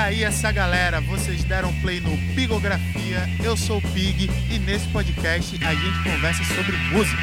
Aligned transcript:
aí, 0.00 0.24
essa 0.24 0.50
galera, 0.50 1.00
vocês 1.00 1.44
deram 1.44 1.72
play 1.80 2.00
no 2.00 2.16
Pigografia. 2.34 3.28
Eu 3.44 3.56
sou 3.56 3.78
o 3.78 3.82
Pig 3.92 4.28
e 4.50 4.58
nesse 4.58 4.88
podcast 4.88 5.62
a 5.64 5.74
gente 5.74 6.02
conversa 6.02 6.42
sobre 6.54 6.76
música. 6.88 7.22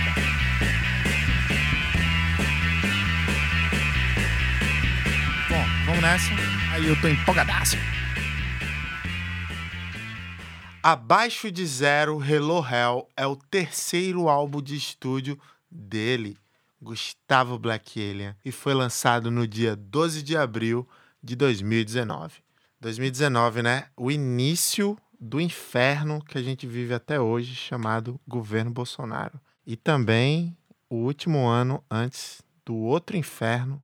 Bom, 5.50 5.66
vamos 5.86 6.02
nessa. 6.02 6.30
Aí 6.74 6.88
eu 6.88 7.00
tô 7.02 7.08
empolgadaço. 7.08 7.78
Abaixo 10.84 11.52
de 11.52 11.66
Zero, 11.66 12.24
Hello 12.24 12.64
Hell 12.66 13.10
é 13.18 13.26
o 13.26 13.36
terceiro 13.36 14.30
álbum 14.30 14.62
de 14.62 14.76
estúdio 14.76 15.38
dele, 15.70 16.38
Gustavo 16.82 17.58
Black 17.58 18.00
Alien, 18.00 18.36
e 18.46 18.52
foi 18.52 18.74
lançado 18.74 19.32
no 19.32 19.48
dia 19.48 19.76
12 19.76 20.22
de 20.22 20.38
abril 20.38 20.88
de 21.22 21.36
2019. 21.36 22.47
2019, 22.80 23.62
né? 23.64 23.86
O 23.96 24.12
início 24.12 24.98
do 25.20 25.42
inferno 25.42 26.24
que 26.24 26.38
a 26.38 26.42
gente 26.42 26.68
vive 26.68 26.94
até 26.94 27.20
hoje, 27.20 27.56
chamado 27.56 28.20
governo 28.28 28.72
Bolsonaro. 28.72 29.40
E 29.66 29.76
também 29.76 30.56
o 30.90 30.96
último 30.98 31.48
ano 31.48 31.84
antes 31.90 32.42
do 32.66 32.76
outro 32.76 33.18
inferno, 33.18 33.82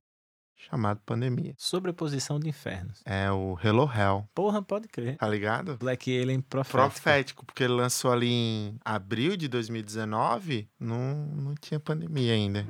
chamado 0.56 1.00
pandemia. 1.04 1.54
Sobreposição 1.58 2.38
de 2.40 2.48
infernos. 2.48 3.02
É 3.04 3.30
o 3.30 3.58
Hello 3.62 3.90
Hell, 3.92 4.26
Porra, 4.34 4.62
pode 4.62 4.88
crer. 4.88 5.16
tá 5.16 5.28
ligado? 5.28 5.76
Black 5.76 6.10
Alien 6.16 6.40
profético. 6.40 6.78
Profético, 6.78 7.46
porque 7.46 7.64
ele 7.64 7.74
lançou 7.74 8.12
ali 8.12 8.30
em 8.30 8.78
abril 8.84 9.36
de 9.36 9.48
2019, 9.48 10.68
não, 10.78 11.14
não 11.26 11.54
tinha 11.54 11.78
pandemia 11.78 12.32
ainda. 12.32 12.66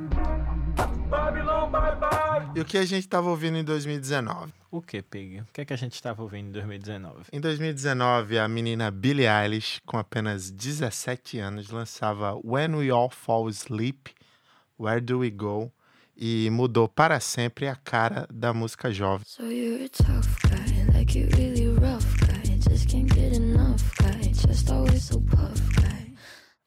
E 2.54 2.60
o 2.60 2.64
que 2.64 2.78
a 2.78 2.84
gente 2.84 3.08
tava 3.08 3.28
ouvindo 3.28 3.58
em 3.58 3.64
2019? 3.64 4.52
O 4.70 4.80
que, 4.80 5.02
Pig? 5.02 5.40
O 5.40 5.46
que 5.52 5.60
é 5.62 5.64
que 5.64 5.72
a 5.72 5.76
gente 5.76 5.94
estava 5.94 6.22
ouvindo 6.22 6.48
em 6.48 6.52
2019? 6.52 7.24
Em 7.32 7.40
2019, 7.40 8.38
a 8.38 8.46
menina 8.46 8.92
Billie 8.92 9.26
Eilish, 9.26 9.80
com 9.84 9.98
apenas 9.98 10.52
17 10.52 11.38
anos, 11.40 11.70
lançava 11.70 12.38
When 12.44 12.76
We 12.76 12.90
All 12.90 13.10
Fall 13.10 13.48
Asleep, 13.48 14.12
Where 14.78 15.00
Do 15.00 15.18
We 15.18 15.30
Go? 15.30 15.72
E 16.16 16.48
mudou 16.50 16.88
para 16.88 17.18
sempre 17.18 17.66
a 17.66 17.74
cara 17.74 18.28
da 18.32 18.54
música 18.54 18.92
jovem. 18.92 19.26
So 19.26 19.42
you're 19.42 19.84
a 19.84 19.88
tough 19.88 20.28
guy, 20.44 20.96
like 20.96 21.18
you 21.18 21.28
really 21.36 21.68
rough 21.70 22.06
guy. 22.20 22.56
Just 22.70 22.88
can't 22.88 23.12
get 23.12 23.34
enough 23.34 23.82
guy, 24.00 24.30
just 24.32 24.70
always 24.70 25.02
so 25.02 25.20
puff 25.20 25.60
guy. 25.80 26.14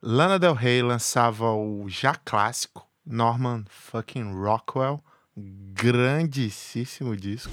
Lana 0.02 0.38
Del 0.38 0.54
Rey 0.54 0.82
lançava 0.82 1.54
o 1.54 1.88
já 1.88 2.14
clássico 2.14 2.87
Norman 3.10 3.64
fucking 3.70 4.34
Rockwell, 4.34 5.02
grandíssimo 5.36 7.16
disco. 7.16 7.52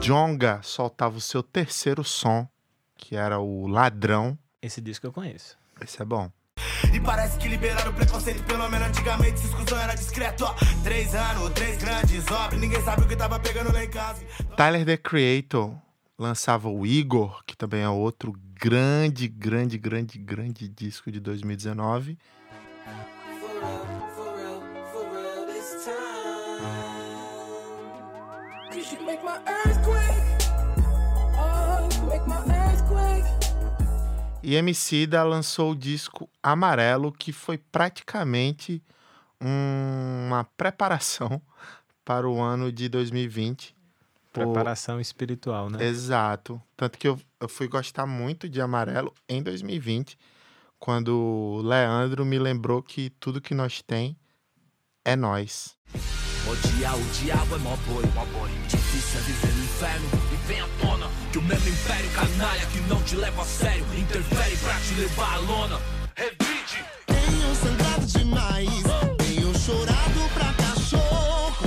Jonga 0.00 0.60
soltava 0.62 1.16
o 1.16 1.20
seu 1.20 1.42
terceiro 1.42 2.04
som, 2.04 2.46
que 2.96 3.16
era 3.16 3.40
o 3.40 3.66
Ladrão. 3.66 4.38
Esse 4.62 4.80
disco 4.80 5.06
eu 5.06 5.12
conheço. 5.12 5.58
Esse 5.80 6.00
é 6.00 6.04
bom. 6.04 6.30
E 6.94 7.00
parece 7.00 7.38
que 7.38 7.48
liberaram 7.48 7.90
o 7.90 7.94
preconceito, 7.94 8.42
pelo 8.44 8.68
menos 8.68 8.88
antigamente 8.88 9.34
esse 9.34 9.46
exclusão 9.46 9.78
era 9.78 9.94
discreto, 9.94 10.44
ó. 10.44 10.54
Três 10.82 11.14
anos, 11.14 11.50
três 11.50 11.78
grandes 11.78 12.26
obras, 12.30 12.60
ninguém 12.60 12.82
sabe 12.82 13.02
o 13.02 13.08
que 13.08 13.16
tava 13.16 13.38
pegando 13.38 13.72
lá 13.72 13.84
em 13.84 13.90
casa. 13.90 14.22
Tyler 14.56 14.84
The 14.84 14.96
Creator 14.96 15.74
lançava 16.18 16.68
o 16.68 16.86
Igor, 16.86 17.42
que 17.44 17.56
também 17.56 17.82
é 17.82 17.88
outro 17.88 18.32
grande, 18.54 19.28
grande, 19.28 19.78
grande, 19.78 20.18
grande 20.18 20.68
disco 20.68 21.12
de 21.12 21.20
2019. 21.20 22.18
Cause 28.70 28.92
you 28.92 29.00
make 29.06 29.22
my 29.24 29.38
earthquake. 29.46 30.25
E 34.48 34.54
Emicida 34.54 35.24
lançou 35.24 35.72
o 35.72 35.76
disco 35.76 36.30
Amarelo, 36.40 37.10
que 37.10 37.32
foi 37.32 37.58
praticamente 37.58 38.80
um- 39.40 40.26
uma 40.28 40.44
preparação 40.56 41.42
para 42.04 42.28
o 42.28 42.40
ano 42.40 42.70
de 42.70 42.88
2020. 42.88 43.74
Pô, 44.32 44.42
Preparação 44.44 45.00
espiritual, 45.00 45.68
né? 45.68 45.84
Exato. 45.84 46.62
Tanto 46.76 46.96
que 46.96 47.08
eu, 47.08 47.20
eu 47.40 47.48
fui 47.48 47.66
gostar 47.66 48.06
muito 48.06 48.48
de 48.48 48.60
Amarelo 48.60 49.12
em 49.28 49.42
2020, 49.42 50.16
quando 50.78 51.08
o 51.18 51.62
Leandro 51.62 52.24
me 52.24 52.38
lembrou 52.38 52.80
que 52.80 53.10
tudo 53.18 53.40
que 53.40 53.52
nós 53.52 53.82
tem 53.82 54.16
é 55.04 55.16
nós. 55.16 55.76
Odiar 56.48 56.96
o 56.96 57.04
diabo 57.20 57.56
é 57.56 57.58
mó 57.58 57.76
boi, 57.88 58.04
mó 58.14 58.24
boi. 58.26 58.50
Difícil 58.68 59.18
é 59.18 59.22
viver 59.24 59.52
no 59.56 59.64
inferno 59.64 60.08
vem 60.46 60.60
à 60.60 60.68
tona 60.80 61.10
que 61.32 61.38
o 61.38 61.42
mesmo 61.42 61.68
império 61.68 62.10
canalha 62.10 62.66
que 62.66 62.80
não 62.82 63.02
te 63.02 63.16
leva 63.16 63.42
a 63.42 63.44
sério 63.44 63.84
interfere 63.98 64.56
pra 64.58 64.74
te 64.80 64.94
levar 64.94 65.34
à 65.34 65.38
lona. 65.38 65.80
Revide. 66.14 66.84
Tenho 67.06 67.54
sangrado 67.54 68.06
demais, 68.06 68.68
tenho 69.18 69.58
chorado 69.58 70.30
pra 70.34 70.52
cachorro. 70.54 71.66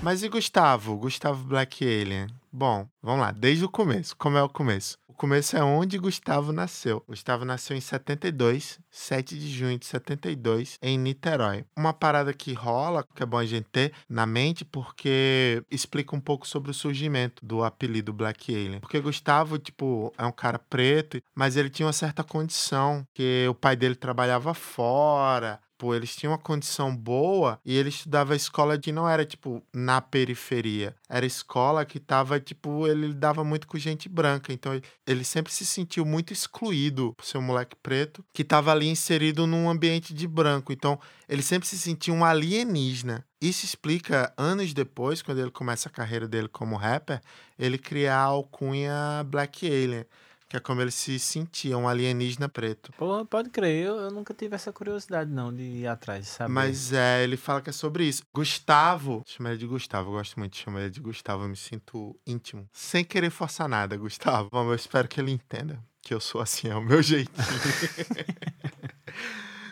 Mas 0.00 0.22
e 0.22 0.28
Gustavo? 0.28 0.96
Gustavo 0.96 1.44
Black 1.44 1.84
Alien? 1.84 2.28
Bom, 2.52 2.86
vamos 3.02 3.20
lá, 3.20 3.32
desde 3.32 3.64
o 3.64 3.68
começo. 3.68 4.16
Como 4.16 4.38
é 4.38 4.42
o 4.42 4.48
começo? 4.48 4.96
Começo 5.18 5.56
é 5.56 5.64
onde 5.64 5.98
Gustavo 5.98 6.52
nasceu. 6.52 7.02
Gustavo 7.08 7.44
nasceu 7.44 7.76
em 7.76 7.80
72, 7.80 8.78
7 8.88 9.36
de 9.36 9.50
junho 9.50 9.76
de 9.76 9.84
72, 9.84 10.78
em 10.80 10.96
Niterói. 10.96 11.64
Uma 11.76 11.92
parada 11.92 12.32
que 12.32 12.52
rola, 12.52 13.04
que 13.16 13.24
é 13.24 13.26
bom 13.26 13.36
a 13.36 13.44
gente 13.44 13.66
ter 13.68 13.92
na 14.08 14.24
mente, 14.24 14.64
porque 14.64 15.60
explica 15.72 16.14
um 16.14 16.20
pouco 16.20 16.46
sobre 16.46 16.70
o 16.70 16.74
surgimento 16.74 17.44
do 17.44 17.64
apelido 17.64 18.12
Black 18.12 18.54
Alien. 18.54 18.78
Porque 18.78 19.00
Gustavo, 19.00 19.58
tipo, 19.58 20.14
é 20.16 20.24
um 20.24 20.30
cara 20.30 20.56
preto, 20.56 21.20
mas 21.34 21.56
ele 21.56 21.68
tinha 21.68 21.86
uma 21.86 21.92
certa 21.92 22.22
condição, 22.22 23.04
que 23.12 23.44
o 23.50 23.54
pai 23.56 23.74
dele 23.74 23.96
trabalhava 23.96 24.54
fora, 24.54 25.58
Pô, 25.78 25.94
eles 25.94 26.16
tinham 26.16 26.32
uma 26.32 26.38
condição 26.38 26.94
boa 26.94 27.60
e 27.64 27.76
ele 27.76 27.88
estudava 27.88 28.34
escola 28.34 28.76
que 28.76 28.90
não 28.90 29.08
era, 29.08 29.24
tipo, 29.24 29.62
na 29.72 30.00
periferia. 30.00 30.92
Era 31.08 31.24
escola 31.24 31.84
que 31.84 32.00
tava, 32.00 32.40
tipo, 32.40 32.88
ele 32.88 33.06
lidava 33.06 33.44
muito 33.44 33.68
com 33.68 33.78
gente 33.78 34.08
branca. 34.08 34.52
Então, 34.52 34.72
ele 35.06 35.22
sempre 35.22 35.52
se 35.52 35.64
sentiu 35.64 36.04
muito 36.04 36.32
excluído 36.32 37.14
por 37.14 37.24
ser 37.24 37.38
um 37.38 37.42
moleque 37.42 37.76
preto 37.80 38.24
que 38.32 38.42
tava 38.42 38.72
ali 38.72 38.88
inserido 38.88 39.46
num 39.46 39.70
ambiente 39.70 40.12
de 40.12 40.26
branco. 40.26 40.72
Então, 40.72 40.98
ele 41.28 41.42
sempre 41.42 41.68
se 41.68 41.78
sentia 41.78 42.12
um 42.12 42.24
alienígena. 42.24 43.24
Isso 43.40 43.64
explica, 43.64 44.32
anos 44.36 44.74
depois, 44.74 45.22
quando 45.22 45.38
ele 45.38 45.52
começa 45.52 45.88
a 45.88 45.92
carreira 45.92 46.26
dele 46.26 46.48
como 46.48 46.74
rapper, 46.74 47.20
ele 47.56 47.78
criar 47.78 48.16
a 48.16 48.22
alcunha 48.22 49.24
Black 49.24 49.64
Alien. 49.64 50.04
Que 50.48 50.56
é 50.56 50.60
como 50.60 50.80
ele 50.80 50.90
se 50.90 51.18
sentia, 51.18 51.76
um 51.76 51.86
alienígena 51.86 52.48
preto. 52.48 52.90
Porra, 52.92 53.22
pode 53.24 53.50
crer. 53.50 53.84
Eu, 53.84 53.96
eu 53.96 54.10
nunca 54.10 54.32
tive 54.32 54.54
essa 54.54 54.72
curiosidade, 54.72 55.30
não, 55.30 55.54
de 55.54 55.62
ir 55.62 55.86
atrás, 55.86 56.26
sabe? 56.26 56.50
Mas 56.50 56.90
é, 56.90 57.22
ele 57.22 57.36
fala 57.36 57.60
que 57.60 57.68
é 57.68 57.72
sobre 57.72 58.04
isso. 58.04 58.22
Gustavo, 58.32 59.22
chama 59.26 59.50
ele 59.50 59.58
de 59.58 59.66
Gustavo, 59.66 60.08
eu 60.08 60.12
gosto 60.14 60.38
muito 60.38 60.54
de 60.54 60.60
chamar 60.60 60.80
ele 60.80 60.90
de 60.90 61.00
Gustavo, 61.00 61.44
eu 61.44 61.48
me 61.48 61.56
sinto 61.56 62.18
íntimo. 62.26 62.66
Sem 62.72 63.04
querer 63.04 63.28
forçar 63.28 63.68
nada, 63.68 63.94
Gustavo. 63.96 64.48
Bom, 64.50 64.64
eu 64.70 64.74
espero 64.74 65.06
que 65.06 65.20
ele 65.20 65.32
entenda 65.32 65.78
que 66.00 66.14
eu 66.14 66.20
sou 66.20 66.40
assim, 66.40 66.68
é 66.68 66.74
o 66.74 66.80
meu 66.80 67.02
jeitinho. 67.02 67.36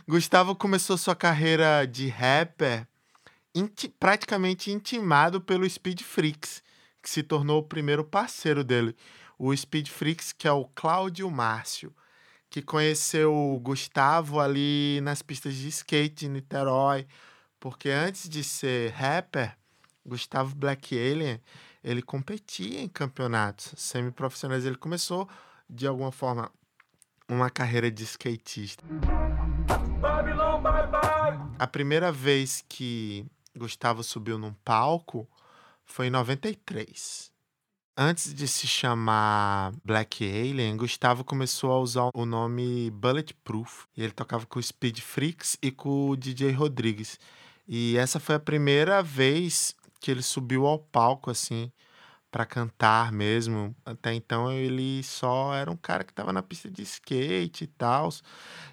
Gustavo 0.06 0.54
começou 0.54 0.96
sua 0.96 1.16
carreira 1.16 1.84
de 1.86 2.08
rapper 2.08 2.86
inti- 3.54 3.88
praticamente 3.88 4.70
intimado 4.70 5.40
pelo 5.40 5.68
Speed 5.68 6.02
Freaks, 6.02 6.62
que 7.02 7.10
se 7.10 7.22
tornou 7.22 7.60
o 7.60 7.66
primeiro 7.66 8.04
parceiro 8.04 8.62
dele. 8.62 8.94
O 9.38 9.54
Speed 9.54 9.88
Freaks, 9.88 10.32
que 10.32 10.48
é 10.48 10.52
o 10.52 10.64
Cláudio 10.66 11.30
Márcio, 11.30 11.94
que 12.48 12.62
conheceu 12.62 13.34
o 13.34 13.58
Gustavo 13.60 14.40
ali 14.40 15.00
nas 15.02 15.20
pistas 15.22 15.54
de 15.54 15.68
skate 15.68 16.26
de 16.26 16.28
Niterói, 16.28 17.06
porque 17.60 17.90
antes 17.90 18.28
de 18.28 18.42
ser 18.42 18.92
rapper, 18.92 19.56
Gustavo 20.04 20.54
Black 20.54 20.96
Alien, 20.96 21.40
ele 21.82 22.00
competia 22.02 22.80
em 22.80 22.88
campeonatos 22.88 23.74
semiprofissionais. 23.76 24.64
Ele 24.64 24.76
começou, 24.76 25.28
de 25.68 25.86
alguma 25.86 26.12
forma, 26.12 26.50
uma 27.28 27.50
carreira 27.50 27.90
de 27.90 28.04
skatista. 28.04 28.84
A 31.58 31.66
primeira 31.66 32.12
vez 32.12 32.64
que 32.68 33.26
Gustavo 33.56 34.02
subiu 34.02 34.38
num 34.38 34.52
palco 34.64 35.28
foi 35.84 36.06
em 36.06 36.10
93. 36.10 37.32
Antes 37.98 38.34
de 38.34 38.46
se 38.46 38.66
chamar 38.66 39.72
Black 39.82 40.22
Alien, 40.22 40.76
Gustavo 40.76 41.24
começou 41.24 41.72
a 41.72 41.80
usar 41.80 42.10
o 42.12 42.26
nome 42.26 42.90
Bulletproof. 42.90 43.86
E 43.96 44.02
ele 44.02 44.12
tocava 44.12 44.44
com 44.44 44.58
o 44.58 44.62
Speed 44.62 44.98
Freaks 45.00 45.56
e 45.62 45.70
com 45.70 46.10
o 46.10 46.14
DJ 46.16 46.50
Rodrigues. 46.50 47.18
E 47.66 47.96
essa 47.96 48.20
foi 48.20 48.34
a 48.34 48.38
primeira 48.38 49.02
vez 49.02 49.74
que 49.98 50.10
ele 50.10 50.20
subiu 50.20 50.66
ao 50.66 50.78
palco, 50.78 51.30
assim, 51.30 51.72
pra 52.30 52.44
cantar 52.44 53.10
mesmo. 53.12 53.74
Até 53.82 54.12
então 54.12 54.52
ele 54.52 55.02
só 55.02 55.54
era 55.54 55.70
um 55.70 55.76
cara 55.76 56.04
que 56.04 56.12
tava 56.12 56.34
na 56.34 56.42
pista 56.42 56.70
de 56.70 56.82
skate 56.82 57.64
e 57.64 57.66
tal. 57.66 58.10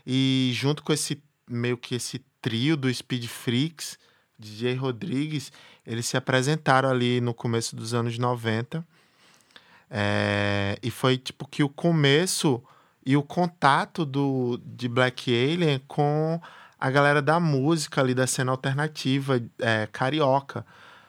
E 0.05 0.51
junto 0.53 0.83
com 0.83 0.91
esse 0.91 1.23
meio 1.49 1.77
que 1.77 1.95
esse 1.95 2.19
trio 2.41 2.75
do 2.75 2.93
Speed 2.93 3.27
Freaks, 3.27 3.97
DJ 4.37 4.75
Rodrigues, 4.75 5.49
eles 5.87 6.07
se 6.07 6.17
apresentaram 6.17 6.89
ali 6.89 7.21
no 7.21 7.33
começo 7.33 7.73
dos 7.73 7.93
anos 7.93 8.17
90. 8.17 8.85
É, 9.95 10.75
e 10.81 10.89
foi 10.89 11.19
tipo 11.19 11.47
que 11.47 11.61
o 11.61 11.69
começo 11.69 12.63
e 13.05 13.15
o 13.15 13.21
contato 13.21 14.03
do, 14.03 14.59
de 14.65 14.89
Black 14.89 15.31
Alien 15.31 15.79
com 15.87 16.41
a 16.79 16.89
galera 16.89 17.21
da 17.21 17.39
música 17.39 18.01
ali 18.01 18.15
da 18.15 18.25
cena 18.25 18.51
alternativa 18.51 19.39
é, 19.59 19.87
carioca. 19.91 20.65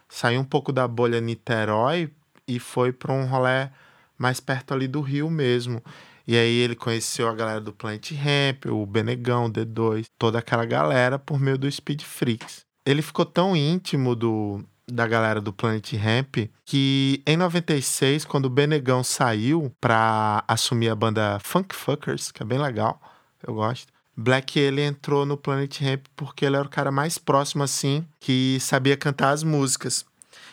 Saiu 0.07 0.43
um 0.43 0.45
pouco 0.45 0.71
da 0.71 0.87
bolha 0.87 1.19
Niterói 1.19 2.11
e 2.47 2.59
foi 2.59 2.93
para 2.93 3.11
um 3.11 3.25
rolê 3.25 3.71
mais 4.19 4.39
perto 4.39 4.75
ali 4.75 4.87
do 4.87 5.01
Rio 5.01 5.31
mesmo. 5.31 5.83
E 6.27 6.37
aí 6.37 6.57
ele 6.59 6.75
conheceu 6.75 7.27
a 7.27 7.35
galera 7.35 7.63
do 7.63 7.73
Planet 7.73 8.13
Ramp, 8.13 8.67
o 8.67 8.85
Benegão, 8.85 9.47
o 9.47 9.51
D2, 9.51 10.05
toda 10.19 10.39
aquela 10.39 10.67
galera 10.67 11.19
por 11.19 11.41
meio 11.41 11.57
do 11.57 11.71
Speed 11.71 12.03
Freaks. 12.03 12.67
Ele 12.85 13.01
ficou 13.01 13.25
tão 13.25 13.57
íntimo 13.57 14.15
do, 14.15 14.63
da 14.87 15.07
galera 15.07 15.41
do 15.41 15.53
Planet 15.53 15.93
Ramp 15.95 16.37
que 16.65 17.23
em 17.27 17.37
96, 17.37 18.25
quando 18.25 18.47
o 18.47 18.51
Benegão 18.51 19.03
saiu 19.03 19.75
pra 19.81 20.45
assumir 20.47 20.89
a 20.89 20.95
banda 20.95 21.39
Funk 21.43 21.75
Fuckers, 21.75 22.31
que 22.31 22.43
é 22.43 22.47
bem 22.47 22.59
legal, 22.59 23.01
eu 23.47 23.55
gosto. 23.55 23.93
Black 24.17 24.59
ele 24.59 24.83
entrou 24.83 25.27
no 25.27 25.37
Planet 25.37 25.81
Ramp 25.81 26.07
porque 26.15 26.45
ele 26.45 26.57
era 26.57 26.67
o 26.67 26.71
cara 26.71 26.93
mais 26.93 27.19
próximo 27.19 27.63
assim 27.63 28.07
que 28.21 28.59
sabia 28.61 28.97
cantar 28.97 29.31
as 29.31 29.43
músicas. 29.43 30.05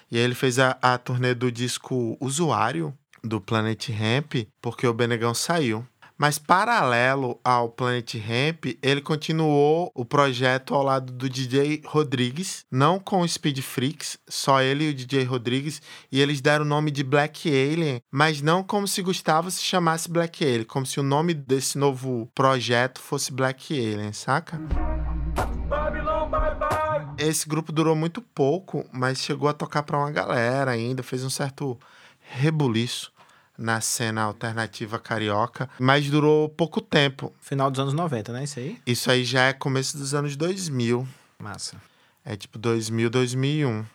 E 0.10 0.18
aí 0.18 0.24
ele 0.24 0.36
fez 0.36 0.58
a, 0.60 0.78
a 0.82 0.98
turnê 0.98 1.34
do 1.34 1.52
disco 1.52 2.18
Usuário 2.20 2.94
do 3.24 3.40
Planet 3.40 3.90
Ramp 3.90 4.48
porque 4.62 4.88
o 4.88 4.94
Benegão 4.94 5.34
saiu. 5.34 5.86
Mas 6.22 6.38
paralelo 6.38 7.40
ao 7.44 7.68
Planet 7.68 8.14
Ramp, 8.14 8.78
ele 8.80 9.02
continuou 9.02 9.92
o 9.96 10.06
projeto 10.06 10.76
ao 10.76 10.84
lado 10.84 11.12
do 11.12 11.28
DJ 11.28 11.82
Rodrigues, 11.84 12.64
não 12.70 13.00
com 13.00 13.22
o 13.22 13.28
Speed 13.28 13.58
Freaks, 13.62 14.20
só 14.30 14.62
ele 14.62 14.84
e 14.84 14.90
o 14.92 14.94
DJ 14.94 15.24
Rodrigues, 15.24 15.82
e 16.12 16.22
eles 16.22 16.40
deram 16.40 16.64
o 16.64 16.68
nome 16.68 16.92
de 16.92 17.04
Black 17.04 17.50
Alien, 17.50 18.04
mas 18.12 18.40
não 18.40 18.62
como 18.62 18.88
se 18.88 19.02
Gustavo 19.02 19.50
se 19.50 19.64
chamasse 19.64 20.12
Black 20.12 20.46
Alien, 20.46 20.64
como 20.64 20.86
se 20.86 21.00
o 21.00 21.04
nome 21.04 21.34
desse 21.34 21.76
novo 21.76 22.30
projeto 22.36 23.02
fosse 23.02 23.34
Black 23.34 23.74
Alien, 23.74 24.14
saca? 24.14 24.62
Esse 27.18 27.50
grupo 27.50 27.72
durou 27.72 27.96
muito 27.96 28.22
pouco, 28.22 28.86
mas 28.94 29.18
chegou 29.18 29.50
a 29.50 29.54
tocar 29.54 29.82
pra 29.82 29.98
uma 29.98 30.12
galera 30.12 30.70
ainda, 30.70 31.02
fez 31.02 31.24
um 31.24 31.32
certo 31.32 31.80
rebuliço 32.20 33.12
na 33.62 33.80
cena 33.80 34.24
alternativa 34.24 35.00
carioca, 35.00 35.70
mas 35.80 36.10
durou 36.10 36.50
pouco 36.50 36.82
tempo. 36.82 37.34
Final 37.40 37.70
dos 37.70 37.80
anos 37.80 37.94
90, 37.94 38.34
né? 38.34 38.44
Isso 38.44 38.60
aí? 38.60 38.82
Isso 38.86 39.12
aí 39.12 39.24
já 39.24 39.44
é 39.44 39.54
começo 39.54 39.98
dos 39.98 40.14
anos 40.14 40.36
2000. 40.36 41.08
Massa. 41.40 41.78
É 42.26 42.36
tipo 42.36 42.58
2000, 42.58 43.10
2001. 43.10 43.86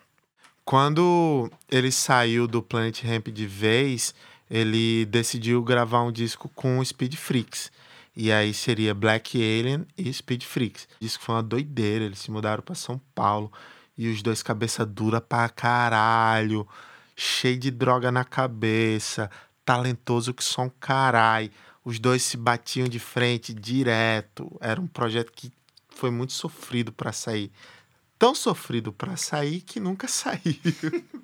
Quando 0.65 1.51
ele 1.71 1.93
saiu 1.93 2.47
do 2.47 2.63
Planet 2.63 3.03
Ramp 3.05 3.29
de 3.29 3.47
vez, 3.47 4.15
ele 4.51 5.05
decidiu 5.07 5.63
gravar 5.63 6.03
um 6.03 6.11
disco 6.11 6.49
com 6.55 6.79
o 6.79 6.85
Speed 6.85 7.15
Freaks. 7.15 7.71
E 8.17 8.33
aí 8.33 8.55
seria 8.55 8.95
Black 8.95 9.37
Alien 9.37 9.87
e 9.97 10.13
Speed 10.13 10.43
Freaks. 10.45 10.89
O 11.01 11.05
disco 11.05 11.23
foi 11.23 11.35
uma 11.35 11.43
doideira, 11.43 12.05
eles 12.05 12.19
se 12.19 12.31
mudaram 12.31 12.63
para 12.63 12.75
São 12.75 13.01
Paulo. 13.15 13.53
E 13.97 14.09
os 14.09 14.23
dois 14.23 14.43
cabeça 14.43 14.85
dura 14.85 15.21
pra 15.21 15.49
caralho, 15.49 16.67
cheio 17.15 17.59
de 17.59 17.71
droga 17.71 18.11
na 18.11 18.25
cabeça, 18.25 19.31
talentoso 19.67 20.33
que 20.33 20.43
só 20.43 20.63
um 20.63 20.71
carai. 20.71 21.51
Os 21.85 21.99
dois 21.99 22.23
se 22.23 22.37
batiam 22.37 22.89
de 22.89 22.99
frente 22.99 23.53
direto. 23.53 24.51
Era 24.61 24.81
um 24.81 24.87
projeto 24.87 25.33
que 25.33 25.53
foi 25.91 26.11
muito 26.11 26.33
sofrido 26.33 26.93
para 26.93 27.13
sair. 27.13 27.51
Tão 28.19 28.35
sofrido 28.35 28.93
para 28.93 29.17
sair 29.17 29.61
que 29.61 29.79
nunca 29.79 30.09
saiu. 30.09 30.57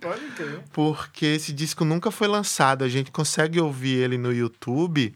Pode 0.01 0.27
crer. 0.37 0.63
Porque 0.73 1.25
esse 1.25 1.53
disco 1.53 1.85
nunca 1.85 2.11
foi 2.11 2.29
lançado. 2.29 2.85
A 2.85 2.89
gente 2.89 3.11
consegue 3.11 3.61
ouvir 3.61 3.97
ele 4.03 4.19
no 4.19 4.33
YouTube. 4.33 5.15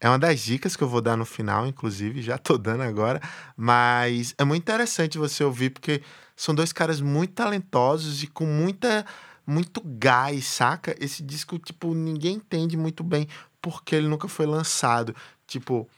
É 0.00 0.08
uma 0.08 0.18
das 0.18 0.40
dicas 0.40 0.76
que 0.76 0.82
eu 0.82 0.88
vou 0.88 1.00
dar 1.00 1.16
no 1.16 1.24
final, 1.24 1.66
inclusive, 1.66 2.22
já 2.22 2.38
tô 2.38 2.56
dando 2.58 2.82
agora. 2.82 3.20
Mas 3.56 4.34
é 4.38 4.44
muito 4.44 4.62
interessante 4.62 5.18
você 5.18 5.42
ouvir, 5.42 5.70
porque 5.70 6.02
são 6.36 6.54
dois 6.54 6.72
caras 6.72 7.00
muito 7.00 7.32
talentosos 7.32 8.22
e 8.22 8.28
com 8.28 8.46
muita, 8.46 9.04
muito 9.48 9.80
gás, 9.82 10.44
saca? 10.44 10.94
Esse 11.00 11.22
disco, 11.22 11.58
tipo, 11.58 11.94
ninguém 11.94 12.34
entende 12.34 12.76
muito 12.76 13.02
bem 13.02 13.26
porque 13.62 13.94
ele 13.94 14.06
nunca 14.06 14.28
foi 14.28 14.44
lançado. 14.44 15.16
Tipo, 15.46 15.88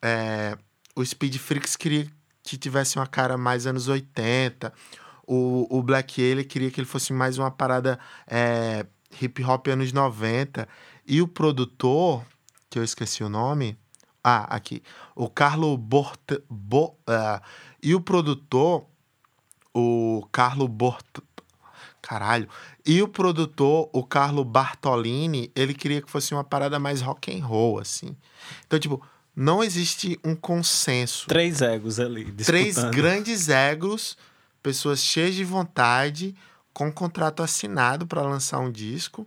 é, 0.00 0.56
o 0.94 1.04
Speed 1.04 1.36
Freaks 1.36 1.74
queria 1.74 2.06
que 2.44 2.56
tivesse 2.56 2.96
uma 2.96 3.08
cara 3.08 3.36
mais 3.36 3.66
anos 3.66 3.88
80. 3.88 4.72
O, 5.26 5.66
o 5.68 5.82
Black 5.82 6.22
ele 6.22 6.44
queria 6.44 6.70
que 6.70 6.80
ele 6.80 6.86
fosse 6.86 7.12
mais 7.12 7.36
uma 7.36 7.50
parada 7.50 7.98
é, 8.28 8.86
hip 9.20 9.42
hop 9.42 9.66
anos 9.66 9.92
90. 9.92 10.68
E 11.04 11.20
o 11.20 11.26
produtor, 11.26 12.24
que 12.70 12.78
eu 12.78 12.84
esqueci 12.84 13.24
o 13.24 13.28
nome. 13.28 13.76
Ah, 14.22 14.54
aqui. 14.54 14.84
O 15.16 15.28
Carlo 15.28 15.76
Bort... 15.76 16.30
Bo, 16.48 16.96
ah, 17.08 17.42
e 17.82 17.92
o 17.92 18.00
produtor, 18.00 18.86
o 19.74 20.24
Carlo 20.30 20.68
Bort... 20.68 21.04
Caralho. 22.10 22.48
E 22.84 23.00
o 23.00 23.06
produtor, 23.06 23.88
o 23.92 24.02
Carlo 24.02 24.44
Bartolini, 24.44 25.52
ele 25.54 25.72
queria 25.72 26.02
que 26.02 26.10
fosse 26.10 26.34
uma 26.34 26.42
parada 26.42 26.76
mais 26.76 27.00
rock 27.00 27.32
and 27.32 27.46
roll, 27.46 27.78
assim. 27.78 28.16
Então, 28.66 28.80
tipo, 28.80 29.00
não 29.34 29.62
existe 29.62 30.18
um 30.24 30.34
consenso. 30.34 31.28
Três 31.28 31.62
egos 31.62 32.00
ali. 32.00 32.24
Três 32.42 32.74
disputando. 32.74 32.94
grandes 32.96 33.48
egos, 33.48 34.18
pessoas 34.60 35.04
cheias 35.04 35.36
de 35.36 35.44
vontade, 35.44 36.34
com 36.74 36.88
um 36.88 36.90
contrato 36.90 37.44
assinado 37.44 38.08
para 38.08 38.22
lançar 38.22 38.58
um 38.58 38.72
disco. 38.72 39.24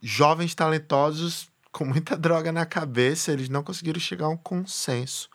Jovens 0.00 0.54
talentosos 0.54 1.48
com 1.72 1.84
muita 1.84 2.14
droga 2.16 2.52
na 2.52 2.66
cabeça, 2.66 3.32
eles 3.32 3.48
não 3.48 3.64
conseguiram 3.64 3.98
chegar 3.98 4.26
a 4.26 4.30
um 4.30 4.36
consenso. 4.36 5.28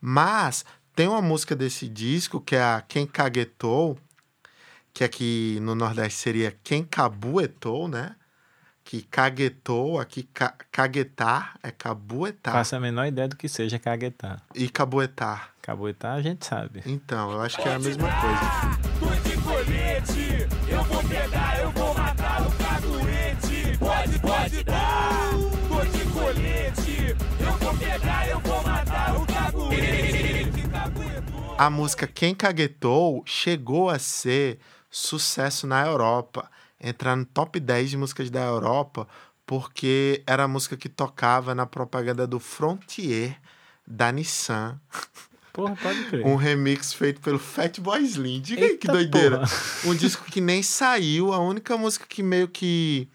Mas 0.00 0.64
tem 0.94 1.06
uma 1.06 1.20
música 1.20 1.54
desse 1.54 1.86
disco 1.86 2.40
que 2.40 2.56
é 2.56 2.62
a 2.62 2.80
Quem 2.80 3.06
Caguetou, 3.06 3.98
que 4.96 5.04
aqui 5.04 5.58
no 5.60 5.74
Nordeste 5.74 6.18
seria 6.18 6.56
Quem 6.64 6.82
Cabuetou, 6.82 7.86
né? 7.86 8.16
Que 8.82 9.02
caguetou, 9.02 10.00
aqui 10.00 10.22
ca 10.22 10.54
caguetar 10.72 11.58
é 11.62 11.70
cabuetar 11.70 12.54
Faço 12.54 12.76
a 12.76 12.80
menor 12.80 13.04
ideia 13.06 13.28
do 13.28 13.36
que 13.36 13.46
seja 13.46 13.78
caguetar. 13.78 14.40
e 14.54 14.70
cabuetar. 14.70 15.50
Cabuetar 15.60 16.14
a 16.14 16.22
gente 16.22 16.46
sabe. 16.46 16.82
Então, 16.86 17.30
eu 17.30 17.42
acho 17.42 17.60
que 17.60 17.68
é 17.68 17.74
a 17.74 17.78
mesma 17.78 18.08
coisa. 18.08 18.40
Tô 18.98 19.28
de 19.28 19.36
colete, 19.42 20.48
eu 20.70 20.84
vou 20.84 21.02
pegar, 21.04 21.58
eu 21.60 21.70
vou 21.72 21.94
matar 21.94 22.46
o 22.46 22.50
caguete. 22.52 23.78
Pode, 23.78 24.18
pode 24.20 24.64
dar. 24.64 25.30
Tô 25.68 25.84
de 25.84 26.04
colete, 26.10 27.16
eu 27.38 27.52
vou 27.58 27.76
pegar, 27.76 28.28
eu 28.30 28.40
vou 28.40 28.62
matar 28.62 29.14
o 29.14 29.26
caguete. 29.26 30.56
A 31.58 31.70
música 31.70 32.06
Quem 32.06 32.34
Caguetou 32.34 33.22
chegou 33.26 33.88
a 33.90 33.98
ser 33.98 34.58
sucesso 34.96 35.66
na 35.66 35.84
Europa, 35.86 36.50
entrar 36.80 37.14
no 37.16 37.24
top 37.26 37.60
10 37.60 37.90
de 37.90 37.96
músicas 37.98 38.30
da 38.30 38.40
Europa, 38.42 39.06
porque 39.44 40.22
era 40.26 40.44
a 40.44 40.48
música 40.48 40.74
que 40.74 40.88
tocava 40.88 41.54
na 41.54 41.66
propaganda 41.66 42.26
do 42.26 42.40
Frontier 42.40 43.36
da 43.86 44.10
Nissan. 44.10 44.80
Porra, 45.52 45.76
pode 45.76 46.04
crer. 46.04 46.26
Um 46.26 46.36
remix 46.36 46.94
feito 46.94 47.20
pelo 47.20 47.38
Fatboy 47.38 48.02
Slim. 48.04 48.40
Diga 48.40 48.62
aí 48.64 48.78
que 48.78 48.86
Eita 48.88 48.92
doideira. 48.92 49.38
porra. 49.40 49.50
Um 49.84 49.94
disco 49.94 50.24
que 50.24 50.40
nem 50.40 50.62
saiu, 50.62 51.32
a 51.32 51.38
única 51.38 51.76
música 51.76 52.06
que 52.08 52.22
meio 52.22 52.48
que 52.48 53.06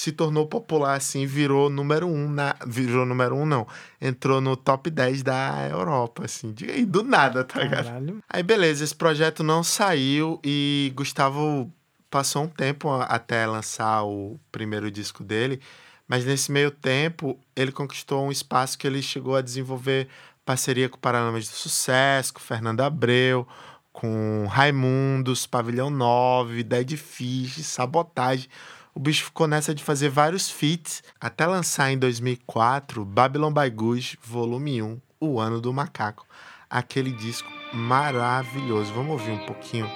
se 0.00 0.12
tornou 0.12 0.46
popular 0.46 0.94
assim, 0.94 1.26
virou 1.26 1.68
número 1.68 2.06
um 2.06 2.26
na. 2.26 2.56
Virou 2.66 3.04
número 3.04 3.36
um, 3.36 3.44
não. 3.44 3.66
Entrou 4.00 4.40
no 4.40 4.56
top 4.56 4.88
10 4.88 5.22
da 5.22 5.68
Europa, 5.68 6.24
assim. 6.24 6.54
Diga 6.54 6.72
aí, 6.72 6.86
do 6.86 7.02
nada, 7.02 7.44
tá 7.44 7.60
ligado? 7.60 8.22
Aí, 8.26 8.42
beleza, 8.42 8.82
esse 8.82 8.94
projeto 8.94 9.42
não 9.42 9.62
saiu 9.62 10.40
e 10.42 10.90
Gustavo 10.96 11.70
passou 12.08 12.44
um 12.44 12.48
tempo 12.48 12.90
até 12.90 13.46
lançar 13.46 14.02
o 14.04 14.40
primeiro 14.50 14.90
disco 14.90 15.22
dele, 15.22 15.60
mas 16.08 16.24
nesse 16.24 16.50
meio 16.50 16.70
tempo 16.70 17.38
ele 17.54 17.70
conquistou 17.70 18.26
um 18.26 18.32
espaço 18.32 18.78
que 18.78 18.86
ele 18.86 19.02
chegou 19.02 19.36
a 19.36 19.42
desenvolver 19.42 20.08
parceria 20.46 20.88
com 20.88 20.98
Paralamas 20.98 21.46
do 21.46 21.54
Sucesso, 21.54 22.32
com 22.32 22.40
Fernando 22.40 22.80
Abreu, 22.80 23.46
com 23.92 24.46
Raimundos, 24.46 25.46
Pavilhão 25.46 25.90
9, 25.90 26.62
Dead 26.62 26.96
Fish, 26.96 27.66
Sabotagem. 27.66 28.48
O 28.94 28.98
bicho 28.98 29.24
ficou 29.24 29.46
nessa 29.46 29.74
de 29.74 29.84
fazer 29.84 30.08
vários 30.08 30.50
feats 30.50 31.02
até 31.20 31.46
lançar 31.46 31.92
em 31.92 31.98
2004 31.98 33.04
Babylon 33.04 33.52
by 33.52 33.70
Gucci, 33.70 34.18
volume 34.22 34.82
1, 34.82 35.00
O 35.20 35.38
Ano 35.40 35.60
do 35.60 35.72
Macaco. 35.72 36.26
Aquele 36.68 37.12
disco 37.12 37.48
maravilhoso. 37.72 38.92
Vamos 38.92 39.12
ouvir 39.12 39.30
um 39.30 39.46
pouquinho. 39.46 39.88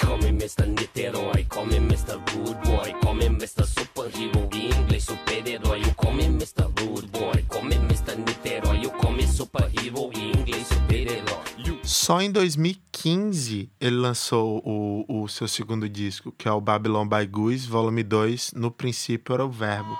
Call 0.00 0.18
me 0.18 0.28
Mr. 0.28 0.66
Niterói, 0.66 1.44
call 1.44 1.66
me 1.66 1.76
Mr. 1.76 2.18
Rude 2.32 2.58
Boy, 2.64 2.94
call 3.02 3.14
me 3.14 3.26
Mr. 3.26 3.66
Superhero, 3.66 4.48
inglês 4.54 5.04
super-herói. 5.04 5.80
You 5.80 5.94
call 5.94 6.14
me 6.14 6.24
Mr. 6.24 6.64
Rude 6.80 7.06
Boy, 7.08 7.42
call 7.48 7.64
me 7.64 7.76
Mr. 7.76 8.16
Niterói, 8.16 8.82
you 8.82 8.90
call 8.92 9.12
me 9.12 9.26
Superhero, 9.26 10.10
inglês 10.14 10.66
super-herói. 10.68 11.49
Só 11.90 12.20
em 12.20 12.30
2015 12.30 13.68
ele 13.80 13.96
lançou 13.96 14.62
o, 14.64 15.24
o 15.24 15.26
seu 15.26 15.48
segundo 15.48 15.88
disco, 15.88 16.30
que 16.30 16.46
é 16.46 16.52
o 16.52 16.60
Babylon 16.60 17.04
by 17.04 17.26
Goose, 17.26 17.66
volume 17.66 18.04
2. 18.04 18.52
No 18.54 18.70
princípio 18.70 19.34
era 19.34 19.44
o 19.44 19.50
verbo. 19.50 19.98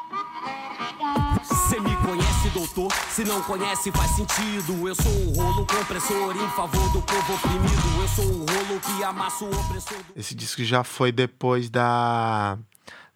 Cê 1.69 1.81
me 1.81 1.97
conhece, 1.97 2.49
doutor? 2.55 2.93
Se 3.11 3.25
não 3.25 3.43
conhece, 3.43 3.91
faz 3.91 4.13
sentido. 4.13 4.87
Eu 4.87 4.95
sou 4.95 5.13
o 5.13 5.33
rolo 5.33 5.67
compressor 5.67 6.37
em 6.37 6.49
favor 6.51 6.93
do 6.93 7.03
povo 7.03 7.35
oprimido. 7.35 8.01
Eu 8.01 8.09
sou 8.09 8.25
o 8.25 8.39
rolo 8.39 8.81
que 8.81 9.03
amassa 9.03 9.45
o 9.45 9.49
opressor 9.49 9.99
do... 9.99 10.05
Esse 10.15 10.33
disco 10.33 10.63
já 10.63 10.85
foi 10.85 11.11
depois 11.11 11.69
da, 11.69 12.57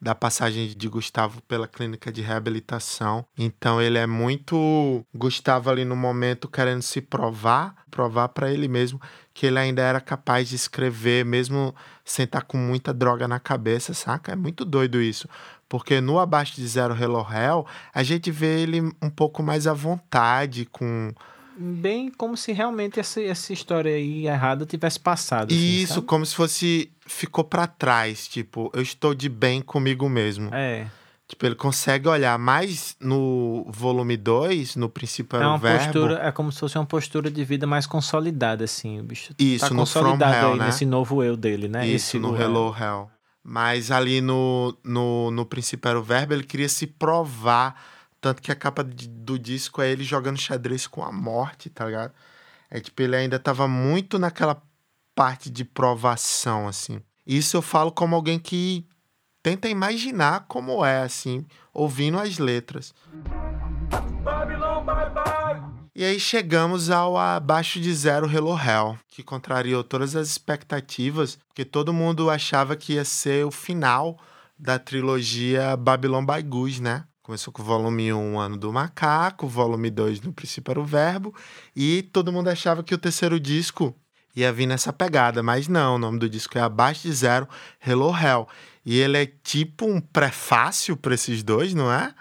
da 0.04 0.14
passagem 0.14 0.68
de 0.68 0.86
Gustavo 0.86 1.40
pela 1.48 1.66
clínica 1.66 2.12
de 2.12 2.20
reabilitação. 2.20 3.24
Então 3.38 3.80
ele 3.80 3.96
é 3.96 4.06
muito 4.06 5.02
Gustavo 5.14 5.70
ali 5.70 5.82
no 5.82 5.96
momento 5.96 6.46
querendo 6.46 6.82
se 6.82 7.00
provar, 7.00 7.74
provar 7.90 8.28
para 8.28 8.52
ele 8.52 8.68
mesmo 8.68 9.00
que 9.32 9.46
ele 9.46 9.58
ainda 9.58 9.80
era 9.80 10.02
capaz 10.02 10.50
de 10.50 10.56
escrever 10.56 11.24
mesmo 11.24 11.74
sem 12.04 12.24
estar 12.24 12.42
com 12.42 12.58
muita 12.58 12.92
droga 12.92 13.26
na 13.26 13.40
cabeça, 13.40 13.94
saca? 13.94 14.32
É 14.32 14.36
muito 14.36 14.62
doido 14.62 15.00
isso. 15.00 15.26
Porque 15.70 16.02
no 16.02 16.18
Abaixo 16.18 16.54
de 16.54 16.68
Zero 16.68 16.94
Hello 16.94 17.26
Hell, 17.26 17.66
a 17.94 18.02
gente 18.02 18.30
vê 18.30 18.60
ele 18.60 18.82
um 19.00 19.08
pouco 19.08 19.42
mais 19.42 19.66
à 19.66 19.72
vontade 19.72 20.66
com 20.66 21.14
Bem 21.56 22.10
como 22.10 22.36
se 22.36 22.52
realmente 22.52 22.98
essa, 22.98 23.22
essa 23.22 23.52
história 23.52 23.94
aí 23.94 24.26
errada 24.26 24.66
tivesse 24.66 24.98
passado. 24.98 25.52
assim, 25.52 25.76
isso, 25.82 25.94
sabe? 25.94 26.06
como 26.06 26.26
se 26.26 26.34
fosse 26.34 26.90
ficou 27.06 27.44
pra 27.44 27.66
trás, 27.66 28.26
tipo, 28.26 28.70
eu 28.74 28.82
estou 28.82 29.14
de 29.14 29.28
bem 29.28 29.60
comigo 29.62 30.08
mesmo. 30.08 30.50
É. 30.54 30.86
Tipo, 31.26 31.46
ele 31.46 31.54
consegue 31.54 32.06
olhar 32.08 32.38
mais 32.38 32.96
no 33.00 33.64
volume 33.70 34.16
2, 34.16 34.76
no 34.76 34.88
princípio 34.90 35.38
É 35.38 35.46
o 35.46 35.50
uma 35.50 35.58
verbo. 35.58 35.84
postura, 35.84 36.20
é 36.22 36.30
como 36.32 36.52
se 36.52 36.60
fosse 36.60 36.76
uma 36.76 36.84
postura 36.84 37.30
de 37.30 37.44
vida 37.44 37.66
mais 37.66 37.86
consolidada, 37.86 38.64
assim. 38.64 39.00
O 39.00 39.04
bicho 39.04 39.32
Isso, 39.38 39.60
tá 39.68 39.74
no 39.74 39.86
From 39.86 40.02
consolidado 40.02 40.34
Hell, 40.36 40.52
aí 40.52 40.58
né? 40.58 40.66
nesse 40.66 40.84
novo 40.84 41.22
eu 41.22 41.36
dele, 41.36 41.66
né? 41.66 41.86
Isso, 41.86 42.16
Esse 42.16 42.18
no 42.18 42.32
o- 42.32 42.36
Hello 42.36 42.74
Hell. 42.78 43.10
Mas 43.42 43.90
ali 43.90 44.20
no, 44.20 44.76
no, 44.84 45.30
no 45.30 45.46
princípio 45.46 45.88
era 45.88 45.98
o 45.98 46.02
verbo, 46.02 46.34
ele 46.34 46.42
queria 46.44 46.68
se 46.68 46.86
provar. 46.86 47.74
Tanto 48.24 48.40
que 48.40 48.50
a 48.50 48.56
capa 48.56 48.82
de- 48.82 49.06
do 49.06 49.38
disco 49.38 49.82
é 49.82 49.90
ele 49.90 50.02
jogando 50.02 50.40
xadrez 50.40 50.86
com 50.86 51.04
a 51.04 51.12
morte, 51.12 51.68
tá 51.68 51.84
ligado? 51.84 52.14
É 52.70 52.80
tipo, 52.80 53.02
ele 53.02 53.14
ainda 53.14 53.38
tava 53.38 53.68
muito 53.68 54.18
naquela 54.18 54.62
parte 55.14 55.50
de 55.50 55.62
provação, 55.62 56.66
assim. 56.66 57.02
Isso 57.26 57.54
eu 57.54 57.60
falo 57.60 57.92
como 57.92 58.16
alguém 58.16 58.38
que 58.38 58.88
tenta 59.42 59.68
imaginar 59.68 60.46
como 60.48 60.82
é, 60.82 61.02
assim, 61.02 61.44
ouvindo 61.70 62.18
as 62.18 62.38
letras. 62.38 62.94
E 65.94 66.02
aí 66.02 66.18
chegamos 66.18 66.88
ao 66.88 67.18
Abaixo 67.18 67.78
de 67.78 67.92
Zero 67.94 68.26
Hello 68.26 68.58
Hell, 68.58 68.98
que 69.06 69.22
contrariou 69.22 69.84
todas 69.84 70.16
as 70.16 70.28
expectativas, 70.28 71.38
porque 71.46 71.62
todo 71.62 71.92
mundo 71.92 72.30
achava 72.30 72.74
que 72.74 72.94
ia 72.94 73.04
ser 73.04 73.44
o 73.44 73.50
final 73.50 74.18
da 74.58 74.78
trilogia 74.78 75.76
Babylon 75.76 76.24
by 76.24 76.42
Goose, 76.42 76.80
né? 76.80 77.04
Começou 77.24 77.50
com 77.50 77.62
o 77.62 77.64
volume 77.64 78.12
1, 78.12 78.38
Ano 78.38 78.58
do 78.58 78.70
Macaco, 78.70 79.48
volume 79.48 79.88
2, 79.88 80.20
No 80.20 80.30
Princípio 80.30 80.72
era 80.72 80.78
o 80.78 80.84
Verbo, 80.84 81.34
e 81.74 82.02
todo 82.12 82.30
mundo 82.30 82.48
achava 82.48 82.84
que 82.84 82.94
o 82.94 82.98
terceiro 82.98 83.40
disco 83.40 83.96
ia 84.36 84.52
vir 84.52 84.66
nessa 84.66 84.92
pegada, 84.92 85.42
mas 85.42 85.66
não, 85.66 85.94
o 85.94 85.98
nome 85.98 86.18
do 86.18 86.28
disco 86.28 86.58
é 86.58 86.60
Abaixo 86.60 87.08
de 87.08 87.12
Zero 87.14 87.48
Hello 87.80 88.14
Hell. 88.14 88.46
E 88.84 89.00
ele 89.00 89.16
é 89.16 89.24
tipo 89.42 89.86
um 89.86 90.02
prefácio 90.02 90.98
para 90.98 91.14
esses 91.14 91.42
dois, 91.42 91.72
não 91.72 91.90
é? 91.90 92.14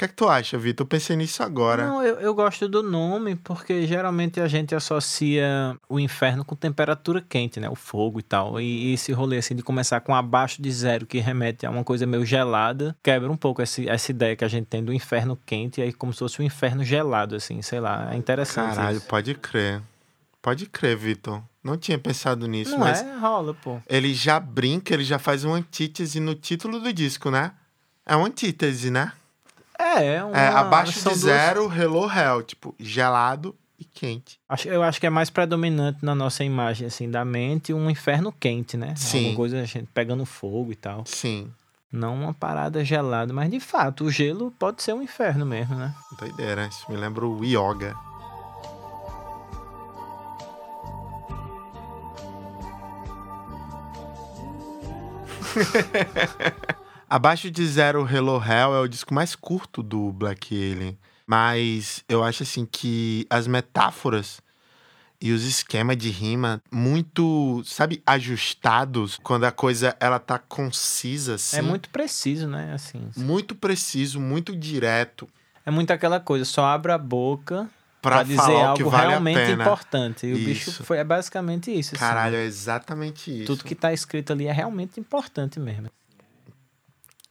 O 0.00 0.02
que 0.02 0.06
é 0.06 0.08
que 0.08 0.14
tu 0.14 0.30
acha, 0.30 0.56
Vitor? 0.56 0.84
Eu 0.84 0.88
pensei 0.88 1.14
nisso 1.14 1.42
agora. 1.42 1.86
Não, 1.86 2.02
eu, 2.02 2.14
eu 2.20 2.34
gosto 2.34 2.66
do 2.66 2.82
nome 2.82 3.36
porque 3.36 3.86
geralmente 3.86 4.40
a 4.40 4.48
gente 4.48 4.74
associa 4.74 5.76
o 5.90 6.00
inferno 6.00 6.42
com 6.42 6.56
temperatura 6.56 7.20
quente, 7.20 7.60
né? 7.60 7.68
O 7.68 7.74
fogo 7.74 8.18
e 8.18 8.22
tal. 8.22 8.58
E 8.58 8.94
esse 8.94 9.12
rolê 9.12 9.36
assim 9.36 9.54
de 9.54 9.62
começar 9.62 10.00
com 10.00 10.14
abaixo 10.14 10.62
de 10.62 10.72
zero, 10.72 11.04
que 11.04 11.18
remete 11.18 11.66
a 11.66 11.70
uma 11.70 11.84
coisa 11.84 12.06
meio 12.06 12.24
gelada, 12.24 12.96
quebra 13.02 13.30
um 13.30 13.36
pouco 13.36 13.60
esse, 13.60 13.86
essa 13.90 14.10
ideia 14.10 14.34
que 14.34 14.42
a 14.42 14.48
gente 14.48 14.64
tem 14.68 14.82
do 14.82 14.90
inferno 14.90 15.38
quente, 15.44 15.82
e 15.82 15.84
aí 15.84 15.92
como 15.92 16.14
se 16.14 16.20
fosse 16.20 16.40
um 16.40 16.46
inferno 16.46 16.82
gelado, 16.82 17.36
assim, 17.36 17.60
sei 17.60 17.78
lá. 17.78 18.08
É 18.10 18.16
interessante. 18.16 18.76
Caralho, 18.76 18.96
isso. 18.96 19.06
pode 19.06 19.34
crer. 19.34 19.82
Pode 20.40 20.64
crer, 20.64 20.96
Vitor. 20.96 21.42
Não 21.62 21.76
tinha 21.76 21.98
pensado 21.98 22.46
nisso, 22.48 22.70
Não 22.70 22.78
mas 22.78 23.02
é? 23.02 23.18
Rola, 23.18 23.52
pô. 23.52 23.78
ele 23.86 24.14
já 24.14 24.40
brinca, 24.40 24.94
ele 24.94 25.04
já 25.04 25.18
faz 25.18 25.44
uma 25.44 25.56
antítese 25.56 26.20
no 26.20 26.34
título 26.34 26.80
do 26.80 26.90
disco, 26.90 27.30
né? 27.30 27.52
É 28.06 28.16
uma 28.16 28.28
antítese, 28.28 28.90
né? 28.90 29.12
É, 29.98 30.16
é 30.16 30.24
uma, 30.24 30.36
É 30.36 30.48
abaixo 30.48 30.98
de 30.98 31.04
duas- 31.04 31.18
zero, 31.18 31.72
hello 31.72 32.10
hell. 32.10 32.42
Tipo, 32.42 32.74
gelado 32.78 33.54
e 33.78 33.84
quente. 33.84 34.38
Acho, 34.48 34.68
eu 34.68 34.82
acho 34.82 35.00
que 35.00 35.06
é 35.06 35.10
mais 35.10 35.30
predominante 35.30 35.98
na 36.04 36.14
nossa 36.14 36.44
imagem, 36.44 36.86
assim, 36.86 37.10
da 37.10 37.24
mente, 37.24 37.72
um 37.72 37.88
inferno 37.90 38.30
quente, 38.32 38.76
né? 38.76 38.94
Sim. 38.96 39.18
Alguma 39.18 39.36
coisa, 39.36 39.60
a 39.60 39.64
gente 39.64 39.88
pegando 39.94 40.24
fogo 40.26 40.70
e 40.72 40.76
tal. 40.76 41.02
Sim, 41.06 41.50
Não 41.92 42.14
uma 42.14 42.32
parada 42.34 42.84
gelada, 42.84 43.32
mas 43.32 43.50
de 43.50 43.58
fato, 43.58 44.04
o 44.04 44.10
gelo 44.10 44.52
pode 44.58 44.82
ser 44.82 44.92
um 44.92 45.02
inferno 45.02 45.44
mesmo, 45.46 45.74
né? 45.74 45.92
doideira. 46.18 46.66
Isso 46.66 46.84
me 46.90 46.96
lembra 46.96 47.26
o 47.26 47.44
yoga. 47.44 47.96
Abaixo 57.10 57.50
de 57.50 57.66
Zero 57.66 58.08
Hello 58.08 58.36
Hell 58.36 58.74
é 58.74 58.80
o 58.80 58.88
disco 58.88 59.12
mais 59.12 59.34
curto 59.34 59.82
do 59.82 60.12
Black 60.12 60.54
Alien. 60.54 60.96
Mas 61.26 62.04
eu 62.08 62.24
acho 62.24 62.44
assim 62.44 62.64
que 62.64 63.26
as 63.28 63.46
metáforas 63.46 64.40
e 65.20 65.32
os 65.32 65.44
esquemas 65.44 65.96
de 65.96 66.08
rima 66.08 66.62
muito, 66.72 67.62
sabe, 67.66 68.02
ajustados 68.06 69.18
quando 69.22 69.44
a 69.44 69.52
coisa 69.52 69.94
ela 70.00 70.18
tá 70.18 70.38
concisa 70.38 71.34
assim. 71.34 71.58
É 71.58 71.62
muito 71.62 71.90
preciso, 71.90 72.48
né? 72.48 72.72
Assim, 72.72 73.10
muito 73.16 73.54
preciso, 73.54 74.18
muito 74.18 74.56
direto 74.56 75.28
é 75.64 75.70
muito 75.70 75.92
aquela 75.92 76.18
coisa, 76.18 76.44
só 76.44 76.64
abre 76.64 76.90
a 76.90 76.98
boca 76.98 77.68
pra 78.00 78.16
pra 78.16 78.22
dizer 78.22 78.56
algo 78.56 78.90
vale 78.90 79.08
realmente 79.08 79.52
importante. 79.52 80.26
E 80.26 80.32
o 80.32 80.36
bicho 80.36 80.70
Isso. 80.70 80.84
foi 80.84 80.98
é 80.98 81.04
basicamente 81.04 81.70
isso. 81.70 81.94
assim. 81.94 82.04
Caralho, 82.04 82.36
é 82.36 82.44
exatamente 82.44 83.30
isso. 83.30 83.46
Tudo 83.46 83.64
que 83.64 83.74
tá 83.74 83.92
escrito 83.92 84.32
ali 84.32 84.46
é 84.46 84.52
realmente 84.52 84.98
importante 84.98 85.60
mesmo. 85.60 85.90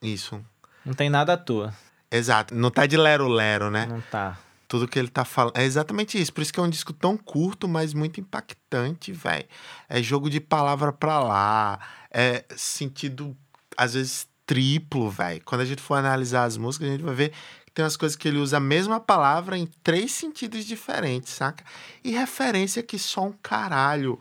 Isso. 0.01 0.43
Não 0.85 0.93
tem 0.93 1.09
nada 1.09 1.33
à 1.33 1.37
toa. 1.37 1.73
Exato. 2.11 2.55
Não 2.55 2.71
tá 2.71 2.85
de 2.85 2.97
lero-lero, 2.97 3.69
né? 3.69 3.85
Não 3.85 4.01
tá. 4.01 4.37
Tudo 4.67 4.87
que 4.87 4.97
ele 4.97 5.07
tá 5.07 5.25
falando. 5.25 5.57
É 5.57 5.63
exatamente 5.63 6.19
isso. 6.19 6.33
Por 6.33 6.41
isso 6.41 6.53
que 6.53 6.59
é 6.59 6.63
um 6.63 6.69
disco 6.69 6.93
tão 6.93 7.17
curto, 7.17 7.67
mas 7.67 7.93
muito 7.93 8.19
impactante, 8.19 9.11
velho. 9.11 9.45
É 9.87 10.01
jogo 10.01 10.29
de 10.29 10.39
palavra 10.39 10.91
pra 10.91 11.19
lá. 11.19 11.79
É 12.11 12.45
sentido, 12.55 13.35
às 13.75 13.93
vezes, 13.93 14.27
triplo, 14.45 15.09
velho. 15.09 15.41
Quando 15.43 15.61
a 15.61 15.65
gente 15.65 15.81
for 15.81 15.95
analisar 15.95 16.43
as 16.43 16.57
músicas, 16.57 16.87
a 16.87 16.91
gente 16.91 17.03
vai 17.03 17.15
ver 17.15 17.29
que 17.65 17.71
tem 17.73 17.83
umas 17.83 17.97
coisas 17.97 18.15
que 18.15 18.27
ele 18.27 18.37
usa 18.37 18.57
a 18.57 18.59
mesma 18.59 18.99
palavra 18.99 19.57
em 19.57 19.67
três 19.83 20.11
sentidos 20.11 20.65
diferentes, 20.65 21.33
saca? 21.33 21.63
E 22.03 22.11
referência 22.11 22.81
que 22.81 22.97
só 22.97 23.25
um 23.25 23.33
caralho. 23.43 24.19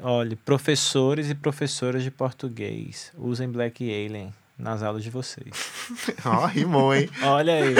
Olha, 0.00 0.36
professores 0.44 1.30
e 1.30 1.34
professoras 1.34 2.02
de 2.02 2.10
português, 2.10 3.12
usem 3.16 3.48
Black 3.48 3.82
Alien 3.82 4.34
nas 4.58 4.82
aulas 4.82 5.04
de 5.04 5.10
vocês. 5.10 5.70
Ó, 6.26 6.46
rimou, 6.46 6.94
hein? 6.94 7.08
Olha 7.22 7.54
aí. 7.54 7.74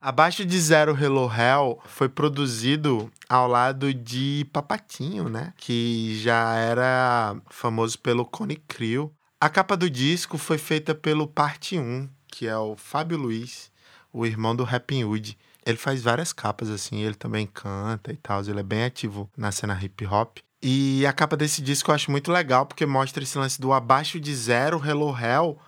Abaixo 0.00 0.44
de 0.44 0.58
Zero 0.58 0.96
Hello 1.00 1.30
Hell 1.32 1.78
foi 1.84 2.08
produzido 2.08 3.08
ao 3.28 3.46
lado 3.46 3.94
de 3.94 4.44
Papatinho, 4.52 5.28
né? 5.28 5.52
Que 5.56 6.18
já 6.20 6.56
era 6.56 7.36
famoso 7.48 7.98
pelo 8.00 8.24
Cone 8.24 8.56
Crew. 8.56 9.14
A 9.40 9.48
capa 9.48 9.76
do 9.76 9.88
disco 9.88 10.38
foi 10.38 10.58
feita 10.58 10.94
pelo 10.94 11.28
Parte 11.28 11.78
1, 11.78 12.08
que 12.26 12.48
é 12.48 12.56
o 12.56 12.76
Fábio 12.76 13.16
Luiz, 13.16 13.70
o 14.12 14.26
irmão 14.26 14.56
do 14.56 14.64
Rapping 14.64 15.04
Hood. 15.04 15.38
Ele 15.64 15.76
faz 15.76 16.02
várias 16.02 16.32
capas 16.32 16.68
assim, 16.68 17.02
ele 17.02 17.14
também 17.14 17.46
canta 17.46 18.12
e 18.12 18.16
tal, 18.16 18.40
ele 18.42 18.58
é 18.58 18.64
bem 18.64 18.84
ativo 18.84 19.30
na 19.36 19.52
cena 19.52 19.78
hip 19.80 20.04
hop. 20.06 20.38
E 20.62 21.04
a 21.06 21.12
capa 21.12 21.36
desse 21.36 21.60
disco 21.60 21.90
eu 21.90 21.94
acho 21.94 22.08
muito 22.08 22.30
legal 22.30 22.64
porque 22.64 22.86
mostra 22.86 23.24
esse 23.24 23.36
lance 23.36 23.60
do 23.60 23.72
abaixo 23.72 24.20
de 24.20 24.32
zero 24.32 24.80
Hello 24.84 25.12
Hell. 25.18 25.58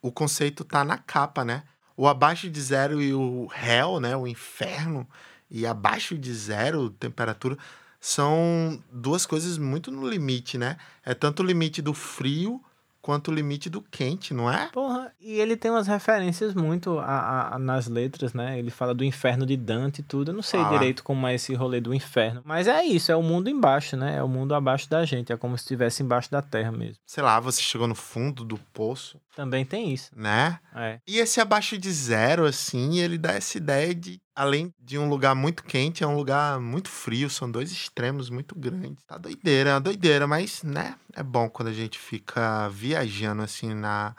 O 0.00 0.12
conceito 0.12 0.62
tá 0.62 0.84
na 0.84 0.96
capa, 0.96 1.44
né? 1.44 1.64
O 1.96 2.06
abaixo 2.06 2.48
de 2.48 2.60
zero 2.60 3.02
e 3.02 3.12
o 3.12 3.48
hell, 3.60 3.98
né? 3.98 4.16
O 4.16 4.24
inferno. 4.24 5.08
E 5.50 5.66
abaixo 5.66 6.16
de 6.16 6.32
zero, 6.32 6.90
temperatura, 6.90 7.58
são 8.00 8.80
duas 8.92 9.26
coisas 9.26 9.58
muito 9.58 9.90
no 9.90 10.08
limite, 10.08 10.56
né? 10.56 10.76
É 11.04 11.12
tanto 11.12 11.42
o 11.42 11.46
limite 11.46 11.82
do 11.82 11.92
frio 11.92 12.62
quanto 13.06 13.30
o 13.30 13.34
limite 13.34 13.70
do 13.70 13.80
quente, 13.80 14.34
não 14.34 14.50
é? 14.50 14.66
Porra, 14.72 15.12
e 15.20 15.34
ele 15.38 15.56
tem 15.56 15.70
umas 15.70 15.86
referências 15.86 16.52
muito 16.54 16.98
a, 16.98 17.54
a- 17.54 17.58
nas 17.60 17.86
letras, 17.86 18.34
né? 18.34 18.58
Ele 18.58 18.68
fala 18.68 18.92
do 18.92 19.04
inferno 19.04 19.46
de 19.46 19.56
Dante 19.56 20.00
e 20.00 20.02
tudo. 20.02 20.32
Eu 20.32 20.34
não 20.34 20.42
sei 20.42 20.58
Fala. 20.60 20.76
direito 20.76 21.04
como 21.04 21.24
é 21.24 21.34
esse 21.36 21.54
rolê 21.54 21.80
do 21.80 21.94
inferno. 21.94 22.42
Mas 22.44 22.66
é 22.66 22.82
isso, 22.84 23.12
é 23.12 23.16
o 23.16 23.22
mundo 23.22 23.48
embaixo, 23.48 23.96
né? 23.96 24.16
É 24.16 24.22
o 24.24 24.28
mundo 24.28 24.56
abaixo 24.56 24.90
da 24.90 25.04
gente. 25.04 25.32
É 25.32 25.36
como 25.36 25.56
se 25.56 25.62
estivesse 25.62 26.02
embaixo 26.02 26.28
da 26.32 26.42
terra 26.42 26.72
mesmo. 26.72 26.96
Sei 27.06 27.22
lá, 27.22 27.38
você 27.38 27.62
chegou 27.62 27.86
no 27.86 27.94
fundo 27.94 28.44
do 28.44 28.58
poço, 28.72 29.20
Também 29.36 29.64
tem 29.64 29.92
isso. 29.92 30.10
né? 30.16 30.58
É. 30.74 30.98
E 31.06 31.18
esse 31.18 31.40
abaixo 31.40 31.78
de 31.78 31.92
zero, 31.92 32.44
assim, 32.44 32.98
ele 32.98 33.16
dá 33.18 33.32
essa 33.34 33.56
ideia 33.56 33.94
de, 33.94 34.20
além 34.36 34.72
de 34.78 34.98
um 34.98 35.08
lugar 35.08 35.34
muito 35.34 35.64
quente, 35.64 36.04
é 36.04 36.06
um 36.06 36.14
lugar 36.14 36.60
muito 36.60 36.90
frio. 36.90 37.30
São 37.30 37.50
dois 37.50 37.72
extremos 37.72 38.28
muito 38.28 38.54
grandes. 38.54 39.02
Tá 39.06 39.16
doideira, 39.16 39.70
é 39.70 39.72
uma 39.72 39.80
doideira, 39.80 40.26
mas, 40.26 40.62
né? 40.62 40.94
É 41.14 41.22
bom 41.22 41.48
quando 41.48 41.68
a 41.68 41.72
gente 41.72 41.98
fica 41.98 42.68
viajando, 42.68 43.40
assim, 43.40 43.72
na, 43.72 44.14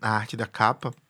na 0.00 0.10
arte 0.10 0.36
da 0.36 0.46
capa. 0.46 0.94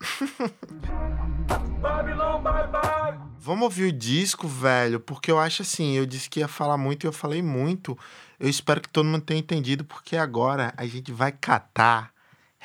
Vamos 3.38 3.62
ouvir 3.62 3.84
o 3.84 3.92
disco, 3.92 4.48
velho, 4.48 4.98
porque 4.98 5.30
eu 5.30 5.38
acho 5.38 5.62
assim, 5.62 5.92
eu 5.92 6.04
disse 6.04 6.28
que 6.28 6.40
ia 6.40 6.48
falar 6.48 6.76
muito 6.76 7.04
e 7.04 7.06
eu 7.06 7.12
falei 7.12 7.42
muito. 7.42 7.96
Eu 8.40 8.48
espero 8.48 8.80
que 8.80 8.88
todo 8.88 9.06
mundo 9.06 9.22
tenha 9.22 9.38
entendido, 9.38 9.84
porque 9.84 10.16
agora 10.16 10.74
a 10.76 10.84
gente 10.84 11.12
vai 11.12 11.30
catar 11.30 12.15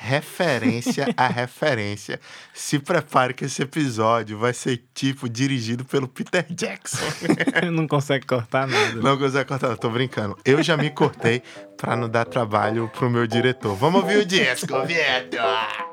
referência 0.02 1.06
a 1.16 1.28
referência. 1.28 2.20
Se 2.52 2.78
prepare 2.78 3.32
que 3.32 3.44
esse 3.44 3.62
episódio 3.62 4.36
vai 4.38 4.52
ser 4.52 4.82
tipo 4.92 5.28
dirigido 5.28 5.84
pelo 5.84 6.08
Peter 6.08 6.44
Jackson. 6.50 7.04
não 7.72 7.86
consegue 7.86 8.26
cortar 8.26 8.66
nada. 8.66 9.00
Não 9.00 9.16
consegue 9.16 9.44
cortar, 9.44 9.68
eu 9.68 9.76
tô 9.76 9.88
brincando. 9.88 10.36
Eu 10.44 10.62
já 10.62 10.76
me 10.76 10.90
cortei 10.90 11.42
pra 11.76 11.94
não 11.94 12.08
dar 12.08 12.24
trabalho 12.24 12.90
pro 12.92 13.08
meu 13.08 13.26
diretor. 13.26 13.76
Vamos 13.76 14.02
ouvir 14.02 14.18
o 14.18 14.24
disco, 14.24 14.84
Vieto! 14.84 15.91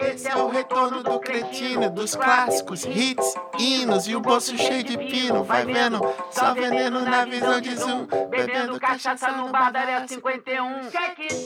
Esse 0.00 0.28
é 0.28 0.36
o 0.36 0.48
retorno 0.48 1.02
do 1.02 1.18
cretino, 1.20 1.90
dos 1.90 2.14
clássicos, 2.14 2.84
hits, 2.84 3.34
hinos 3.58 4.06
e 4.06 4.16
o 4.16 4.20
bolso 4.20 4.56
cheio 4.56 4.82
de 4.82 4.98
pino. 4.98 5.44
Vai 5.44 5.64
vendo, 5.64 6.00
só 6.30 6.54
veneno 6.54 7.00
na 7.02 7.24
visão 7.24 7.60
de 7.60 7.76
zoom. 7.76 8.06
Bebendo 8.28 8.78
cachaça 8.80 9.30
no 9.32 9.50
bar 9.50 9.72
da 9.72 9.80
área 9.80 10.08
51. 10.08 10.90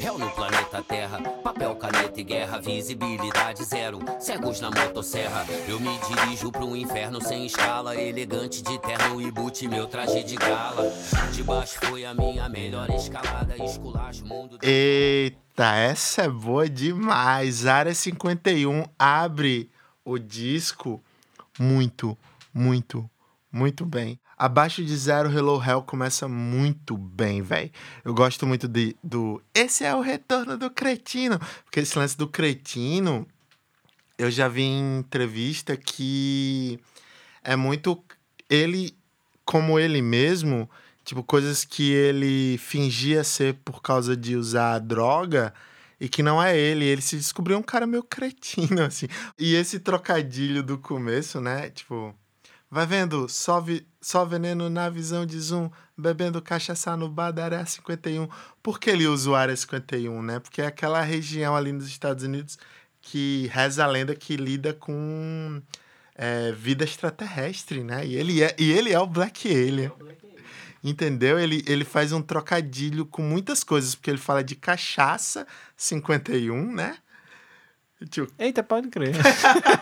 Réu 0.01 0.19
no 0.19 0.31
planeta 0.31 0.83
Terra, 0.83 1.21
papel, 1.43 1.77
caneta 1.77 2.21
e 2.21 2.25
guerra, 2.25 2.61
visibilidade 2.61 3.65
zero, 3.65 3.99
cegos 4.19 4.61
na 4.61 4.71
motosserra. 4.71 5.45
Eu 5.69 5.79
me 5.79 5.99
dirijo 5.99 6.51
pro 6.51 6.77
inferno 6.77 7.21
sem 7.21 7.47
escala, 7.47 7.95
elegante 7.95 8.63
de 8.63 8.79
terno 8.79 9.21
e 9.21 9.31
boot, 9.31 9.67
meu 9.69 9.87
traje 9.87 10.23
de 10.23 10.37
gala. 10.37 10.93
De 11.33 11.43
baixo 11.43 11.79
foi 11.85 12.05
a 12.05 12.15
minha 12.15 12.49
melhor 12.49 12.89
escalada, 12.91 13.57
esculacho 13.63 14.25
mundo. 14.25 14.59
Eita, 14.63 15.46
essa 15.65 16.23
é 16.23 16.29
boa 16.29 16.69
demais. 16.69 17.67
Área 17.67 17.95
51 17.95 18.85
abre 18.99 19.71
o 20.05 20.19
disco 20.19 21.03
muito, 21.59 22.17
muito, 22.53 23.09
muito 23.51 23.87
bem. 23.87 24.21
Abaixo 24.37 24.85
de 24.85 24.95
zero, 24.95 25.33
Hello 25.33 25.63
Hell 25.63 25.83
começa 25.83 26.29
muito 26.29 26.97
bem, 26.97 27.41
velho. 27.41 27.71
Eu 28.05 28.13
gosto 28.13 28.47
muito 28.47 28.69
de, 28.69 28.95
do. 29.03 29.43
Esse 29.55 29.85
é 29.85 29.95
o 29.95 30.03
retorno 30.03 30.59
do 30.59 30.71
cretino. 30.71 31.39
Porque 31.65 31.81
esse 31.81 31.99
lance 31.99 32.19
do 32.19 32.29
cretino, 32.29 33.27
eu 34.19 34.31
já 34.31 34.47
vi 34.47 34.63
em 34.63 34.99
entrevista 34.99 35.75
que 35.75 36.79
é 37.43 37.57
muito. 37.57 38.05
Ele, 38.51 38.95
como 39.45 39.79
ele 39.79 40.03
mesmo, 40.03 40.69
tipo, 41.07 41.23
coisas 41.23 41.65
que 41.65 41.93
ele 41.93 42.59
fingia 42.59 43.23
ser 43.23 43.55
por 43.65 43.81
causa 43.81 44.17
de 44.17 44.37
usar 44.37 44.81
droga 44.81 45.55
e 46.01 46.09
que 46.09 46.23
não 46.23 46.43
é 46.43 46.59
ele. 46.59 46.85
Ele 46.85 47.01
se 47.01 47.17
descobriu 47.17 47.57
um 47.57 47.63
cara 47.63 47.87
meio 47.87 48.03
cretino, 48.03 48.83
assim. 48.85 49.07
E 49.39 49.55
esse 49.55 49.79
trocadilho 49.79 50.63
do 50.63 50.77
começo, 50.77 51.41
né? 51.41 51.71
Tipo, 51.71 52.13
vai 52.69 52.85
vendo, 52.85 53.29
só, 53.29 53.61
vi, 53.61 53.87
só 54.01 54.25
veneno 54.25 54.69
na 54.69 54.91
visão 54.91 55.25
de 55.25 55.39
zoom, 55.39 55.71
bebendo 55.97 56.43
cachaça 56.43 56.97
no 56.97 57.09
bar 57.09 57.31
da 57.31 57.45
área 57.45 57.65
51. 57.65 58.29
Por 58.61 58.81
que 58.81 58.91
ele 58.91 59.07
usa 59.07 59.31
o 59.31 59.35
área 59.37 59.57
51, 59.57 60.23
né? 60.23 60.41
Porque 60.41 60.61
é 60.61 60.67
aquela 60.67 61.01
região 61.03 61.55
ali 61.55 61.71
nos 61.73 61.87
Estados 61.87 62.25
Unidos 62.25 62.59
que 63.01 63.49
reza 63.53 63.85
a 63.85 63.87
lenda 63.87 64.17
que 64.17 64.37
lida 64.37 64.75
com 64.75 65.63
é, 66.17 66.51
vida 66.51 66.83
extraterrestre, 66.83 67.85
né? 67.85 68.05
E 68.05 68.17
ele 68.17 68.43
é, 68.43 68.57
e 68.59 68.73
ele 68.73 68.93
é 68.93 68.99
o 68.99 69.07
Black 69.07 69.49
Alien. 69.49 69.93
Entendeu? 70.87 71.37
Ele, 71.37 71.65
ele 71.67 71.85
faz 71.85 72.13
um 72.13 72.23
trocadilho 72.23 73.05
com 73.05 73.21
muitas 73.21 73.65
coisas, 73.65 73.97
porque 73.97 74.09
ele 74.09 74.19
fala 74.19 74.45
de 74.45 74.55
cachaça 74.55 75.45
51, 75.77 76.73
né? 76.73 76.97
Eita, 78.39 78.63
pode 78.63 78.89
crer. 78.89 79.13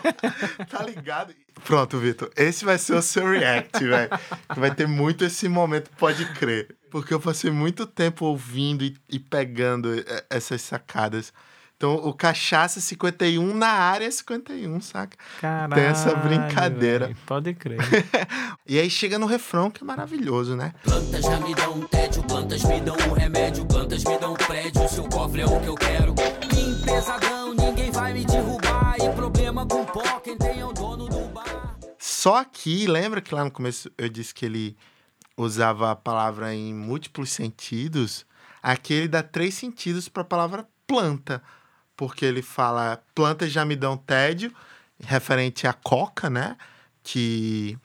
tá 0.67 0.83
ligado? 0.83 1.31
Pronto, 1.63 1.99
Vitor. 1.99 2.31
Esse 2.35 2.65
vai 2.65 2.79
ser 2.79 2.95
o 2.95 3.03
seu 3.03 3.29
react, 3.29 3.85
velho. 3.85 4.09
Vai 4.57 4.73
ter 4.73 4.87
muito 4.87 5.23
esse 5.23 5.47
momento, 5.47 5.91
pode 5.91 6.25
crer. 6.33 6.75
Porque 6.89 7.13
eu 7.13 7.19
passei 7.19 7.51
muito 7.51 7.85
tempo 7.85 8.25
ouvindo 8.25 8.83
e, 8.83 8.97
e 9.07 9.19
pegando 9.19 9.89
essas 10.27 10.63
sacadas. 10.63 11.31
Então, 11.77 11.95
o 11.95 12.13
Cachaça 12.13 12.79
51 12.79 13.53
na 13.53 13.67
área 13.67 14.09
51, 14.09 14.79
saca? 14.79 15.17
Caralho. 15.41 15.73
Tem 15.75 15.83
essa 15.83 16.15
brincadeira. 16.15 17.07
velho. 17.07 17.17
Pode 17.25 17.53
crer. 17.53 17.79
E 18.67 18.79
aí 18.79 18.89
chega 18.89 19.19
no 19.19 19.27
refrão, 19.27 19.69
que 19.69 19.83
é 19.83 19.85
maravilhoso, 19.85 20.55
né? 20.55 20.73
Plantas 20.83 21.21
já 21.21 21.39
me 21.39 21.53
dão 21.53 21.73
um 21.73 21.87
tédio, 21.87 22.23
plantas 22.23 22.63
me 22.63 22.81
dão 22.81 22.95
um 22.95 23.13
remédio, 23.13 23.63
plantas 23.65 24.03
me 24.03 24.17
dão 24.17 24.33
um 24.33 24.37
prédio, 24.37 24.89
seu 24.89 25.03
cofre 25.07 25.41
é 25.41 25.45
o 25.45 25.61
que 25.61 25.67
eu 25.67 25.75
quero. 25.75 26.15
Vim 26.51 26.81
pesadão, 26.83 27.53
ninguém 27.53 27.91
vai 27.91 28.11
me 28.13 28.25
derrubar. 28.25 28.95
E 28.97 29.07
problema 29.15 29.67
com 29.67 29.85
pó, 29.85 30.19
quem 30.19 30.35
tem 30.35 30.61
é 30.61 30.65
o 30.65 30.73
dono 30.73 31.07
do 31.07 31.27
bar. 31.27 31.77
Só 31.99 32.43
que, 32.43 32.87
lembra 32.87 33.21
que 33.21 33.35
lá 33.35 33.43
no 33.43 33.51
começo 33.51 33.91
eu 33.97 34.09
disse 34.09 34.33
que 34.33 34.45
ele 34.47 34.75
usava 35.37 35.91
a 35.91 35.95
palavra 35.95 36.55
em 36.55 36.73
múltiplos 36.73 37.31
sentidos? 37.31 38.25
Aqui 38.63 38.93
ele 38.95 39.07
dá 39.07 39.21
três 39.21 39.53
sentidos 39.53 40.09
para 40.09 40.23
a 40.23 40.25
palavra 40.25 40.67
planta. 40.87 41.43
Porque 41.95 42.25
ele 42.25 42.41
fala 42.41 43.01
plantas 43.13 43.51
já 43.51 43.63
me 43.65 43.75
dão 43.75 43.95
tédio, 43.95 44.53
referente 44.99 45.67
à 45.67 45.73
coca, 45.73 46.29
né? 46.29 46.57
Que. 47.03 47.77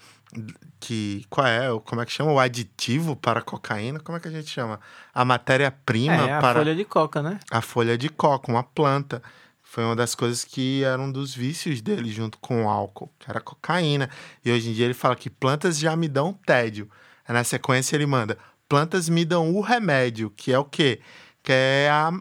que 0.78 1.24
qual 1.28 1.46
é? 1.46 1.68
Como 1.84 2.00
é 2.00 2.06
que 2.06 2.12
chama? 2.12 2.32
O 2.32 2.38
aditivo 2.38 3.14
para 3.14 3.40
a 3.40 3.42
cocaína? 3.42 4.00
Como 4.00 4.16
é 4.18 4.20
que 4.20 4.28
a 4.28 4.30
gente 4.30 4.48
chama? 4.48 4.80
A 5.14 5.24
matéria-prima 5.24 6.28
É, 6.28 6.34
a 6.34 6.40
para 6.40 6.60
folha 6.60 6.74
de 6.74 6.84
coca, 6.84 7.22
né? 7.22 7.38
a 7.50 7.60
folha 7.60 7.98
de 7.98 8.08
coca, 8.08 8.50
uma 8.50 8.62
planta. 8.62 9.22
Foi 9.62 9.84
uma 9.84 9.94
das 9.94 10.16
coisas 10.16 10.44
que 10.44 10.82
era 10.82 11.00
um 11.00 11.12
dos 11.12 11.32
vícios 11.32 11.80
dele 11.80 12.10
junto 12.10 12.38
com 12.38 12.64
o 12.64 12.68
álcool, 12.68 13.08
que 13.20 13.30
era 13.30 13.38
a 13.38 13.42
cocaína. 13.42 14.10
E 14.44 14.50
hoje 14.50 14.70
em 14.70 14.72
dia 14.72 14.84
ele 14.84 14.94
fala 14.94 15.14
que 15.14 15.30
plantas 15.30 15.78
já 15.78 15.94
me 15.94 16.08
dão 16.08 16.32
tédio. 16.32 16.90
Aí 17.26 17.32
na 17.32 17.44
sequência 17.44 17.94
ele 17.94 18.06
manda: 18.06 18.36
plantas 18.68 19.08
me 19.08 19.24
dão 19.24 19.54
o 19.54 19.60
remédio, 19.60 20.28
que 20.30 20.52
é 20.52 20.58
o 20.58 20.64
quê? 20.64 21.00
Que 21.42 21.52
é 21.52 21.88
a, 21.90 22.12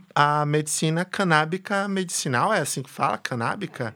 a 0.42 0.46
medicina 0.46 1.04
canábica 1.04 1.88
medicinal, 1.88 2.54
é 2.54 2.60
assim 2.60 2.82
que 2.82 2.90
fala? 2.90 3.18
Canábica? 3.18 3.96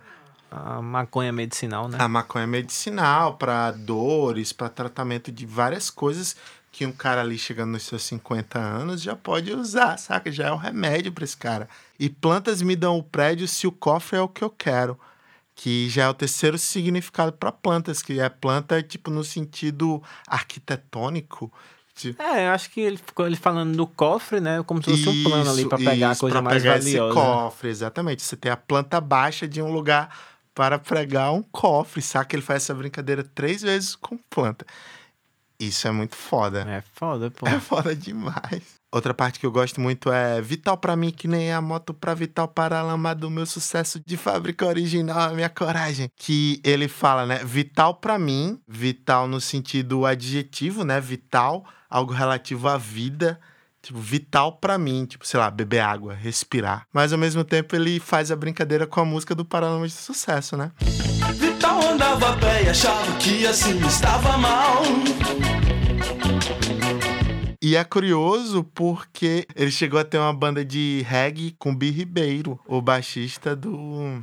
A 0.52 0.82
maconha 0.82 1.32
medicinal, 1.32 1.88
né? 1.88 1.98
A 2.00 2.08
maconha 2.08 2.46
medicinal 2.46 3.38
para 3.38 3.72
dores, 3.72 4.54
para 4.54 4.70
tratamento 4.70 5.32
de 5.32 5.46
várias 5.46 5.90
coisas 5.90 6.36
que 6.74 6.88
um 6.88 6.92
cara 6.92 7.22
ali 7.22 7.38
chegando 7.38 7.72
nos 7.72 7.84
seus 7.84 8.04
50 8.04 8.58
anos 8.60 9.02
já 9.02 9.16
pode 9.16 9.54
usar, 9.54 9.98
saca? 9.98 10.32
Já 10.32 10.48
é 10.48 10.52
o 10.52 10.58
remédio 10.58 11.12
para 11.12 11.24
esse 11.24 11.38
cara. 11.38 11.70
E 12.00 12.10
plantas 12.10 12.64
me 12.64 12.76
dão 12.76 12.98
o 12.98 13.04
prédio 13.04 13.48
se 13.48 13.68
o 13.68 13.72
cofre 13.72 14.18
é 14.18 14.22
o 14.22 14.28
que 14.28 14.44
eu 14.44 14.50
quero. 14.50 15.00
Que 15.56 15.88
já 15.88 16.06
é 16.06 16.10
o 16.10 16.16
terceiro 16.16 16.58
significado 16.58 17.32
para 17.32 17.52
plantas, 17.52 18.02
que 18.02 18.20
é 18.20 18.28
planta 18.28 18.82
tipo 18.82 19.12
no 19.12 19.24
sentido 19.24 20.02
arquitetônico. 20.28 21.54
É, 22.18 22.48
eu 22.48 22.52
acho 22.52 22.70
que 22.72 22.82
ele 22.82 22.98
ficou 22.98 23.26
ele 23.26 23.36
falando 23.36 23.76
do 23.76 23.86
cofre, 23.86 24.40
né? 24.40 24.64
Como 24.64 24.84
se 24.84 24.90
fosse 24.90 25.10
um 25.10 25.24
plano 25.24 25.50
ali 25.50 25.62
Isso, 25.62 25.70
pra 25.70 25.78
pegar 25.78 26.10
a 26.10 26.12
isso, 26.12 26.22
coisa 26.22 26.36
pra 26.36 26.42
mais 26.42 26.62
pegar 26.62 26.80
valiosa. 26.80 27.08
Esse 27.08 27.14
cofre, 27.14 27.70
exatamente. 27.70 28.24
Você 28.24 28.36
tem 28.36 28.52
a 28.52 28.58
planta 28.58 29.00
baixa 29.00 29.48
de 29.48 29.62
um 29.62 29.72
lugar 29.72 30.16
para 30.54 30.80
pregar 30.80 31.34
um 31.34 31.44
cofre, 31.44 32.02
saca? 32.02 32.36
Ele 32.36 32.44
faz 32.44 32.64
essa 32.64 32.74
brincadeira 32.74 33.24
três 33.24 33.62
vezes 33.62 33.96
com 33.96 34.18
planta. 34.30 34.66
Isso 35.60 35.88
é 35.88 35.92
muito 35.92 36.16
foda. 36.16 36.62
É 36.68 36.82
foda, 36.94 37.32
pô. 37.32 37.48
É 37.48 37.60
foda 37.60 37.96
demais. 37.96 38.83
Outra 38.94 39.12
parte 39.12 39.40
que 39.40 39.46
eu 39.46 39.52
gosto 39.52 39.82
muito 39.82 40.12
é 40.12 40.40
Vital 40.40 40.78
pra 40.78 40.96
mim, 40.96 41.10
que 41.10 41.28
nem 41.28 41.52
a 41.52 41.60
moto 41.60 41.96
pra 41.96 42.14
Vital 42.14 42.48
para 42.48 42.78
a 42.80 42.84
lama 42.84 43.16
do 43.16 43.28
meu 43.28 43.44
sucesso 43.44 44.00
de 44.06 44.16
fábrica 44.16 44.68
original, 44.68 45.32
a 45.32 45.34
minha 45.34 45.50
coragem. 45.50 46.10
Que 46.16 46.62
ele 46.64 46.88
fala, 46.88 47.26
né? 47.26 47.42
Vital 47.44 47.96
pra 47.96 48.20
mim, 48.20 48.60
vital 48.68 49.28
no 49.28 49.42
sentido 49.42 50.06
adjetivo, 50.06 50.84
né? 50.84 51.02
Vital, 51.02 51.66
algo 51.90 52.14
relativo 52.14 52.68
à 52.68 52.78
vida. 52.78 53.40
Tipo, 53.82 53.98
vital 53.98 54.58
pra 54.58 54.78
mim, 54.78 55.06
tipo, 55.06 55.26
sei 55.26 55.40
lá, 55.40 55.50
beber 55.50 55.80
água, 55.80 56.14
respirar. 56.14 56.86
Mas 56.94 57.12
ao 57.12 57.18
mesmo 57.18 57.44
tempo 57.44 57.76
ele 57.76 58.00
faz 58.00 58.30
a 58.30 58.36
brincadeira 58.36 58.86
com 58.86 59.02
a 59.02 59.06
música 59.06 59.34
do 59.34 59.44
Paralamas 59.44 59.92
de 59.92 59.98
Sucesso, 59.98 60.56
né? 60.56 60.72
Vital 61.34 61.82
andava 61.82 62.30
a 62.30 62.38
pé 62.38 62.66
e 62.66 62.70
achava 62.70 63.12
que 63.18 63.48
assim 63.48 63.84
estava 63.88 64.38
mal. 64.38 64.84
E 67.66 67.78
é 67.78 67.84
curioso 67.86 68.62
porque 68.76 69.48
ele 69.56 69.72
chegou 69.72 69.98
a 69.98 70.04
ter 70.04 70.18
uma 70.18 70.34
banda 70.34 70.66
de 70.66 71.02
reggae 71.08 71.56
com 71.58 71.74
Bi 71.74 71.92
Ribeiro, 71.92 72.60
o 72.68 72.82
baixista 72.82 73.56
do 73.56 74.22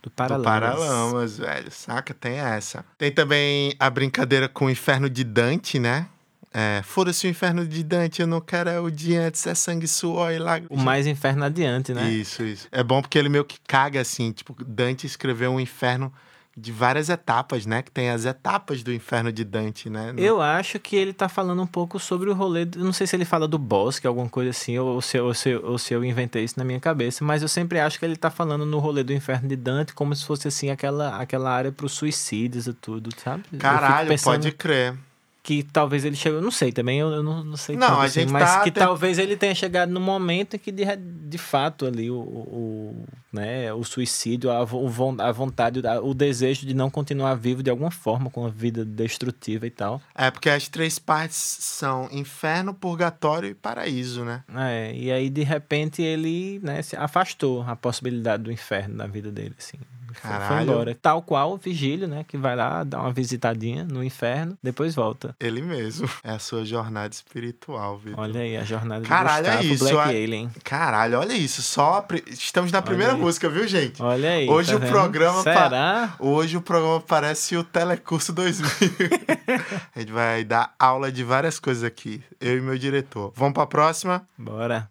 Do 0.00 0.04
do 0.04 0.10
Paralamas. 0.10 0.44
Paralamas, 0.78 1.38
velho. 1.38 1.70
Saca? 1.72 2.14
Tem 2.14 2.34
essa. 2.38 2.84
Tem 2.96 3.10
também 3.10 3.74
a 3.76 3.90
brincadeira 3.90 4.48
com 4.48 4.66
o 4.66 4.70
inferno 4.70 5.10
de 5.10 5.24
Dante, 5.24 5.80
né? 5.80 6.06
É, 6.54 6.80
Foda-se 6.84 7.26
o 7.26 7.30
inferno 7.30 7.66
de 7.66 7.82
Dante, 7.82 8.22
eu 8.22 8.26
não 8.28 8.40
quero 8.40 8.70
é 8.70 8.78
o 8.80 8.88
dia 8.90 9.26
antes, 9.26 9.44
é 9.46 9.54
sangue, 9.54 9.86
suor 9.88 10.32
e 10.32 10.38
O 10.38 10.42
lágrimas. 10.42 10.84
mais 10.84 11.06
inferno 11.08 11.44
adiante, 11.44 11.92
né? 11.92 12.08
Isso, 12.10 12.42
isso. 12.44 12.68
É 12.70 12.82
bom 12.84 13.00
porque 13.02 13.18
ele 13.18 13.28
meio 13.28 13.44
que 13.44 13.58
caga 13.66 14.00
assim. 14.00 14.30
Tipo, 14.32 14.56
Dante 14.64 15.06
escreveu 15.06 15.50
um 15.50 15.58
inferno 15.60 16.12
de 16.56 16.72
várias 16.72 17.08
etapas, 17.08 17.64
né? 17.64 17.80
Que 17.80 17.90
tem 17.90 18.10
as 18.10 18.24
etapas 18.24 18.82
do 18.82 18.92
inferno 18.92 19.32
de 19.32 19.44
Dante, 19.44 19.88
né? 19.88 20.12
Eu 20.16 20.42
acho 20.42 20.78
que 20.78 20.96
ele 20.96 21.12
tá 21.12 21.28
falando 21.28 21.62
um 21.62 21.66
pouco 21.66 21.98
sobre 21.98 22.28
o 22.28 22.34
rolê. 22.34 22.64
do- 22.64 22.84
Não 22.84 22.92
sei 22.92 23.06
se 23.06 23.14
ele 23.16 23.24
fala 23.24 23.46
do 23.48 23.56
bosque, 23.58 24.06
alguma 24.06 24.28
coisa 24.28 24.50
assim, 24.50 24.76
ou 24.78 25.00
se, 25.00 25.18
ou, 25.18 25.32
se, 25.32 25.54
ou 25.56 25.78
se 25.78 25.94
eu 25.94 26.04
inventei 26.04 26.44
isso 26.44 26.58
na 26.58 26.64
minha 26.64 26.80
cabeça, 26.80 27.24
mas 27.24 27.40
eu 27.42 27.48
sempre 27.48 27.78
acho 27.78 27.98
que 27.98 28.04
ele 28.04 28.16
tá 28.16 28.30
falando 28.30 28.66
no 28.66 28.78
rolê 28.78 29.02
do 29.02 29.12
inferno 29.12 29.48
de 29.48 29.56
Dante 29.56 29.94
como 29.94 30.14
se 30.14 30.24
fosse 30.26 30.48
assim 30.48 30.70
aquela, 30.70 31.16
aquela 31.18 31.50
área 31.50 31.70
pros 31.72 31.92
suicídios 31.92 32.66
e 32.66 32.72
tudo, 32.74 33.10
sabe? 33.16 33.44
Caralho, 33.58 34.08
pensando 34.08 34.34
pode 34.42 34.52
crer. 34.52 34.94
Que 35.42 35.62
talvez 35.62 36.04
ele 36.04 36.16
chegou. 36.16 36.42
Não 36.42 36.50
sei 36.50 36.70
também, 36.70 36.98
eu, 36.98 37.08
eu 37.10 37.22
não, 37.22 37.42
não 37.42 37.56
sei. 37.56 37.74
Não, 37.74 37.88
tanto 37.88 38.00
a 38.00 38.04
assim, 38.04 38.20
gente 38.20 38.32
mas 38.32 38.44
tá 38.44 38.62
que 38.62 38.70
te- 38.70 38.78
talvez 38.78 39.18
ele 39.18 39.36
tenha 39.36 39.54
chegado 39.54 39.90
no 39.90 39.98
momento 40.00 40.54
em 40.56 40.58
que 40.58 40.70
de, 40.70 40.84
de 40.96 41.38
fato 41.38 41.86
ali 41.86 42.10
o, 42.10 42.18
o, 42.18 43.04
né, 43.32 43.72
o 43.72 43.82
suicídio, 43.82 44.50
a, 44.50 44.62
o 44.62 45.20
a 45.20 45.32
vontade, 45.32 45.80
o 46.02 46.12
desejo 46.12 46.66
de 46.66 46.74
não 46.74 46.90
continuar 46.90 47.34
vivo 47.36 47.62
de 47.62 47.70
alguma 47.70 47.90
forma 47.90 48.28
com 48.28 48.44
a 48.44 48.50
vida 48.50 48.84
destrutiva 48.84 49.66
e 49.66 49.70
tal. 49.70 50.02
É 50.14 50.30
porque 50.30 50.50
as 50.50 50.68
três 50.68 50.98
partes 50.98 51.38
são 51.38 52.06
inferno, 52.12 52.74
purgatório 52.74 53.48
e 53.48 53.54
paraíso, 53.54 54.24
né? 54.24 54.44
É, 54.54 54.92
e 54.94 55.10
aí 55.10 55.30
de 55.30 55.42
repente 55.42 56.02
ele 56.02 56.60
né, 56.62 56.82
se 56.82 56.96
afastou 56.96 57.62
a 57.62 57.74
possibilidade 57.74 58.42
do 58.42 58.52
inferno 58.52 58.94
na 58.94 59.06
vida 59.06 59.32
dele, 59.32 59.54
assim. 59.58 59.78
Foi- 60.20 60.30
Foi 60.30 60.38
Caralho. 60.38 60.70
embora. 60.70 60.98
Tal 61.00 61.22
qual 61.22 61.52
o 61.52 61.56
Vigílio, 61.56 62.06
né? 62.06 62.24
Que 62.26 62.36
vai 62.36 62.54
lá, 62.54 62.84
dá 62.84 63.00
uma 63.00 63.12
visitadinha 63.12 63.84
no 63.84 64.04
inferno, 64.04 64.56
depois 64.62 64.94
volta. 64.94 65.34
Ele 65.40 65.62
mesmo. 65.62 66.08
É 66.22 66.30
a 66.32 66.38
sua 66.38 66.64
jornada 66.64 67.12
espiritual, 67.14 67.96
Vitor. 67.98 68.20
Olha 68.20 68.40
aí 68.40 68.56
a 68.56 68.64
jornada 68.64 69.04
Caralho, 69.06 69.44
de 69.44 69.50
é 69.50 69.52
Gustavo 69.56 69.74
isso, 69.74 69.84
Black 69.84 69.98
a- 69.98 70.22
Alien. 70.24 70.50
Caralho, 70.62 71.18
olha 71.18 71.32
isso. 71.32 71.62
Só 71.62 72.02
pri- 72.02 72.22
Estamos 72.28 72.70
na 72.70 72.82
primeira 72.82 73.14
aí. 73.14 73.18
música, 73.20 73.48
viu, 73.48 73.66
gente? 73.66 74.02
Olha 74.02 74.30
aí. 74.30 74.48
Hoje 74.48 74.70
tá 74.72 74.76
o 74.76 74.80
vendo? 74.80 74.90
programa 74.90 75.42
pa- 75.44 75.52
Será? 75.52 76.14
Hoje 76.18 76.56
o 76.56 76.60
programa 76.62 77.00
parece 77.00 77.56
o 77.56 77.64
Telecurso 77.64 78.32
2000. 78.32 78.68
a 79.94 79.98
gente 79.98 80.12
vai 80.12 80.44
dar 80.44 80.74
aula 80.78 81.10
de 81.10 81.24
várias 81.24 81.58
coisas 81.58 81.82
aqui. 81.84 82.22
Eu 82.40 82.58
e 82.58 82.60
meu 82.60 82.76
diretor. 82.78 83.32
Vamos 83.34 83.54
pra 83.54 83.66
próxima? 83.66 84.26
Bora. 84.38 84.90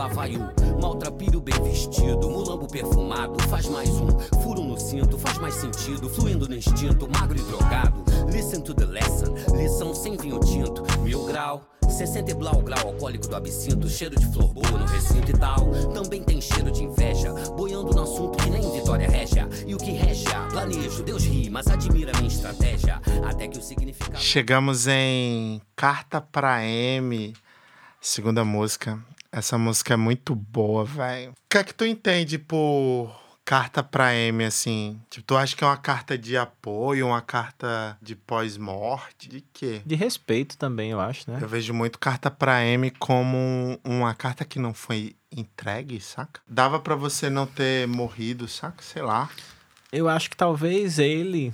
Lá 0.00 0.08
vai 0.08 0.34
o 0.34 0.80
maltrapilho 0.80 1.42
bem 1.42 1.62
vestido, 1.62 2.30
mulambo 2.30 2.66
perfumado, 2.66 3.38
faz 3.50 3.66
mais 3.66 3.90
um 3.90 4.08
furo 4.42 4.62
no 4.62 4.80
cinto, 4.80 5.18
faz 5.18 5.36
mais 5.36 5.52
sentido, 5.56 6.08
fluindo 6.08 6.48
no 6.48 6.54
instinto, 6.54 7.06
magro 7.06 7.38
e 7.38 7.42
drogado. 7.42 8.02
Listen 8.32 8.62
to 8.62 8.72
the 8.72 8.86
lesson, 8.86 9.34
lição 9.54 9.94
sem 9.94 10.16
vinho 10.16 10.40
tinto, 10.40 10.82
mil 11.02 11.26
grau. 11.26 11.62
60 11.86 12.30
e 12.30 12.34
blau 12.34 12.62
grau 12.62 12.88
alcoólico 12.88 13.28
do 13.28 13.36
absinto, 13.36 13.90
cheiro 13.90 14.18
de 14.18 14.24
flor 14.32 14.54
boa 14.54 14.70
no 14.70 14.86
recinto 14.86 15.32
e 15.32 15.38
tal. 15.38 15.70
Também 15.92 16.22
tem 16.22 16.40
cheiro 16.40 16.70
de 16.70 16.82
inveja, 16.82 17.34
boiando 17.54 17.92
no 17.92 18.02
assunto 18.02 18.42
que 18.42 18.48
nem 18.48 18.72
Vitória 18.72 19.06
Régia. 19.06 19.46
E 19.66 19.74
o 19.74 19.76
que 19.76 19.90
regia, 19.90 20.48
planejo, 20.50 21.02
Deus 21.02 21.24
ri, 21.24 21.50
mas 21.50 21.66
admira 21.66 22.12
minha 22.16 22.28
estratégia. 22.28 23.02
Até 23.22 23.48
que 23.48 23.58
o 23.58 23.62
significado. 23.62 24.16
Chegamos 24.18 24.86
em 24.86 25.60
Carta 25.76 26.22
pra 26.22 26.64
M, 26.64 27.34
segunda 28.00 28.46
música. 28.46 28.98
Essa 29.32 29.56
música 29.56 29.94
é 29.94 29.96
muito 29.96 30.34
boa, 30.34 30.84
velho. 30.84 31.30
O 31.30 31.34
que 31.48 31.58
é 31.58 31.64
que 31.64 31.72
tu 31.72 31.84
entende 31.86 32.36
por 32.36 33.14
carta 33.44 33.82
pra 33.82 34.12
M, 34.14 34.44
assim? 34.44 35.00
Tipo, 35.08 35.26
tu 35.26 35.36
acha 35.36 35.56
que 35.56 35.62
é 35.62 35.66
uma 35.66 35.76
carta 35.76 36.18
de 36.18 36.36
apoio, 36.36 37.06
uma 37.06 37.20
carta 37.20 37.96
de 38.02 38.16
pós-morte? 38.16 39.28
De 39.28 39.40
quê? 39.52 39.82
De 39.86 39.94
respeito 39.94 40.58
também, 40.58 40.90
eu 40.90 41.00
acho, 41.00 41.30
né? 41.30 41.38
Eu 41.40 41.48
vejo 41.48 41.72
muito 41.72 41.98
carta 41.98 42.28
pra 42.30 42.64
M 42.64 42.90
como 42.92 43.78
uma 43.84 44.14
carta 44.14 44.44
que 44.44 44.58
não 44.58 44.74
foi 44.74 45.14
entregue, 45.30 46.00
saca? 46.00 46.40
Dava 46.46 46.80
pra 46.80 46.96
você 46.96 47.30
não 47.30 47.46
ter 47.46 47.86
morrido, 47.86 48.48
saca? 48.48 48.82
Sei 48.82 49.00
lá. 49.02 49.30
Eu 49.92 50.08
acho 50.08 50.28
que 50.28 50.36
talvez 50.36 50.98
ele 50.98 51.52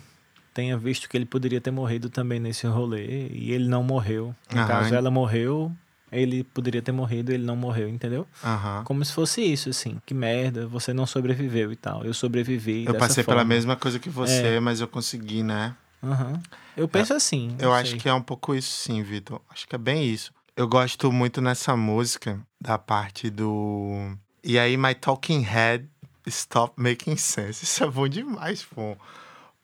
tenha 0.54 0.78
visto 0.78 1.08
que 1.10 1.16
ele 1.16 1.26
poderia 1.26 1.60
ter 1.60 1.70
morrido 1.70 2.08
também 2.08 2.40
nesse 2.40 2.66
rolê 2.66 3.28
e 3.28 3.52
ele 3.52 3.68
não 3.68 3.82
morreu. 3.82 4.34
No 4.50 4.60
Aham. 4.60 4.66
caso, 4.66 4.94
ela 4.94 5.10
morreu, 5.10 5.70
ele 6.10 6.44
poderia 6.44 6.80
ter 6.80 6.92
morrido, 6.92 7.32
ele 7.32 7.44
não 7.44 7.56
morreu, 7.56 7.88
entendeu? 7.88 8.26
Aham. 8.44 8.82
Como 8.84 9.04
se 9.04 9.12
fosse 9.12 9.42
isso, 9.42 9.70
assim. 9.70 9.98
Que 10.06 10.14
merda, 10.14 10.66
você 10.66 10.92
não 10.92 11.06
sobreviveu 11.06 11.72
e 11.72 11.76
tal. 11.76 12.04
Eu 12.04 12.14
sobrevivi. 12.14 12.84
Eu 12.86 12.94
passei 12.94 13.24
forma. 13.24 13.40
pela 13.40 13.48
mesma 13.48 13.76
coisa 13.76 13.98
que 13.98 14.08
você, 14.08 14.60
mas 14.60 14.80
eu 14.80 14.88
consegui, 14.88 15.42
né? 15.42 15.74
Aham. 16.02 16.40
Eu 16.76 16.86
penso 16.86 17.14
assim. 17.14 17.56
Eu 17.58 17.70
não 17.70 17.74
acho 17.74 17.92
sei. 17.92 18.00
que 18.00 18.08
é 18.08 18.14
um 18.14 18.22
pouco 18.22 18.54
isso 18.54 18.70
sim, 18.70 19.02
Vitor. 19.02 19.40
Acho 19.50 19.66
que 19.66 19.74
é 19.74 19.78
bem 19.78 20.04
isso. 20.04 20.32
Eu 20.56 20.68
gosto 20.68 21.10
muito 21.10 21.40
nessa 21.40 21.76
música 21.76 22.40
da 22.60 22.78
parte 22.78 23.28
do. 23.28 24.16
E 24.44 24.58
aí, 24.58 24.76
My 24.76 24.94
Talking 24.94 25.40
Head 25.40 25.88
Stop 26.26 26.80
Making 26.80 27.16
Sense. 27.16 27.64
Isso 27.64 27.82
é 27.84 27.90
bom 27.90 28.08
demais, 28.08 28.64
pô. 28.64 28.96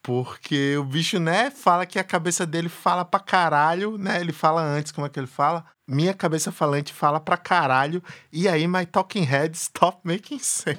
Porque 0.01 0.75
o 0.77 0.83
bicho, 0.83 1.17
né, 1.17 1.49
fala 1.49 1.85
que 1.85 1.97
a 1.97 2.03
cabeça 2.03 2.45
dele 2.45 2.67
fala 2.67 3.05
pra 3.05 3.21
caralho, 3.21 3.97
né? 3.97 4.19
Ele 4.19 4.33
fala 4.33 4.61
antes, 4.61 4.91
como 4.91 5.07
é 5.07 5.09
que 5.09 5.17
ele 5.17 5.27
fala? 5.27 5.65
Minha 5.85 6.13
cabeça 6.13 6.49
falante 6.49 6.93
fala 6.93 7.19
pra 7.19 7.35
caralho. 7.35 8.01
E 8.31 8.47
aí, 8.47 8.65
My 8.67 8.85
Talking 8.85 9.23
Head 9.23 9.55
Stop 9.57 9.97
Making 10.03 10.39
Sense. 10.39 10.77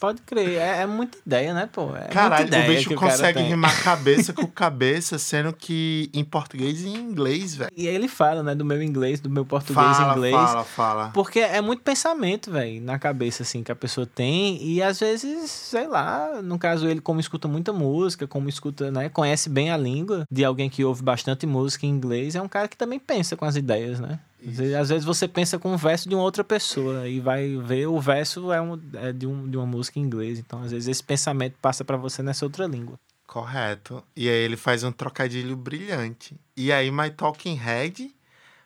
Pode 0.00 0.22
crer. 0.22 0.56
É, 0.58 0.78
é 0.82 0.86
muita 0.86 1.18
ideia, 1.26 1.52
né, 1.52 1.68
pô? 1.70 1.94
É 1.94 2.08
Caralho, 2.08 2.48
muita 2.50 2.58
o 2.58 2.66
bicho 2.74 2.94
consegue 2.94 3.38
tem. 3.38 3.48
rimar 3.48 3.70
cabeça 3.84 4.32
com 4.32 4.46
cabeça, 4.46 5.18
sendo 5.18 5.52
que 5.52 6.10
em 6.14 6.24
português 6.24 6.80
e 6.82 6.88
em 6.88 6.96
inglês, 6.96 7.54
velho. 7.54 7.70
E 7.76 7.86
aí 7.86 7.94
ele 7.94 8.08
fala, 8.08 8.42
né, 8.42 8.54
do 8.54 8.64
meu 8.64 8.82
inglês, 8.82 9.20
do 9.20 9.28
meu 9.28 9.44
português 9.44 9.96
Fala, 9.96 10.14
inglês. 10.16 10.34
fala, 10.34 10.64
fala. 10.64 11.10
Porque 11.12 11.40
é 11.40 11.60
muito 11.60 11.82
pensamento, 11.82 12.50
velho, 12.50 12.80
na 12.80 12.98
cabeça, 12.98 13.42
assim, 13.42 13.62
que 13.62 13.70
a 13.70 13.76
pessoa 13.76 14.06
tem. 14.06 14.62
E 14.62 14.82
às 14.82 14.98
vezes, 15.00 15.50
sei 15.50 15.86
lá, 15.86 16.40
no 16.42 16.58
caso 16.58 16.88
ele, 16.88 17.00
como 17.02 17.20
escuta 17.20 17.46
muita 17.46 17.74
música, 17.74 18.26
como 18.26 18.48
escuta, 18.48 18.90
né, 18.90 19.10
conhece 19.10 19.50
bem 19.50 19.70
a 19.70 19.76
língua 19.76 20.24
de 20.30 20.44
alguém 20.46 20.70
que 20.70 20.82
ouve 20.82 21.02
bastante 21.02 21.46
música 21.46 21.84
em 21.84 21.90
inglês, 21.90 22.34
é 22.34 22.40
um 22.40 22.48
cara 22.48 22.68
que 22.68 22.76
também 22.76 22.98
pensa 22.98 23.36
com 23.36 23.44
as 23.44 23.54
ideias, 23.56 24.00
né? 24.00 24.18
Às 24.46 24.56
vezes, 24.56 24.74
às 24.74 24.88
vezes 24.88 25.04
você 25.04 25.28
pensa 25.28 25.58
com 25.58 25.72
um 25.72 25.76
verso 25.76 26.08
de 26.08 26.14
uma 26.14 26.24
outra 26.24 26.42
pessoa 26.42 27.08
e 27.08 27.20
vai 27.20 27.56
ver 27.56 27.86
o 27.86 28.00
verso 28.00 28.52
é, 28.52 28.60
um, 28.60 28.80
é 28.94 29.12
de, 29.12 29.26
um, 29.26 29.48
de 29.48 29.56
uma 29.56 29.66
música 29.66 29.98
em 29.98 30.02
inglês. 30.02 30.38
Então, 30.38 30.62
às 30.62 30.70
vezes, 30.72 30.88
esse 30.88 31.02
pensamento 31.02 31.56
passa 31.60 31.84
pra 31.84 31.96
você 31.96 32.22
nessa 32.22 32.44
outra 32.44 32.66
língua. 32.66 32.98
Correto. 33.26 34.02
E 34.16 34.28
aí 34.28 34.34
ele 34.34 34.56
faz 34.56 34.82
um 34.82 34.90
trocadilho 34.90 35.56
brilhante. 35.56 36.36
E 36.56 36.72
aí 36.72 36.90
My 36.90 37.10
Talking 37.10 37.54
Head, 37.54 38.12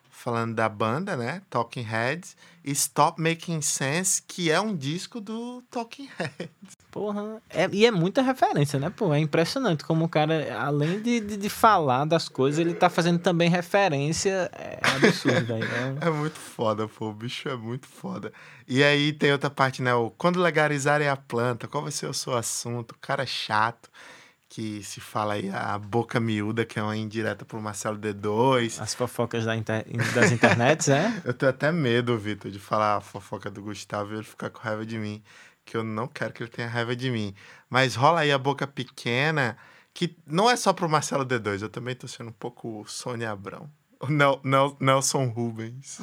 falando 0.09 0.55
da 0.55 0.67
banda, 0.67 1.15
né? 1.15 1.41
Talking 1.49 1.83
Heads, 1.83 2.35
Stop 2.71 3.21
Making 3.21 3.61
Sense, 3.61 4.21
que 4.27 4.49
é 4.49 4.59
um 4.59 4.75
disco 4.75 5.21
do 5.21 5.61
Talking 5.69 6.09
Heads. 6.17 6.75
Porra, 6.89 7.41
é, 7.49 7.69
e 7.71 7.85
é 7.85 7.91
muita 7.91 8.21
referência, 8.21 8.79
né, 8.79 8.89
pô? 8.89 9.13
É 9.13 9.19
impressionante 9.19 9.83
como 9.83 10.05
o 10.05 10.09
cara, 10.09 10.57
além 10.59 11.01
de, 11.01 11.19
de, 11.19 11.37
de 11.37 11.49
falar 11.49 12.05
das 12.05 12.29
coisas, 12.29 12.57
ele 12.59 12.73
tá 12.73 12.89
fazendo 12.89 13.19
também 13.19 13.49
referência. 13.49 14.49
É 14.53 14.79
absurdo, 14.95 15.45
velho. 15.45 15.63
É- 15.65 15.95
É 16.07 16.09
muito 16.09 16.39
foda, 16.39 16.87
pô. 16.87 17.09
O 17.09 17.13
bicho 17.13 17.49
é 17.49 17.55
muito 17.55 17.85
foda. 17.87 18.31
E 18.67 18.81
aí 18.83 19.11
tem 19.11 19.31
outra 19.31 19.49
parte, 19.49 19.81
né? 19.81 19.93
O 19.93 20.09
quando 20.09 20.39
legalizarem 20.41 21.07
a 21.09 21.17
planta, 21.17 21.67
qual 21.67 21.83
vai 21.83 21.91
ser 21.91 22.07
o 22.07 22.13
seu 22.13 22.35
assunto? 22.35 22.93
O 22.93 22.97
cara 22.99 23.23
é 23.23 23.27
chato, 23.27 23.89
que 24.55 24.81
se 24.83 25.01
fala 25.01 25.33
aí 25.33 25.49
a 25.49 25.77
boca 25.77 26.17
miúda, 26.17 26.63
que 26.63 26.79
é 26.79 26.81
uma 26.81 26.95
indireta 26.95 27.43
pro 27.43 27.61
Marcelo 27.61 27.97
D2. 27.99 28.81
As 28.81 28.93
fofocas 28.93 29.43
da 29.43 29.53
inter- 29.53 29.85
das 30.13 30.31
internets, 30.31 30.87
é? 30.87 31.11
Eu 31.25 31.33
tenho 31.33 31.49
até 31.49 31.73
medo, 31.73 32.17
Vitor, 32.17 32.49
de 32.49 32.57
falar 32.57 32.95
a 32.95 33.01
fofoca 33.01 33.51
do 33.51 33.61
Gustavo 33.61 34.13
e 34.13 34.15
ele 34.15 34.23
ficar 34.23 34.49
com 34.49 34.61
raiva 34.61 34.85
de 34.85 34.97
mim. 34.97 35.21
Que 35.65 35.75
eu 35.75 35.83
não 35.83 36.07
quero 36.07 36.31
que 36.31 36.41
ele 36.41 36.49
tenha 36.49 36.69
raiva 36.69 36.95
de 36.95 37.11
mim. 37.11 37.33
Mas 37.69 37.95
rola 37.95 38.21
aí 38.21 38.31
a 38.31 38.37
boca 38.37 38.65
pequena, 38.65 39.57
que 39.93 40.15
não 40.25 40.49
é 40.49 40.55
só 40.55 40.71
pro 40.71 40.87
Marcelo 40.87 41.25
D2, 41.25 41.61
eu 41.63 41.69
também 41.69 41.93
tô 41.93 42.07
sendo 42.07 42.29
um 42.29 42.33
pouco 42.33 42.85
Sônia 42.87 43.31
Abrão. 43.31 43.69
O 43.99 44.07
Nel, 44.07 44.39
Nel- 44.41 44.77
Nelson 44.79 45.25
Rubens. 45.25 45.99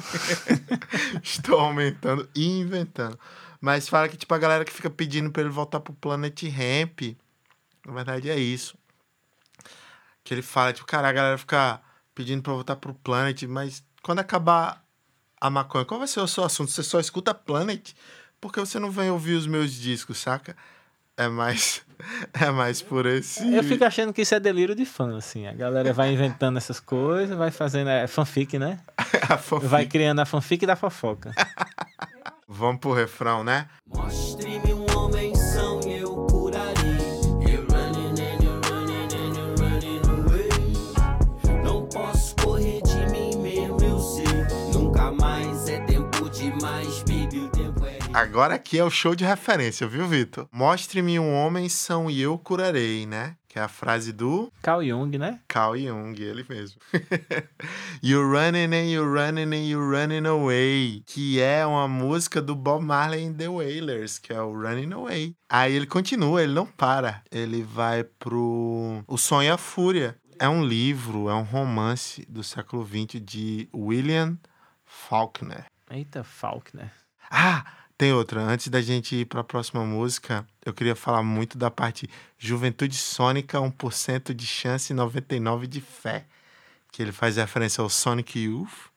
Estou 1.23 1.59
aumentando 1.59 2.29
e 2.35 2.45
inventando. 2.59 3.17
Mas 3.59 3.87
fala 3.89 4.09
que, 4.09 4.17
tipo, 4.17 4.33
a 4.33 4.37
galera 4.37 4.65
que 4.65 4.71
fica 4.73 4.89
pedindo 4.91 5.31
pra 5.31 5.41
ele 5.41 5.49
voltar 5.51 5.79
pro 5.79 5.93
Planet 5.93 6.43
Ramp. 6.43 7.15
Na 7.85 7.93
verdade, 7.93 8.29
é 8.29 8.37
isso. 8.37 8.77
Que 10.23 10.33
ele 10.33 10.41
fala, 10.41 10.73
tipo, 10.73 10.85
cara, 10.87 11.07
a 11.07 11.11
galera 11.11 11.37
fica 11.37 11.81
pedindo 12.15 12.41
pra 12.41 12.53
voltar 12.53 12.75
pro 12.75 12.93
Planet, 12.93 13.43
mas 13.43 13.83
quando 14.01 14.19
acabar 14.19 14.83
a 15.39 15.49
maconha, 15.49 15.85
qual 15.85 15.99
vai 15.99 16.07
ser 16.07 16.21
o 16.21 16.27
seu 16.27 16.43
assunto? 16.43 16.71
Você 16.71 16.83
só 16.83 16.99
escuta 16.99 17.33
Planet? 17.33 17.93
Porque 18.39 18.59
você 18.59 18.79
não 18.79 18.91
vem 18.91 19.09
ouvir 19.09 19.33
os 19.33 19.47
meus 19.47 19.73
discos, 19.73 20.17
saca? 20.17 20.55
É 21.17 21.27
mais. 21.27 21.81
É 22.33 22.51
mais 22.51 22.81
por 22.81 23.05
esse. 23.05 23.55
Eu 23.55 23.63
fico 23.63 23.85
achando 23.85 24.11
que 24.11 24.23
isso 24.23 24.35
é 24.35 24.39
delírio 24.39 24.75
de 24.75 24.83
fã, 24.83 25.15
assim. 25.15 25.47
A 25.47 25.53
galera 25.53 25.93
vai 25.93 26.11
inventando 26.11 26.57
essas 26.57 26.77
coisas, 26.77 27.37
vai 27.37 27.49
fazendo. 27.49 27.89
É 27.89 28.07
fanfic, 28.07 28.59
né? 28.59 28.81
a 29.29 29.37
fanfic. 29.37 29.69
Vai 29.69 29.85
criando 29.85 30.19
a 30.19 30.25
fanfic 30.25 30.65
da 30.65 30.75
fofoca. 30.75 31.33
Vamos 32.45 32.81
pro 32.81 32.91
refrão, 32.91 33.41
né? 33.41 33.69
Mostre-me 33.87 34.72
Agora 48.13 48.53
aqui 48.53 48.77
é 48.77 48.83
o 48.83 48.91
show 48.91 49.15
de 49.15 49.25
referência, 49.25 49.87
viu, 49.87 50.07
Vitor? 50.07 50.47
Mostre-me 50.51 51.17
um 51.17 51.33
homem 51.33 51.67
são 51.67 52.11
e 52.11 52.21
eu 52.21 52.37
curarei, 52.37 53.07
né? 53.07 53.35
Que 53.47 53.57
é 53.57 53.63
a 53.63 53.67
frase 53.67 54.13
do 54.13 54.53
Carl 54.61 54.83
Jung, 54.83 55.17
né? 55.17 55.39
Carl 55.47 55.75
Jung, 55.75 56.13
ele 56.21 56.45
mesmo. 56.47 56.79
you're 58.03 58.29
running 58.29 58.71
and 58.75 58.91
you're 58.91 59.09
running 59.09 59.55
and 59.55 59.67
you're 59.67 59.89
running 59.89 60.27
away. 60.27 61.01
Que 61.07 61.41
é 61.41 61.65
uma 61.65 61.87
música 61.87 62.39
do 62.39 62.55
Bob 62.55 62.85
Marley 62.85 63.25
and 63.25 63.33
the 63.33 63.49
Wailers, 63.49 64.19
que 64.19 64.31
é 64.31 64.39
o 64.39 64.53
Running 64.53 64.93
Away. 64.93 65.35
Aí 65.49 65.73
ele 65.73 65.87
continua, 65.87 66.43
ele 66.43 66.53
não 66.53 66.67
para. 66.67 67.23
Ele 67.31 67.63
vai 67.63 68.03
pro 68.03 69.03
O 69.07 69.17
Sonho 69.17 69.47
e 69.47 69.49
a 69.49 69.57
Fúria. 69.57 70.15
É 70.39 70.47
um 70.47 70.63
livro, 70.63 71.29
é 71.29 71.33
um 71.33 71.43
romance 71.43 72.23
do 72.29 72.43
século 72.43 72.85
XX 72.85 73.19
de 73.23 73.67
William 73.73 74.37
Faulkner. 74.85 75.65
Eita, 75.89 76.23
Faulkner. 76.23 76.91
Ah, 77.29 77.65
tem 78.03 78.11
outra. 78.11 78.41
Antes 78.41 78.67
da 78.67 78.81
gente 78.81 79.15
ir 79.15 79.25
para 79.25 79.39
a 79.39 79.43
próxima 79.45 79.85
música, 79.85 80.45
eu 80.65 80.73
queria 80.73 80.93
falar 80.93 81.23
muito 81.23 81.57
da 81.57 81.71
parte 81.71 82.09
Juventude 82.37 82.97
Sônica, 82.97 83.57
1% 83.57 84.33
de 84.33 84.45
chance 84.45 84.91
e 84.91 84.95
99% 84.95 85.67
de 85.67 85.79
fé. 85.79 86.25
Que 86.91 87.01
ele 87.01 87.13
faz 87.13 87.37
referência 87.37 87.81
ao 87.81 87.87
Sonic 87.87 88.37
Youth, 88.37 88.91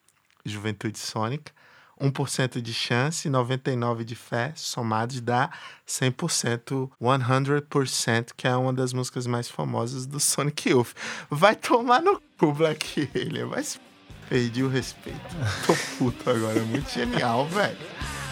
Juventude 0.45 0.99
Sônica. 0.99 1.53
1% 2.01 2.61
de 2.61 2.75
chance 2.75 3.29
e 3.29 3.31
99% 3.31 4.03
de 4.03 4.17
fé, 4.17 4.53
somados 4.57 5.21
dá 5.21 5.51
100%, 5.87 6.91
100%, 7.01 8.31
que 8.37 8.49
é 8.49 8.57
uma 8.57 8.73
das 8.73 8.93
músicas 8.93 9.25
mais 9.29 9.49
famosas 9.49 10.05
do 10.05 10.19
Sonic 10.19 10.69
Youth. 10.69 10.95
Vai 11.31 11.55
tomar 11.55 12.03
no 12.03 12.21
cu, 12.37 12.53
Black 12.53 13.09
Alien, 13.15 13.47
mas 13.47 13.81
perdi 14.29 14.65
o 14.65 14.69
respeito. 14.69 15.37
Tô 15.65 15.77
puto 15.97 16.29
agora, 16.29 16.59
é 16.59 16.63
muito 16.63 16.91
genial, 16.91 17.47
velho. 17.47 18.26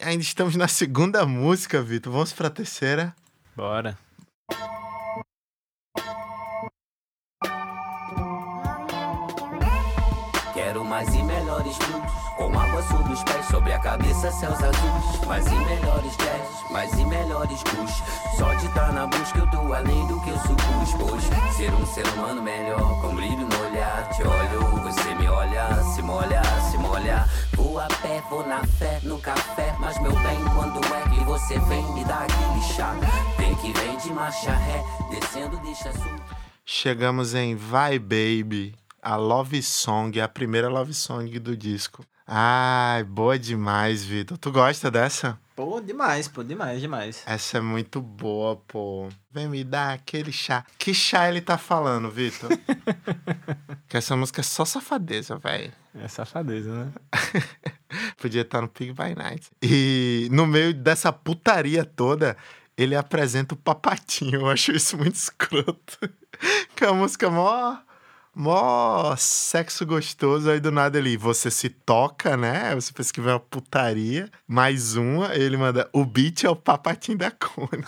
Ainda 0.00 0.22
estamos 0.22 0.56
na 0.56 0.66
segunda 0.66 1.26
música, 1.26 1.82
Vitor. 1.82 2.12
Vamos 2.12 2.32
pra 2.32 2.48
terceira. 2.48 3.14
Bora. 3.54 3.98
Quero 10.54 10.84
mais 10.84 11.12
e 11.14 11.22
melhores 11.22 11.76
blues, 11.78 12.12
com 12.36 12.58
água 12.58 12.82
sobre 12.82 13.12
os 13.12 13.22
pés, 13.24 13.46
sobre 13.46 13.72
a 13.72 13.78
cabeça 13.78 14.30
céus 14.30 14.62
azuis. 14.62 15.26
Mais 15.26 15.46
e 15.46 15.50
melhores 15.50 16.16
jazz, 16.16 16.70
mais 16.70 16.92
e 16.92 17.04
melhores 17.04 17.62
push. 17.64 18.02
Só 18.38 18.54
de 18.54 18.66
estar 18.66 18.92
na 18.92 19.06
busca 19.06 19.38
eu 19.38 19.50
tô 19.50 19.72
além 19.72 20.06
do 20.06 20.20
que 20.22 20.30
eu 20.30 20.38
supus. 20.38 20.94
Pois 20.98 21.54
ser 21.56 21.72
um 21.74 21.86
ser 21.86 22.06
humano 22.14 22.42
melhor, 22.42 23.00
com 23.00 23.14
brilho 23.14 23.46
no 23.46 23.68
olhar. 23.68 24.08
Te 24.10 24.22
olho, 24.22 24.60
você 24.82 25.14
me 25.16 25.28
olha, 25.28 25.82
se 25.94 26.02
molha, 26.02 26.42
se 26.70 26.78
molha. 26.78 27.19
Vou 27.70 27.78
a 27.78 27.86
pé, 27.86 28.20
vou 28.28 28.44
na 28.44 28.66
fé, 28.66 28.98
no 29.04 29.16
café. 29.20 29.76
Mas 29.78 29.96
meu 30.02 30.10
bem, 30.10 30.44
quando 30.56 30.84
é 30.92 31.02
que 31.08 31.24
você 31.24 31.56
vem 31.60 31.94
me 31.94 32.04
dar 32.04 32.24
aquele 32.24 32.74
chá? 32.74 32.96
Vem 33.38 33.54
que 33.54 33.72
vem 33.72 33.96
de 33.96 34.12
marcha 34.12 34.50
ré, 34.50 34.82
descendo. 35.08 35.60
Chegamos 36.66 37.32
em 37.32 37.54
Vai 37.54 37.96
Baby, 37.96 38.74
a 39.00 39.14
love 39.14 39.62
song, 39.62 40.20
a 40.20 40.26
primeira 40.26 40.68
love 40.68 40.92
song 40.92 41.38
do 41.38 41.56
disco. 41.56 42.04
Ai, 42.26 43.04
boa 43.04 43.38
demais, 43.38 44.04
Vitor. 44.04 44.36
Tu 44.36 44.50
gosta 44.50 44.90
dessa? 44.90 45.38
Pô, 45.60 45.78
demais, 45.78 46.26
pô, 46.26 46.42
demais, 46.42 46.80
demais. 46.80 47.22
Essa 47.26 47.58
é 47.58 47.60
muito 47.60 48.00
boa, 48.00 48.56
pô. 48.56 49.10
Vem 49.30 49.46
me 49.46 49.62
dar 49.62 49.92
aquele 49.92 50.32
chá. 50.32 50.64
Que 50.78 50.94
chá 50.94 51.28
ele 51.28 51.42
tá 51.42 51.58
falando, 51.58 52.10
Vitor? 52.10 52.48
que 53.86 53.94
essa 53.94 54.16
música 54.16 54.40
é 54.40 54.42
só 54.42 54.64
safadeza, 54.64 55.36
velho. 55.36 55.70
É 55.94 56.08
safadeza, 56.08 56.72
né? 56.72 56.92
Podia 58.16 58.40
estar 58.40 58.62
no 58.62 58.68
Pig 58.68 58.94
by 58.94 59.14
Night. 59.14 59.50
E 59.60 60.28
no 60.32 60.46
meio 60.46 60.72
dessa 60.72 61.12
putaria 61.12 61.84
toda, 61.84 62.38
ele 62.74 62.96
apresenta 62.96 63.52
o 63.52 63.58
papatinho. 63.58 64.40
Eu 64.40 64.48
acho 64.48 64.72
isso 64.72 64.96
muito 64.96 65.16
escroto. 65.16 65.98
que 66.74 66.84
é 66.84 66.90
uma 66.90 67.02
música 67.02 67.28
mó. 67.28 67.76
Mó 68.34 69.16
sexo 69.16 69.84
gostoso, 69.84 70.48
aí 70.48 70.60
do 70.60 70.70
nada 70.70 70.96
ele, 70.96 71.16
você 71.16 71.50
se 71.50 71.68
toca, 71.68 72.36
né? 72.36 72.72
Você 72.76 72.92
pensa 72.92 73.12
que 73.12 73.20
vai 73.20 73.32
uma 73.34 73.40
putaria. 73.40 74.30
Mais 74.46 74.94
uma, 74.94 75.34
ele 75.34 75.56
manda, 75.56 75.88
o 75.92 76.04
beat 76.04 76.44
é 76.44 76.48
o 76.48 76.54
papatinho 76.54 77.18
da 77.18 77.30
Cone. 77.32 77.84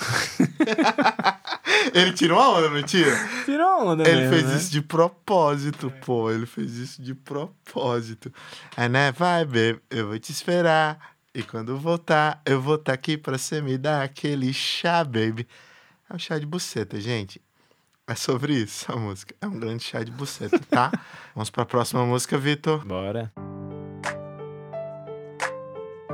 ele 1.94 2.12
tirou 2.12 2.38
uma 2.40 2.58
onda, 2.58 2.70
não 2.70 2.82
tira? 2.82 3.16
Tirou 3.44 3.86
onda 3.86 4.02
Ele 4.02 4.22
mesmo, 4.22 4.34
fez 4.34 4.48
né? 4.48 4.56
isso 4.56 4.72
de 4.72 4.82
propósito, 4.82 5.92
pô. 6.04 6.28
Ele 6.30 6.44
fez 6.44 6.72
isso 6.72 7.00
de 7.00 7.14
propósito. 7.14 8.32
Aí, 8.76 8.88
né? 8.88 9.12
Vai, 9.12 9.44
baby, 9.44 9.80
eu 9.90 10.08
vou 10.08 10.18
te 10.18 10.32
esperar. 10.32 11.12
E 11.32 11.42
quando 11.42 11.78
voltar, 11.78 12.42
eu 12.44 12.60
vou 12.60 12.74
estar 12.74 12.92
aqui 12.92 13.16
pra 13.16 13.38
você 13.38 13.62
me 13.62 13.78
dar 13.78 14.02
aquele 14.02 14.52
chá, 14.52 15.04
baby. 15.04 15.46
É 16.10 16.14
um 16.14 16.18
chá 16.18 16.36
de 16.36 16.44
buceta, 16.44 17.00
gente. 17.00 17.40
É 18.12 18.14
sobre 18.14 18.52
isso 18.52 18.92
a 18.92 18.96
música. 18.96 19.34
É 19.40 19.46
um 19.46 19.58
grande 19.58 19.84
chá 19.84 20.02
de 20.02 20.10
buceta, 20.10 20.60
tá? 20.68 20.92
Vamos 21.34 21.48
pra 21.48 21.64
próxima 21.64 22.04
música, 22.04 22.36
Vitor. 22.36 22.84
Bora. 22.84 23.32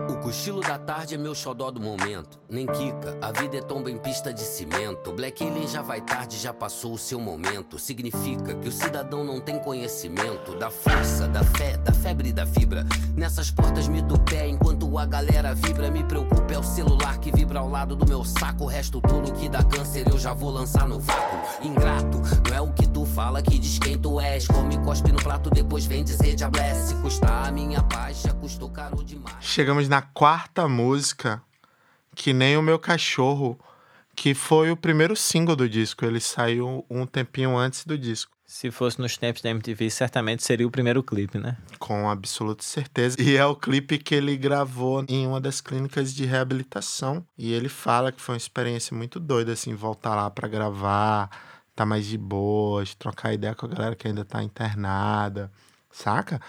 O 0.08 0.16
cochilo 0.16 0.60
da 0.60 0.78
tarde 0.78 1.14
é 1.14 1.18
meu 1.18 1.34
xodó 1.34 1.70
do 1.70 1.80
momento. 1.80 2.40
Nem 2.48 2.66
quica, 2.66 3.18
a 3.20 3.30
vida 3.30 3.58
é 3.58 3.60
tomba 3.60 3.90
em 3.90 3.98
pista 3.98 4.32
de 4.32 4.40
cimento. 4.40 5.12
Black 5.12 5.46
Alien 5.46 5.68
já 5.68 5.82
vai 5.82 6.00
tarde, 6.00 6.38
já 6.38 6.52
passou 6.52 6.94
o 6.94 6.98
seu 6.98 7.20
momento. 7.20 7.78
Significa 7.78 8.54
que 8.54 8.68
o 8.68 8.72
cidadão 8.72 9.22
não 9.22 9.38
tem 9.38 9.58
conhecimento 9.58 10.56
da 10.56 10.70
força, 10.70 11.28
da 11.28 11.44
fé, 11.44 11.76
da 11.76 11.92
febre 11.92 12.30
e 12.30 12.32
da 12.32 12.46
fibra. 12.46 12.86
Nessas 13.14 13.50
portas 13.50 13.86
me 13.86 14.00
do 14.00 14.18
pé 14.20 14.48
enquanto 14.48 14.98
a 14.98 15.04
galera 15.04 15.54
vibra. 15.54 15.90
Me 15.90 16.02
preocupa 16.02 16.54
é 16.54 16.58
o 16.58 16.62
celular 16.62 17.18
que 17.18 17.30
vibra 17.30 17.58
ao 17.58 17.68
lado 17.68 17.94
do 17.94 18.06
meu 18.06 18.24
saco. 18.24 18.64
O 18.64 18.66
resto 18.66 19.02
tudo 19.02 19.32
que 19.32 19.48
dá 19.48 19.62
câncer 19.62 20.08
eu 20.10 20.18
já 20.18 20.32
vou 20.32 20.50
lançar 20.50 20.88
no 20.88 20.98
vácuo. 20.98 21.38
Ingrato, 21.62 22.22
não 22.48 22.56
é 22.56 22.60
o 22.60 22.72
que 22.72 22.88
tu 22.88 23.04
fala 23.04 23.42
que 23.42 23.58
diz 23.58 23.78
quem 23.78 23.98
tu 23.98 24.18
és. 24.18 24.46
Come, 24.46 24.78
cospe 24.78 25.12
no 25.12 25.22
prato, 25.22 25.50
depois 25.50 25.84
vem 25.84 26.02
dizer 26.02 26.34
de 26.34 26.44
Se 26.74 26.94
custar 26.96 27.48
a 27.48 27.50
minha 27.50 27.82
paz, 27.82 28.22
já 28.22 28.32
custou 28.32 28.70
caro 28.70 29.04
demais. 29.04 29.36
Chegamos 29.40 29.88
na 29.88 29.97
quarta 30.02 30.68
música, 30.68 31.42
que 32.14 32.32
nem 32.32 32.56
o 32.56 32.62
meu 32.62 32.78
cachorro, 32.78 33.58
que 34.14 34.34
foi 34.34 34.70
o 34.70 34.76
primeiro 34.76 35.14
single 35.14 35.54
do 35.54 35.68
disco. 35.68 36.04
Ele 36.04 36.20
saiu 36.20 36.84
um 36.90 37.06
tempinho 37.06 37.56
antes 37.56 37.84
do 37.84 37.96
disco. 37.96 38.36
Se 38.44 38.70
fosse 38.70 38.98
nos 38.98 39.16
tempos 39.18 39.42
da 39.42 39.50
MTV, 39.50 39.90
certamente 39.90 40.42
seria 40.42 40.66
o 40.66 40.70
primeiro 40.70 41.02
clipe, 41.02 41.38
né? 41.38 41.58
Com 41.78 42.08
absoluta 42.08 42.64
certeza. 42.64 43.20
E 43.20 43.36
é 43.36 43.44
o 43.44 43.54
clipe 43.54 43.98
que 43.98 44.14
ele 44.14 44.36
gravou 44.38 45.04
em 45.06 45.26
uma 45.26 45.38
das 45.38 45.60
clínicas 45.60 46.14
de 46.14 46.24
reabilitação. 46.24 47.22
E 47.36 47.52
ele 47.52 47.68
fala 47.68 48.10
que 48.10 48.22
foi 48.22 48.36
uma 48.36 48.38
experiência 48.38 48.96
muito 48.96 49.20
doida, 49.20 49.52
assim, 49.52 49.74
voltar 49.74 50.14
lá 50.14 50.30
pra 50.30 50.48
gravar, 50.48 51.28
tá 51.76 51.84
mais 51.84 52.06
de 52.06 52.16
boas, 52.16 52.94
trocar 52.94 53.34
ideia 53.34 53.54
com 53.54 53.66
a 53.66 53.68
galera 53.68 53.94
que 53.94 54.08
ainda 54.08 54.24
tá 54.24 54.42
internada, 54.42 55.52
saca? 55.90 56.40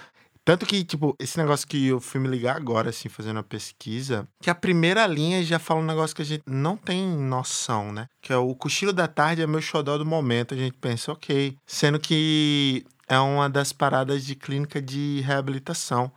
Tanto 0.49 0.65
que, 0.65 0.83
tipo, 0.83 1.15
esse 1.19 1.37
negócio 1.37 1.67
que 1.67 1.89
eu 1.89 1.99
fui 1.99 2.19
me 2.19 2.27
ligar 2.27 2.55
agora, 2.55 2.89
assim, 2.89 3.07
fazendo 3.07 3.37
a 3.37 3.43
pesquisa, 3.43 4.27
que 4.41 4.49
a 4.49 4.55
primeira 4.55 5.05
linha 5.05 5.43
já 5.43 5.59
fala 5.59 5.79
um 5.79 5.85
negócio 5.85 6.15
que 6.15 6.23
a 6.23 6.25
gente 6.25 6.41
não 6.47 6.75
tem 6.75 7.05
noção, 7.07 7.91
né? 7.91 8.07
Que 8.19 8.33
é 8.33 8.35
o 8.35 8.55
cochilo 8.55 8.91
da 8.91 9.07
tarde 9.07 9.43
é 9.43 9.45
meu 9.45 9.61
xodó 9.61 9.95
do 9.95 10.07
momento. 10.07 10.55
A 10.55 10.57
gente 10.57 10.73
pensa, 10.73 11.11
ok. 11.11 11.55
Sendo 11.67 11.99
que 11.99 12.83
é 13.07 13.19
uma 13.19 13.47
das 13.47 13.71
paradas 13.71 14.25
de 14.25 14.33
clínica 14.33 14.81
de 14.81 15.21
reabilitação. 15.23 16.11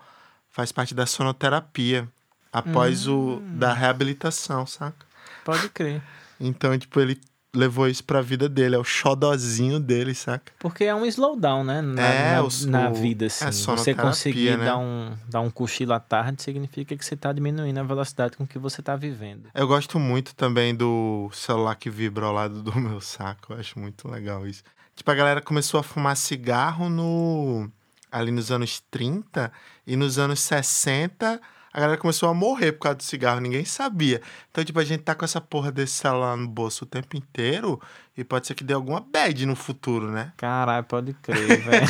Faz 0.49 0.73
parte 0.73 0.95
da 0.95 1.05
sonoterapia. 1.05 2.09
Após 2.51 3.07
o 3.07 3.39
da 3.49 3.75
reabilitação, 3.75 4.65
saca? 4.65 5.05
Pode 5.45 5.69
crer. 5.69 6.03
Então, 6.41 6.79
tipo, 6.79 6.99
ele 7.01 7.21
levou 7.55 7.87
isso 7.89 8.03
pra 8.05 8.21
vida 8.23 8.49
dele. 8.49 8.75
É 8.75 8.79
o 8.79 8.85
xodózinho 8.85 9.79
dele, 9.79 10.15
saca? 10.15 10.53
Porque 10.59 10.85
é 10.85 10.95
um 10.95 11.05
slowdown, 11.07 11.63
né? 11.65 11.81
Na, 11.83 12.03
É, 12.03 12.33
na, 12.37 12.43
o- 12.45 12.67
na 12.67 12.91
vida, 12.91 13.25
é 13.25 13.27
assim. 13.27 13.47
você 13.47 13.53
sonoterapia, 13.53 14.03
conseguir 14.03 14.57
né? 14.57 14.65
dar, 14.65 14.79
um, 14.79 15.13
dar 15.29 15.41
um 15.41 15.51
cochilo 15.51 15.93
à 15.93 16.01
tarde 16.01 16.43
significa 16.43 16.97
que 16.97 17.05
você 17.05 17.15
tá 17.17 17.33
diminuindo 17.33 17.79
a 17.79 17.83
velocidade 17.83 18.37
com 18.37 18.47
que 18.47 18.59
você 18.59 18.81
tá 18.83 18.97
vivendo. 18.97 19.49
Eu 19.55 19.67
gosto 19.67 19.99
muito 19.99 20.35
também 20.35 20.75
do 20.75 21.29
celular 21.33 21.75
que 21.77 21.91
vibra 21.91 22.27
ao 22.27 22.33
lado 22.33 22.63
do 22.63 22.75
meu 22.79 23.01
saco. 23.01 23.53
Eu 23.53 23.61
acho 23.61 23.79
muito 23.79 24.09
legal 24.09 24.47
isso. 24.47 24.63
Tipo, 24.97 25.11
a 25.11 25.15
galera 25.15 25.41
começou 25.41 25.81
a 25.81 25.83
fumar 25.83 26.17
cigarro 26.17 26.89
no 26.89 27.71
ali 28.11 28.31
nos 28.31 28.51
anos 28.53 28.83
30 28.91 29.51
e 29.87 29.97
nos 29.97 30.19
anos 30.19 30.41
60 30.41 31.41
a 31.73 31.81
galera 31.81 31.99
começou 31.99 32.29
a 32.29 32.35
morrer 32.35 32.73
por 32.73 32.81
causa 32.81 32.97
do 32.97 33.03
cigarro, 33.03 33.41
ninguém 33.41 33.65
sabia. 33.65 34.21
Então, 34.51 34.63
tipo, 34.65 34.79
a 34.79 34.85
gente 34.85 35.03
tá 35.03 35.15
com 35.15 35.25
essa 35.25 35.41
porra 35.41 35.73
desse 35.73 35.95
celular 35.95 36.37
no 36.37 36.47
bolso 36.47 36.85
o 36.85 36.87
tempo 36.87 37.17
inteiro 37.17 37.81
e 38.17 38.23
pode 38.23 38.47
ser 38.47 38.55
que 38.55 38.63
dê 38.63 38.75
alguma 38.75 39.01
bad 39.01 39.47
no 39.47 39.57
futuro, 39.57 40.11
né? 40.11 40.33
Caralho, 40.37 40.85
pode 40.85 41.15
crer, 41.15 41.63
velho. 41.63 41.87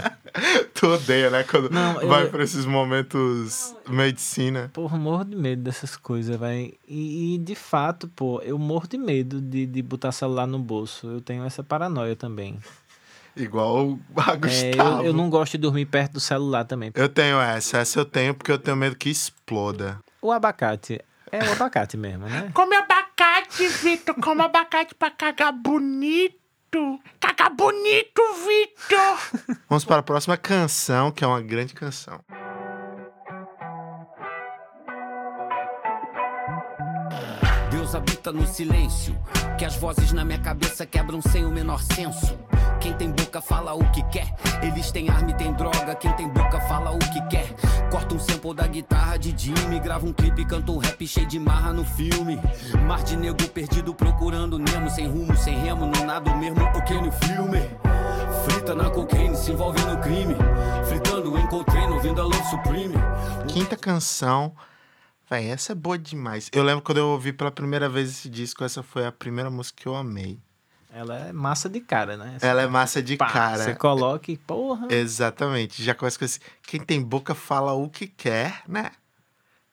tu 0.74 0.86
odeia, 0.86 1.28
né? 1.30 1.42
Quando 1.44 1.68
Não, 1.70 2.00
eu- 2.00 2.08
vai 2.08 2.26
pra 2.26 2.42
esses 2.42 2.64
momentos 2.64 3.74
medicina. 3.88 4.70
Porra, 4.72 4.96
eu 4.96 5.00
morro 5.00 5.24
de 5.24 5.36
medo 5.36 5.62
dessas 5.62 5.96
coisas, 5.96 6.36
velho. 6.38 6.72
E, 6.86 7.34
e, 7.34 7.38
de 7.38 7.54
fato, 7.54 8.08
pô, 8.08 8.40
eu 8.42 8.58
morro 8.58 8.88
de 8.88 8.96
medo 8.96 9.40
de, 9.40 9.66
de 9.66 9.82
botar 9.82 10.10
celular 10.12 10.46
no 10.46 10.58
bolso. 10.58 11.06
Eu 11.06 11.20
tenho 11.20 11.44
essa 11.44 11.62
paranoia 11.62 12.16
também. 12.16 12.58
Igual 13.38 13.98
a 14.16 14.32
É, 14.34 14.36
Gustavo. 14.36 15.00
eu, 15.02 15.06
eu 15.06 15.12
não 15.12 15.30
gosto 15.30 15.52
de 15.52 15.58
dormir 15.58 15.86
perto 15.86 16.14
do 16.14 16.20
celular 16.20 16.64
também. 16.64 16.90
Eu 16.94 17.08
tenho 17.08 17.40
essa, 17.40 17.78
essa 17.78 18.00
eu 18.00 18.04
tenho 18.04 18.34
porque 18.34 18.50
eu 18.52 18.58
tenho 18.58 18.76
medo 18.76 18.96
que 18.96 19.08
exploda. 19.08 19.98
O 20.20 20.32
abacate 20.32 21.00
é 21.30 21.38
o 21.44 21.52
abacate 21.52 21.96
mesmo, 21.96 22.26
né? 22.26 22.50
Come 22.54 22.74
abacate, 22.74 23.66
Vitor. 23.68 24.14
Come 24.16 24.42
abacate 24.42 24.94
pra 24.94 25.10
cagar 25.10 25.52
bonito. 25.52 26.36
Cagar 27.20 27.50
bonito, 27.54 28.20
Vitor. 28.46 29.56
Vamos 29.70 29.84
para 29.84 29.98
a 30.00 30.02
próxima 30.02 30.36
canção, 30.36 31.10
que 31.10 31.22
é 31.24 31.26
uma 31.26 31.40
grande 31.40 31.72
canção. 31.74 32.20
Deus 37.70 37.94
habita 37.94 38.32
no 38.32 38.46
silêncio, 38.46 39.16
que 39.58 39.64
as 39.64 39.76
vozes 39.76 40.12
na 40.12 40.24
minha 40.24 40.38
cabeça 40.40 40.84
quebram 40.86 41.20
sem 41.20 41.44
o 41.44 41.50
menor 41.50 41.80
senso. 41.82 42.38
Quem 42.80 42.92
tem 42.92 43.10
boca 43.10 43.40
fala 43.40 43.74
o 43.74 43.90
que 43.90 44.02
quer, 44.04 44.32
eles 44.62 44.90
têm 44.92 45.08
arma 45.10 45.30
e 45.30 45.34
tem 45.34 45.52
droga. 45.52 45.94
Quem 45.96 46.12
tem 46.12 46.28
boca 46.28 46.60
fala 46.60 46.92
o 46.92 46.98
que 46.98 47.20
quer. 47.28 47.52
Corta 47.90 48.14
um 48.14 48.18
sample 48.18 48.54
da 48.54 48.66
guitarra 48.66 49.18
de 49.18 49.34
Jimmy, 49.36 49.80
grava 49.80 50.06
um 50.06 50.12
clipe, 50.12 50.44
canta 50.44 50.70
um 50.70 50.78
rap 50.78 51.06
cheio 51.06 51.26
de 51.26 51.38
marra 51.38 51.72
no 51.72 51.84
filme. 51.84 52.38
Mar 52.86 53.02
de 53.02 53.16
nego 53.16 53.48
perdido 53.48 53.94
procurando 53.94 54.58
Nemo, 54.58 54.88
sem 54.90 55.08
rumo, 55.08 55.36
sem 55.36 55.58
remo, 55.58 55.86
não 55.86 56.06
nada 56.06 56.30
o 56.30 56.38
mesmo, 56.38 56.62
ok 56.62 57.00
no 57.00 57.10
filme. 57.12 57.60
Frita 58.44 58.74
na 58.74 58.90
cocaine, 58.90 59.36
se 59.36 59.50
envolve 59.50 59.80
no 59.82 59.98
crime. 60.00 60.36
Fritando, 60.86 61.38
encontrei, 61.38 61.86
ouvindo 61.86 62.20
a 62.20 62.24
Love 62.24 62.44
Supreme. 62.44 62.94
Quinta 63.48 63.76
canção. 63.76 64.54
Véi, 65.28 65.48
essa 65.48 65.72
é 65.72 65.74
boa 65.74 65.98
demais. 65.98 66.48
Eu 66.52 66.62
lembro 66.62 66.82
quando 66.82 66.98
eu 66.98 67.08
ouvi 67.08 67.32
pela 67.32 67.50
primeira 67.50 67.88
vez 67.88 68.08
esse 68.08 68.30
disco, 68.30 68.64
essa 68.64 68.82
foi 68.82 69.06
a 69.06 69.12
primeira 69.12 69.50
música 69.50 69.82
que 69.82 69.88
eu 69.88 69.94
amei. 69.94 70.38
Ela 70.90 71.28
é 71.28 71.32
massa 71.32 71.68
de 71.68 71.80
cara, 71.80 72.16
né? 72.16 72.38
Ela 72.40 72.62
é 72.62 72.66
massa 72.66 73.02
de 73.02 73.16
Pá, 73.16 73.30
cara. 73.30 73.64
Você 73.64 73.74
coloca 73.74 74.32
e, 74.32 74.36
porra. 74.36 74.88
Exatamente. 74.90 75.82
Já 75.82 75.94
começa 75.94 76.18
com 76.18 76.24
esse. 76.24 76.40
Quem 76.66 76.80
tem 76.80 77.02
boca 77.02 77.34
fala 77.34 77.72
o 77.72 77.88
que 77.88 78.06
quer, 78.06 78.62
né? 78.66 78.90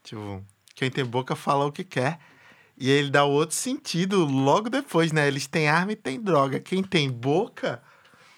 Tipo, 0.04 0.43
quem 0.75 0.91
tem 0.91 1.06
boca 1.06 1.36
fala 1.36 1.65
o 1.65 1.71
que 1.71 1.84
quer. 1.84 2.19
E 2.78 2.89
ele 2.89 3.10
dá 3.10 3.23
outro 3.23 3.56
sentido 3.56 4.25
logo 4.25 4.69
depois, 4.69 5.12
né? 5.13 5.28
Eles 5.28 5.47
têm 5.47 5.69
arma 5.69 5.93
e 5.93 5.95
tem 5.95 6.19
droga. 6.19 6.60
Quem 6.60 6.84
tem 6.84 7.10
boca 7.10 7.82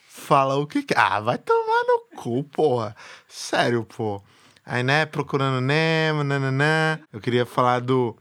fala 0.07 0.55
o 0.55 0.67
que 0.67 0.83
quer. 0.83 0.97
Ah, 0.97 1.19
vai 1.19 1.37
tomar 1.37 1.83
no 1.83 2.15
cu, 2.15 2.43
porra. 2.43 2.95
Sério, 3.27 3.83
pô. 3.83 4.21
Aí, 4.63 4.83
né, 4.83 5.05
procurando 5.05 5.61
Nemo, 5.61 6.23
nananã. 6.23 6.99
Eu 7.11 7.19
queria 7.21 7.45
falar 7.45 7.79
do. 7.79 8.15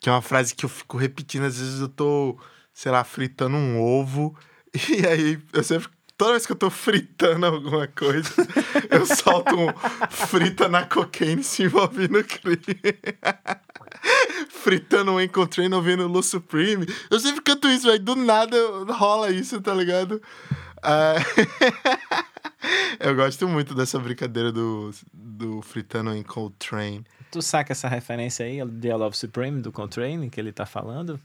Que 0.00 0.08
é 0.08 0.12
uma 0.12 0.22
frase 0.22 0.54
que 0.54 0.64
eu 0.64 0.68
fico 0.68 0.96
repetindo, 0.96 1.44
às 1.44 1.58
vezes 1.58 1.80
eu 1.80 1.88
tô, 1.88 2.38
sei 2.80 2.90
lá, 2.90 3.04
fritando 3.04 3.56
um 3.56 3.78
ovo. 3.78 4.34
E 4.88 5.04
aí, 5.04 5.38
eu 5.52 5.64
sempre. 5.64 5.88
Toda 6.16 6.32
vez 6.32 6.46
que 6.46 6.52
eu 6.52 6.56
tô 6.56 6.70
fritando 6.70 7.44
alguma 7.44 7.88
coisa, 7.88 8.30
eu 8.88 9.04
solto 9.04 9.56
um 9.56 9.72
frita 10.08 10.68
na 10.68 10.84
cocaine 10.84 11.42
se 11.42 11.64
envolve 11.64 12.06
no 12.08 12.22
crime. 12.22 12.60
Fritando 14.48 15.12
um 15.12 15.20
encontrei 15.20 15.68
ouvindo 15.72 16.06
Lu 16.06 16.22
Supreme. 16.22 16.86
Eu 17.10 17.18
sempre 17.18 17.40
canto 17.40 17.66
isso, 17.68 17.86
velho. 17.86 17.98
Do 17.98 18.14
nada 18.14 18.56
rola 18.92 19.30
isso, 19.30 19.60
tá 19.60 19.74
ligado? 19.74 20.22
Ah, 20.82 21.16
eu 23.00 23.16
gosto 23.16 23.48
muito 23.48 23.74
dessa 23.74 23.98
brincadeira 23.98 24.52
do, 24.52 24.92
do 25.12 25.62
fritando 25.62 26.14
em 26.14 26.22
Coltrane. 26.22 27.04
Tu 27.32 27.42
saca 27.42 27.72
essa 27.72 27.88
referência 27.88 28.46
aí, 28.46 28.58
I 28.58 28.92
Love 28.92 29.16
Supreme, 29.16 29.60
do 29.60 29.72
Coltrane, 29.72 30.30
que 30.30 30.38
ele 30.38 30.52
tá 30.52 30.66
falando? 30.66 31.18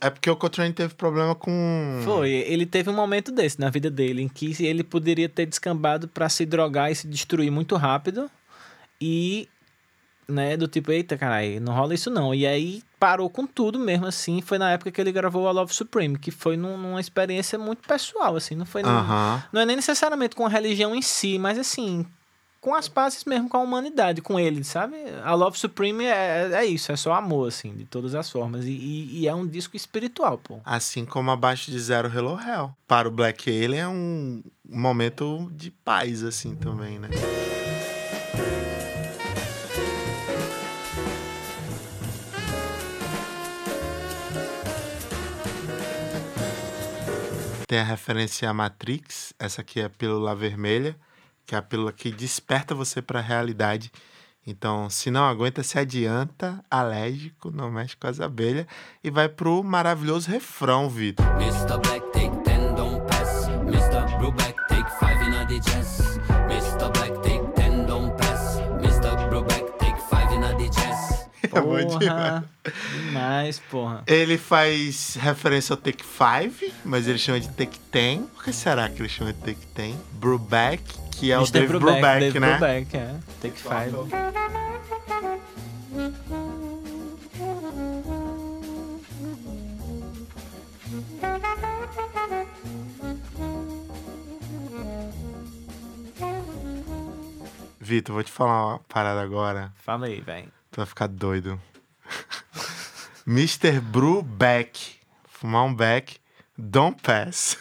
É- 0.00 0.10
porque 0.10 0.30
o 0.30 0.36
Coltrane 0.36 0.72
teve 0.72 0.94
problema 0.94 1.34
com. 1.34 2.00
Foi, 2.04 2.30
ele 2.30 2.64
teve 2.66 2.88
um 2.90 2.94
momento 2.94 3.30
desse 3.30 3.60
na 3.60 3.68
vida 3.70 3.90
dele, 3.90 4.22
em 4.22 4.28
que 4.28 4.54
ele 4.64 4.82
poderia 4.82 5.28
ter 5.28 5.46
descambado 5.46 6.08
pra 6.08 6.28
se 6.28 6.46
drogar 6.46 6.90
e 6.90 6.94
se 6.94 7.06
destruir 7.06 7.50
muito 7.50 7.76
rápido. 7.76 8.30
E, 9.00 9.48
né, 10.28 10.56
do 10.56 10.66
tipo, 10.66 10.90
eita, 10.90 11.16
caralho, 11.18 11.60
não 11.60 11.74
rola 11.74 11.94
isso 11.94 12.10
não. 12.10 12.34
E 12.34 12.46
aí 12.46 12.82
parou 12.98 13.28
com 13.28 13.46
tudo 13.46 13.78
mesmo, 13.78 14.06
assim. 14.06 14.40
Foi 14.40 14.56
na 14.58 14.70
época 14.70 14.90
que 14.90 15.00
ele 15.00 15.12
gravou 15.12 15.46
a 15.46 15.52
Love 15.52 15.74
Supreme, 15.74 16.18
que 16.18 16.30
foi 16.30 16.56
num- 16.56 16.78
numa 16.78 17.00
experiência 17.00 17.58
muito 17.58 17.86
pessoal, 17.86 18.34
assim. 18.36 18.54
Não 18.54 18.64
foi. 18.66 18.82
num- 18.82 18.88
Aham. 18.88 19.44
Não 19.52 19.60
é 19.60 19.66
nem 19.66 19.76
necessariamente 19.76 20.34
com 20.34 20.46
a 20.46 20.48
religião 20.48 20.94
em 20.94 21.02
si, 21.02 21.38
mas 21.38 21.58
assim. 21.58 22.06
Com 22.66 22.74
as 22.74 22.88
pazes 22.88 23.24
mesmo 23.24 23.48
com 23.48 23.56
a 23.58 23.60
humanidade, 23.60 24.20
com 24.20 24.40
ele, 24.40 24.64
sabe? 24.64 24.96
A 25.22 25.34
Love 25.34 25.56
Supreme 25.56 26.04
é, 26.04 26.50
é 26.52 26.64
isso, 26.66 26.90
é 26.90 26.96
só 26.96 27.12
amor, 27.14 27.46
assim, 27.46 27.72
de 27.72 27.84
todas 27.84 28.12
as 28.12 28.28
formas. 28.28 28.64
E, 28.64 28.70
e- 28.72 29.20
e 29.20 29.28
é 29.28 29.32
um 29.32 29.46
disco 29.46 29.76
espiritual, 29.76 30.36
pô. 30.36 30.58
Assim 30.64 31.04
como 31.04 31.30
abaixo 31.30 31.70
de 31.70 31.78
zero 31.78 32.08
Hello 32.12 32.36
Hell. 32.36 32.74
Para 32.88 33.06
o 33.06 33.10
Black 33.12 33.48
Alien 33.48 33.80
é 33.82 33.86
um 33.86 34.42
momento 34.68 35.48
de 35.54 35.70
paz, 35.70 36.24
assim, 36.24 36.56
também, 36.56 36.98
né? 36.98 37.08
Tem 47.66 47.78
a 47.80 47.84
referência 47.84 48.48
à 48.48 48.54
Matrix, 48.54 49.32
essa 49.38 49.60
aqui 49.60 49.80
é 49.80 49.84
a 49.84 49.90
pílula 49.90 50.34
vermelha, 50.36 50.96
que 51.46 51.54
é 51.54 51.58
a 51.58 51.62
pílula 51.62 51.92
que 51.92 52.10
desperta 52.10 52.74
você 52.74 53.00
para 53.00 53.20
a 53.20 53.22
realidade. 53.22 53.90
Então, 54.46 54.88
se 54.88 55.10
não 55.10 55.24
aguenta, 55.24 55.62
se 55.62 55.78
adianta, 55.78 56.64
alérgico, 56.70 57.50
não 57.50 57.70
mexe 57.70 57.96
com 57.96 58.06
as 58.06 58.20
abelhas, 58.20 58.66
e 59.02 59.10
vai 59.10 59.28
pro 59.28 59.62
maravilhoso 59.62 60.30
refrão, 60.30 60.88
Vitor. 60.88 61.26
Mr. 61.40 61.78
Black, 61.82 62.12
take 62.12 62.36
10, 62.44 62.74
don't 62.76 63.04
pass. 63.08 63.48
Mr. 63.66 64.18
Brubeck, 64.18 64.56
take 64.68 64.88
5 65.00 65.26
in 65.26 65.34
a 65.34 65.44
the 65.46 66.05
É 71.56 71.60
bom 71.60 71.98
demais. 71.98 71.98
Porra, 71.98 72.44
demais, 72.92 73.62
porra. 73.70 74.02
Ele 74.06 74.36
faz 74.38 75.16
referência 75.20 75.72
ao 75.72 75.76
Take 75.76 76.04
5, 76.04 76.74
mas 76.84 77.06
ele 77.08 77.18
chama 77.18 77.40
de 77.40 77.48
Take 77.48 77.78
10. 77.90 78.20
Por 78.34 78.44
que 78.44 78.52
será 78.52 78.88
que 78.88 79.00
ele 79.00 79.08
chama 79.08 79.32
de 79.32 79.38
Take 79.40 79.66
10? 79.74 79.94
Brubeck, 80.12 80.82
que 81.12 81.32
é 81.32 81.38
o. 81.38 81.46
Dave 81.46 81.66
Brubeck, 81.78 82.02
Dave 82.02 82.40
né? 82.40 82.50
Brubeck, 82.58 82.96
é. 82.96 83.14
Take 83.40 83.58
Five. 83.58 83.96
Vitor, 97.80 98.14
vou 98.14 98.24
te 98.24 98.32
falar 98.32 98.66
uma 98.66 98.78
parada 98.80 99.22
agora. 99.22 99.72
Fala 99.76 100.06
aí, 100.06 100.20
velho. 100.20 100.55
Tu 100.76 100.80
vai 100.80 100.86
ficar 100.86 101.06
doido. 101.06 101.58
Mr. 103.26 103.80
Brubeck. 103.80 104.96
Fumar 105.26 105.64
um 105.64 105.74
beck. 105.74 106.18
Don't 106.58 107.00
pass. 107.00 107.56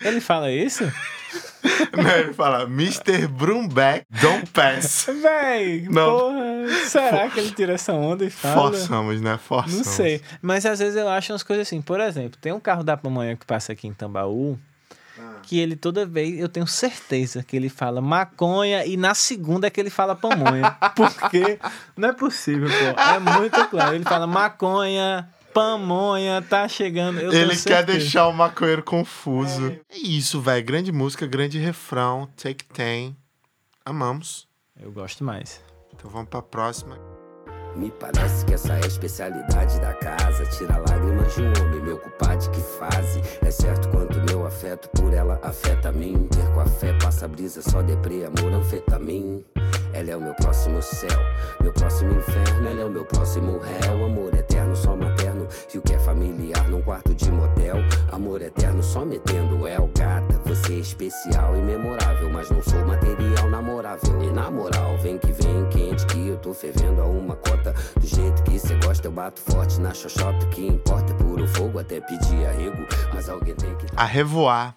Ele 0.00 0.22
fala 0.22 0.50
isso? 0.50 0.84
Não, 1.92 2.10
ele 2.16 2.32
fala 2.32 2.62
Mr. 2.62 3.26
Brumbeck, 3.28 4.06
don't 4.22 4.46
pass. 4.52 5.06
Véi, 5.22 5.86
Não. 5.90 6.18
porra. 6.18 6.68
Será 6.86 7.28
que 7.28 7.40
ele 7.40 7.50
tira 7.50 7.74
essa 7.74 7.92
onda 7.92 8.24
e 8.24 8.30
fala? 8.30 8.72
Forçamos, 8.72 9.20
né? 9.20 9.36
Forçamos. 9.36 9.76
Não 9.76 9.84
sei. 9.84 10.22
Mas 10.40 10.64
às 10.64 10.78
vezes 10.78 10.96
eu 10.96 11.10
acho 11.10 11.32
umas 11.34 11.42
coisas 11.42 11.68
assim. 11.68 11.82
Por 11.82 12.00
exemplo, 12.00 12.38
tem 12.40 12.52
um 12.52 12.60
carro 12.60 12.82
da 12.82 12.96
pamonha 12.96 13.36
que 13.36 13.44
passa 13.44 13.72
aqui 13.72 13.86
em 13.86 13.92
Tambaú. 13.92 14.58
Que 15.42 15.58
ele 15.58 15.76
toda 15.76 16.06
vez, 16.06 16.38
eu 16.38 16.48
tenho 16.48 16.66
certeza 16.66 17.42
que 17.42 17.56
ele 17.56 17.68
fala 17.68 18.00
maconha 18.00 18.84
e 18.84 18.96
na 18.96 19.14
segunda 19.14 19.66
é 19.66 19.70
que 19.70 19.80
ele 19.80 19.90
fala 19.90 20.14
pamonha. 20.14 20.70
Porque 20.94 21.58
não 21.96 22.08
é 22.08 22.12
possível, 22.12 22.68
pô. 22.68 23.00
É 23.00 23.18
muito 23.18 23.66
claro. 23.68 23.94
Ele 23.94 24.04
fala 24.04 24.26
maconha, 24.26 25.28
pamonha, 25.52 26.42
tá 26.42 26.66
chegando. 26.68 27.18
Eu 27.18 27.32
Ele 27.32 27.56
quer 27.56 27.84
deixar 27.84 28.26
o 28.28 28.32
maconheiro 28.32 28.82
confuso. 28.82 29.76
É 29.88 29.96
isso, 29.96 30.40
velho. 30.40 30.64
Grande 30.64 30.92
música, 30.92 31.26
grande 31.26 31.58
refrão. 31.58 32.28
Take 32.36 32.64
10. 32.72 33.12
Amamos. 33.84 34.48
Eu 34.80 34.92
gosto 34.92 35.24
mais. 35.24 35.60
Então 35.92 36.10
vamos 36.10 36.28
pra 36.28 36.40
próxima. 36.40 37.19
Me 37.76 37.90
parece 37.90 38.44
que 38.44 38.54
essa 38.54 38.74
é 38.74 38.84
a 38.84 38.86
especialidade 38.86 39.80
da 39.80 39.94
casa. 39.94 40.44
Tira 40.46 40.78
lágrimas 40.88 41.34
de 41.34 41.42
um 41.42 41.52
homem, 41.60 41.82
meu 41.82 41.98
culpado 41.98 42.30
que 42.50 42.60
fase. 42.60 43.20
É 43.42 43.50
certo 43.50 43.88
quanto 43.88 44.20
meu 44.22 44.46
afeto 44.46 44.88
por 44.90 45.12
ela 45.12 45.38
afeta 45.42 45.88
a 45.88 45.92
mim. 45.92 46.28
Perco 46.34 46.60
a 46.60 46.66
fé, 46.66 46.96
passa 47.02 47.28
brisa, 47.28 47.60
só 47.62 47.82
deprê, 47.82 48.24
amor, 48.24 48.52
anfetamim. 48.52 49.44
Ela 49.92 50.10
é 50.12 50.16
o 50.16 50.20
meu 50.20 50.34
próximo 50.34 50.80
céu, 50.80 51.18
meu 51.60 51.72
próximo 51.72 52.12
inferno. 52.12 52.68
Ela 52.68 52.82
é 52.82 52.84
o 52.84 52.90
meu 52.90 53.04
próximo 53.04 53.58
réu. 53.58 54.04
Amor 54.04 54.34
eterno, 54.34 54.76
só 54.76 54.96
materno. 54.96 55.46
E 55.74 55.78
o 55.78 55.82
que 55.82 55.94
é 55.94 55.98
familiar 55.98 56.68
num 56.68 56.82
quarto 56.82 57.14
de 57.14 57.30
motel. 57.30 57.76
Amor 58.12 58.40
eterno, 58.42 58.82
só 58.82 59.04
metendo 59.04 59.66
el. 59.66 59.90
Gata, 59.94 60.39
você 60.50 60.74
é 60.74 60.78
especial 60.78 61.56
e 61.56 61.62
memorável. 61.62 62.28
Mas 62.28 62.50
não 62.50 62.60
sou 62.62 62.84
material 62.84 63.48
namorável. 63.48 64.22
E 64.22 64.32
na 64.32 64.50
moral, 64.50 64.98
vem 64.98 65.16
que 65.16 65.30
vem 65.32 65.68
quente 65.68 66.04
que 66.06 66.26
eu 66.26 66.36
tô 66.38 66.52
fervendo 66.52 67.00
a 67.00 67.04
uma 67.04 67.36
cota. 67.36 67.72
Do 67.94 68.06
jeito 68.06 68.42
que 68.42 68.58
cê 68.58 68.74
gosta, 68.84 69.06
eu 69.06 69.12
bato 69.12 69.40
forte 69.40 69.80
na 69.80 69.94
xoxota. 69.94 70.44
O 70.44 70.50
que 70.50 70.66
importa 70.66 71.12
é 71.12 71.16
puro 71.16 71.46
fogo, 71.46 71.78
até 71.78 72.00
pedir 72.00 72.46
arrego. 72.46 72.84
Mas 73.14 73.28
alguém 73.28 73.54
tem 73.54 73.76
que. 73.76 73.86
A 73.96 74.04
revoar. 74.04 74.74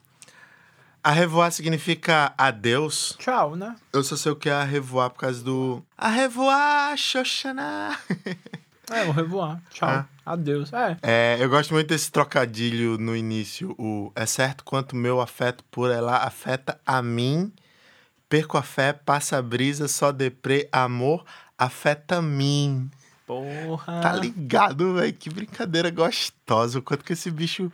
A 1.04 1.12
revoar 1.12 1.52
significa 1.52 2.34
adeus. 2.38 3.16
Tchau, 3.18 3.56
né? 3.56 3.76
Eu 3.92 4.04
só 4.04 4.16
sei 4.16 4.32
o 4.32 4.36
que 4.36 4.50
é 4.50 4.54
a 4.54 4.64
revoar 4.64 5.10
por 5.10 5.20
causa 5.20 5.44
do. 5.44 5.84
A 5.98 6.08
revoar, 6.08 6.96
Xoxana. 6.96 7.98
É, 8.92 9.06
vou 9.06 9.14
revoar. 9.14 9.62
Tchau. 9.72 9.90
Ah. 9.90 10.06
Adeus. 10.26 10.72
É. 10.72 10.98
É, 11.02 11.38
eu 11.40 11.50
gosto 11.50 11.74
muito 11.74 11.88
desse 11.88 12.12
trocadilho 12.12 12.98
no 12.98 13.16
início. 13.16 13.76
O 13.78 14.12
é 14.16 14.26
certo 14.26 14.64
quanto 14.64 14.96
meu 14.96 15.20
afeto 15.20 15.64
por 15.66 15.92
ela 15.92 16.18
afeta 16.18 16.80
a 16.86 17.02
mim. 17.02 17.52
Perco 18.30 18.58
a 18.58 18.64
fé, 18.64 18.94
passa 18.94 19.38
a 19.38 19.42
brisa, 19.42 19.88
só 19.88 20.12
deprê, 20.12 20.68
amor, 20.72 21.24
afeta 21.58 22.18
a 22.18 22.22
mim. 22.22 22.90
Porra. 23.28 24.02
Tá 24.02 24.14
ligado, 24.14 24.96
velho? 24.96 25.14
Que 25.14 25.30
brincadeira 25.30 25.90
gostosa. 25.90 26.80
O 26.80 26.82
quanto 26.82 27.04
que 27.04 27.14
esse 27.14 27.30
bicho 27.30 27.72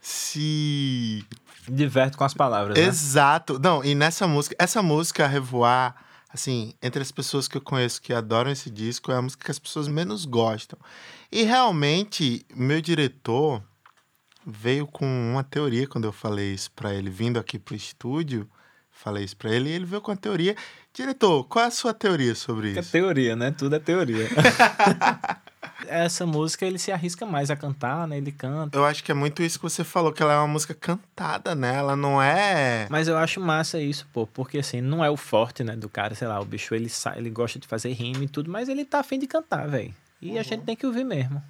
se. 0.00 1.24
Diverte 1.68 2.16
com 2.16 2.24
as 2.24 2.32
palavras, 2.32 2.78
né? 2.78 2.84
Exato. 2.84 3.58
Não, 3.58 3.84
e 3.84 3.94
nessa 3.94 4.26
música, 4.26 4.56
essa 4.58 4.82
música, 4.82 5.26
Revoar, 5.26 5.94
assim, 6.28 6.74
entre 6.82 7.00
as 7.02 7.10
pessoas 7.12 7.48
que 7.48 7.56
eu 7.56 7.60
conheço 7.60 8.00
que 8.02 8.12
adoram 8.12 8.50
esse 8.50 8.70
disco, 8.70 9.10
é 9.12 9.16
a 9.16 9.22
música 9.22 9.44
que 9.44 9.50
as 9.50 9.58
pessoas 9.58 9.88
menos 9.88 10.24
gostam. 10.24 10.78
E 11.30 11.42
realmente, 11.42 12.44
meu 12.54 12.80
diretor 12.80 13.62
veio 14.46 14.86
com 14.86 15.06
uma 15.32 15.44
teoria 15.44 15.86
quando 15.86 16.04
eu 16.04 16.12
falei 16.12 16.52
isso 16.54 16.70
pra 16.72 16.94
ele, 16.94 17.10
vindo 17.10 17.38
aqui 17.38 17.58
pro 17.58 17.74
estúdio, 17.74 18.48
falei 18.90 19.24
isso 19.24 19.36
pra 19.36 19.50
ele, 19.54 19.68
e 19.68 19.72
ele 19.72 19.84
veio 19.84 20.00
com 20.00 20.10
a 20.10 20.16
teoria. 20.16 20.56
Diretor, 20.92 21.44
qual 21.44 21.64
é 21.64 21.68
a 21.68 21.70
sua 21.70 21.92
teoria 21.94 22.34
sobre 22.34 22.76
É 22.76 22.80
isso? 22.80 22.90
teoria, 22.92 23.36
né? 23.36 23.50
Tudo 23.50 23.76
é 23.76 23.78
teoria. 23.78 24.28
Essa 25.86 26.26
música 26.26 26.66
ele 26.66 26.78
se 26.78 26.90
arrisca 26.90 27.24
mais 27.24 27.50
a 27.50 27.56
cantar, 27.56 28.06
né? 28.08 28.16
Ele 28.16 28.32
canta. 28.32 28.76
Eu 28.76 28.84
acho 28.84 29.04
que 29.04 29.12
é 29.12 29.14
muito 29.14 29.42
isso 29.42 29.58
que 29.58 29.62
você 29.62 29.84
falou, 29.84 30.12
que 30.12 30.22
ela 30.22 30.34
é 30.34 30.36
uma 30.38 30.48
música 30.48 30.74
cantada, 30.74 31.54
né? 31.54 31.76
Ela 31.76 31.94
não 31.94 32.20
é. 32.20 32.86
Mas 32.90 33.06
eu 33.06 33.16
acho 33.16 33.40
massa 33.40 33.80
isso, 33.80 34.06
pô, 34.12 34.26
porque 34.26 34.58
assim, 34.58 34.80
não 34.80 35.04
é 35.04 35.10
o 35.10 35.16
forte, 35.16 35.62
né, 35.62 35.76
do 35.76 35.88
cara, 35.88 36.14
sei 36.14 36.26
lá, 36.26 36.40
o 36.40 36.44
bicho 36.44 36.74
ele 36.74 36.90
ele 37.16 37.30
gosta 37.30 37.58
de 37.58 37.66
fazer 37.66 37.92
rima 37.92 38.24
e 38.24 38.28
tudo, 38.28 38.50
mas 38.50 38.68
ele 38.68 38.84
tá 38.84 39.00
afim 39.00 39.18
de 39.18 39.26
cantar, 39.26 39.68
velho. 39.68 39.94
E 40.20 40.38
a 40.38 40.42
gente 40.42 40.64
tem 40.64 40.74
que 40.74 40.86
ouvir 40.86 41.04
mesmo. 41.04 41.42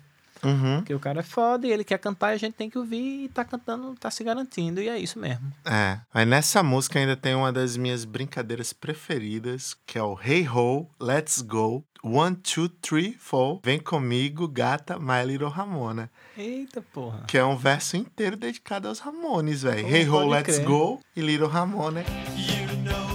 Uhum. 0.43 0.79
Porque 0.79 0.95
o 0.95 1.01
cara 1.01 1.21
é 1.21 1.23
foda 1.23 1.67
e 1.67 1.71
ele 1.71 1.85
quer 1.85 1.99
cantar 1.99 2.33
e 2.33 2.35
a 2.35 2.39
gente 2.39 2.55
tem 2.55 2.71
que 2.71 2.79
ouvir 2.79 3.25
e 3.25 3.29
tá 3.29 3.45
cantando, 3.45 3.95
tá 3.95 4.11
se 4.11 4.23
garantindo, 4.23 4.81
e 4.81 4.89
é 4.89 4.99
isso 4.99 5.19
mesmo. 5.19 5.53
É. 5.65 6.01
Mas 6.13 6.27
nessa 6.27 6.63
música 6.63 6.99
ainda 6.99 7.17
tem 7.17 7.35
uma 7.35 7.53
das 7.53 7.77
minhas 7.77 8.05
brincadeiras 8.05 8.73
preferidas, 8.73 9.77
que 9.87 9.99
é 9.99 10.03
o 10.03 10.19
Hey 10.21 10.49
Ho, 10.49 10.89
Let's 11.01 11.43
Go, 11.43 11.85
One, 12.03 12.37
Two, 12.37 12.69
Three, 12.69 13.17
Four, 13.19 13.61
Vem 13.65 13.81
Comigo, 13.81 14.47
Gata, 14.47 14.99
My 14.99 15.25
Little 15.27 15.49
Ramona. 15.49 16.11
Eita 16.37 16.81
porra. 16.93 17.25
Que 17.27 17.39
é 17.39 17.45
um 17.45 17.57
verso 17.57 17.97
inteiro 17.97 18.37
dedicado 18.37 18.89
aos 18.89 19.01
Ramones, 19.01 19.63
velho. 19.63 19.87
Hey 19.87 20.09
Ho, 20.09 20.29
Let's 20.29 20.57
crer. 20.57 20.67
Go 20.67 21.01
e 21.17 21.21
Little 21.21 21.49
Ramona. 21.49 22.05
E 22.37 23.08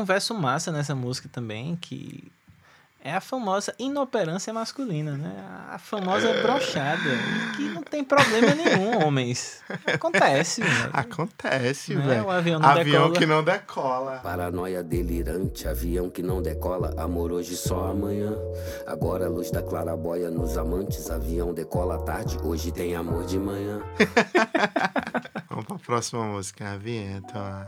um 0.00 0.04
verso 0.04 0.34
massa 0.34 0.72
nessa 0.72 0.94
música 0.94 1.28
também, 1.32 1.76
que 1.76 2.30
é 3.02 3.14
a 3.14 3.20
famosa 3.20 3.74
inoperância 3.78 4.52
masculina, 4.52 5.16
né? 5.16 5.32
A 5.70 5.78
famosa 5.78 6.34
brochada. 6.42 7.00
E 7.54 7.56
que 7.56 7.62
não 7.70 7.82
tem 7.82 8.04
problema 8.04 8.54
nenhum, 8.54 9.00
homens. 9.06 9.62
Acontece, 9.86 10.60
né? 10.60 10.90
Acontece, 10.92 11.94
Né? 11.94 12.06
velho. 12.06 12.26
O 12.26 12.30
avião 12.30 12.60
não 12.60 12.68
Avião 12.68 12.84
decola. 13.04 13.18
que 13.18 13.24
não 13.26 13.42
decola. 13.42 14.16
Paranoia 14.22 14.82
delirante, 14.82 15.66
avião 15.66 16.10
que 16.10 16.22
não 16.22 16.42
decola, 16.42 16.94
amor 17.02 17.32
hoje 17.32 17.56
só 17.56 17.86
amanhã. 17.90 18.34
Agora 18.86 19.24
a 19.24 19.28
luz 19.30 19.50
da 19.50 19.62
clarabóia 19.62 20.28
nos 20.30 20.58
amantes, 20.58 21.10
avião 21.10 21.54
decola 21.54 21.94
à 21.94 21.98
tarde, 22.02 22.36
hoje 22.42 22.70
tem 22.70 22.94
amor 22.94 23.24
de 23.24 23.38
manhã. 23.38 23.80
Vamos 25.48 25.64
pra 25.66 25.78
próxima 25.78 26.22
música, 26.22 26.72
a 26.72 26.76
vinheta. 26.76 27.66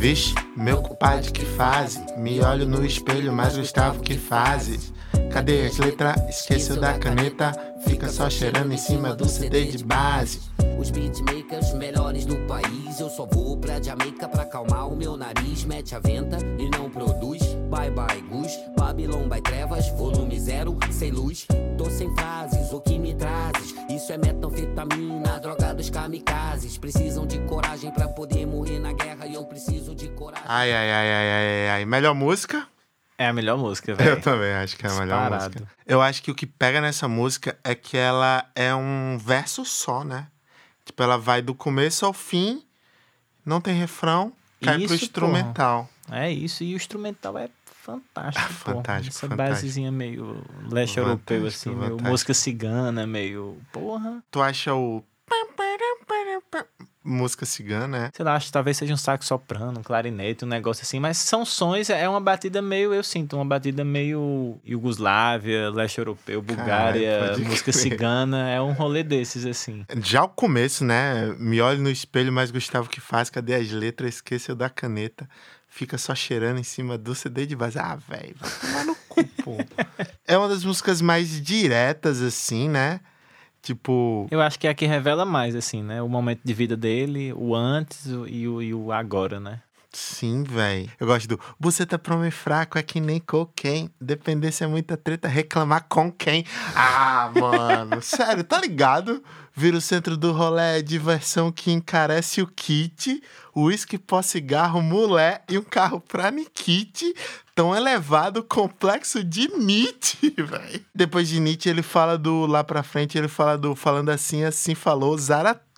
Vixe, 0.00 0.34
meu 0.56 0.80
compadre, 0.80 1.30
que 1.30 1.44
fase? 1.44 2.00
Me 2.16 2.40
olho 2.40 2.66
no 2.66 2.82
espelho, 2.86 3.34
mas 3.34 3.58
Gustavo, 3.58 4.00
que 4.00 4.16
fazes? 4.16 4.94
Cadê 5.30 5.66
as 5.66 5.76
letras? 5.76 6.16
Esqueceu 6.26 6.80
da 6.80 6.98
caneta? 6.98 7.52
Fica 7.86 8.08
só 8.08 8.30
cheirando 8.30 8.72
em 8.72 8.78
cima 8.78 9.14
do 9.14 9.28
CD 9.28 9.66
de 9.66 9.84
base. 9.84 10.40
Os 10.78 10.90
beatmakers 10.90 11.74
melhores 11.74 12.24
do 12.24 12.34
país, 12.46 12.98
eu 12.98 13.10
só 13.10 13.26
vou 13.26 13.58
pra 13.58 13.78
Jamaica 13.82 14.26
pra 14.26 14.44
acalmar 14.44 14.88
o 14.88 14.96
meu 14.96 15.18
nariz. 15.18 15.64
Mete 15.64 15.94
a 15.94 15.98
venta 15.98 16.38
e 16.58 16.70
não 16.70 16.88
produz. 16.88 17.42
Bye 17.70 17.90
bye, 17.90 18.20
Gus. 18.28 18.52
Babylon 18.76 19.28
by 19.28 19.40
Trevas, 19.40 19.88
volume 19.90 20.38
zero, 20.38 20.76
sem 20.90 21.10
luz. 21.10 21.46
Tô 21.78 21.88
sem 21.88 22.12
frases, 22.16 22.72
o 22.72 22.80
que 22.80 22.98
me 22.98 23.14
trazes? 23.14 23.74
Isso 23.88 24.12
é 24.12 24.18
metanfetamina, 24.18 25.38
droga 25.40 25.72
dos 25.74 25.88
kamikazes. 25.88 26.76
Precisam 26.76 27.26
de 27.26 27.38
coragem 27.40 27.90
pra 27.92 28.08
poder 28.08 28.46
morrer 28.46 28.78
na 28.78 28.92
guerra 28.92 29.26
e 29.26 29.34
eu 29.34 29.44
preciso 29.44 29.94
de 29.94 30.08
coragem. 30.10 30.44
Ai, 30.48 30.72
ai, 30.72 30.90
ai, 30.92 31.08
ai, 31.12 31.28
ai, 31.28 31.68
ai. 31.70 31.84
Melhor 31.84 32.14
música? 32.14 32.66
É 33.16 33.26
a 33.28 33.32
melhor 33.32 33.56
música, 33.58 33.92
Eu 33.92 33.96
velho. 33.96 34.20
também 34.22 34.52
acho 34.54 34.76
que 34.76 34.86
é 34.86 34.90
a 34.90 34.94
melhor 34.94 35.20
Disparado. 35.30 35.54
música. 35.60 35.72
Eu 35.86 36.02
acho 36.02 36.22
que 36.22 36.30
o 36.30 36.34
que 36.34 36.46
pega 36.46 36.80
nessa 36.80 37.06
música 37.06 37.56
é 37.62 37.74
que 37.74 37.96
ela 37.96 38.46
é 38.54 38.74
um 38.74 39.18
verso 39.18 39.64
só, 39.64 40.02
né? 40.02 40.26
Tipo, 40.84 41.02
ela 41.02 41.18
vai 41.18 41.40
do 41.42 41.54
começo 41.54 42.04
ao 42.06 42.12
fim, 42.12 42.64
não 43.44 43.60
tem 43.60 43.74
refrão, 43.74 44.32
cai 44.62 44.76
pro 44.76 44.94
Isso, 44.94 45.04
instrumental. 45.04 45.88
É 46.10 46.30
isso, 46.30 46.64
e 46.64 46.72
o 46.72 46.76
instrumental 46.76 47.38
é 47.38 47.48
fantástico, 47.82 48.54
pô. 48.64 48.72
Fantástico, 48.74 49.08
Essa 49.16 49.28
fantástico. 49.28 49.36
basezinha 49.54 49.92
meio 49.92 50.42
leste 50.70 50.96
Fantástico, 50.96 51.00
europeu, 51.00 51.46
assim, 51.46 51.74
meio 51.74 51.98
música 52.00 52.34
cigana, 52.34 53.06
meio. 53.06 53.56
Porra. 53.72 54.22
Tu 54.30 54.40
acha 54.40 54.74
o. 54.74 55.04
Música 57.02 57.46
cigana, 57.46 58.06
é? 58.06 58.10
Sei 58.14 58.22
lá, 58.24 58.34
acho 58.34 58.46
que 58.46 58.52
talvez 58.52 58.76
seja 58.76 58.92
um 58.92 58.96
sax 58.96 59.24
soprano, 59.24 59.80
um 59.80 59.82
clarinete, 59.82 60.44
um 60.44 60.48
negócio 60.48 60.82
assim, 60.82 61.00
mas 61.00 61.16
são 61.16 61.46
sons, 61.46 61.88
é 61.88 62.06
uma 62.06 62.20
batida 62.20 62.60
meio, 62.60 62.92
eu 62.92 63.02
sinto, 63.02 63.36
uma 63.36 63.44
batida 63.44 63.82
meio 63.82 64.58
Iugoslávia, 64.66 65.70
leste 65.70 65.96
europeu, 65.98 66.42
Bulgária, 66.42 67.38
música 67.38 67.72
crer. 67.72 67.74
cigana, 67.74 68.50
é 68.50 68.60
um 68.60 68.72
rolê 68.72 69.02
desses, 69.02 69.46
assim. 69.46 69.84
Já 70.02 70.24
o 70.24 70.28
começo, 70.28 70.84
né? 70.84 71.34
Me 71.38 71.58
olho 71.62 71.80
no 71.80 71.88
espelho, 71.90 72.30
mas 72.32 72.50
Gustavo 72.50 72.88
que 72.90 73.00
faz, 73.00 73.30
cadê 73.30 73.54
as 73.54 73.70
letras? 73.70 74.16
Esqueceu 74.16 74.54
da 74.54 74.68
caneta. 74.68 75.26
Fica 75.72 75.96
só 75.96 76.14
cheirando 76.14 76.58
em 76.58 76.64
cima 76.64 76.98
do 76.98 77.14
CD 77.14 77.46
de 77.46 77.54
base. 77.54 77.78
Ah, 77.78 77.96
velho, 77.96 78.34
vai 78.36 78.50
tomar 78.60 78.84
no 78.84 78.94
cu, 79.08 79.24
pô. 79.42 79.56
É 80.26 80.36
uma 80.36 80.48
das 80.48 80.64
músicas 80.64 81.00
mais 81.00 81.40
diretas, 81.40 82.20
assim, 82.20 82.68
né? 82.68 83.00
Tipo, 83.62 84.26
Eu 84.30 84.40
acho 84.40 84.58
que 84.58 84.66
é 84.66 84.70
a 84.70 84.74
que 84.74 84.84
revela 84.84 85.24
mais, 85.24 85.54
assim, 85.54 85.82
né? 85.82 86.02
O 86.02 86.08
momento 86.08 86.40
de 86.42 86.52
vida 86.52 86.76
dele, 86.76 87.32
o 87.34 87.54
antes 87.54 88.06
e 88.06 88.48
o, 88.48 88.60
e 88.60 88.74
o 88.74 88.90
agora, 88.90 89.38
né? 89.38 89.60
Sim, 89.92 90.42
velho. 90.42 90.90
Eu 90.98 91.06
gosto 91.06 91.28
do 91.28 91.40
Buceta 91.58 91.98
pra 91.98 92.14
homem 92.14 92.30
fraco 92.30 92.78
é 92.78 92.82
que 92.82 93.00
nem 93.00 93.20
cocaine. 93.20 93.90
Dependência 94.00 94.64
é 94.64 94.68
muita 94.68 94.96
treta, 94.96 95.28
reclamar 95.28 95.86
com 95.88 96.10
quem? 96.10 96.44
Ah, 96.74 97.30
mano, 97.34 98.00
sério, 98.02 98.44
tá 98.44 98.60
ligado? 98.60 99.22
Vira 99.52 99.76
o 99.76 99.80
centro 99.80 100.16
do 100.16 100.32
rolê, 100.32 100.78
é 100.78 100.82
diversão 100.82 101.50
que 101.50 101.72
encarece 101.72 102.40
o 102.40 102.46
kit, 102.46 103.20
uísque 103.54 103.98
pó 103.98 104.22
cigarro, 104.22 104.80
mulher 104.80 105.42
e 105.48 105.58
um 105.58 105.62
carro 105.62 106.00
pra 106.00 106.30
Nikit. 106.30 107.14
Tão 107.54 107.76
elevado, 107.76 108.42
complexo 108.42 109.22
de 109.22 109.48
Nietzsche, 109.48 110.30
velho. 110.38 110.84
Depois 110.94 111.28
de 111.28 111.40
Nietzsche, 111.40 111.68
ele 111.68 111.82
fala 111.82 112.16
do 112.16 112.46
lá 112.46 112.64
pra 112.64 112.82
frente, 112.82 113.18
ele 113.18 113.28
fala 113.28 113.58
do 113.58 113.74
falando 113.74 114.08
assim, 114.08 114.44
assim 114.44 114.74
falou 114.74 115.18
Zaratustra, 115.18 115.69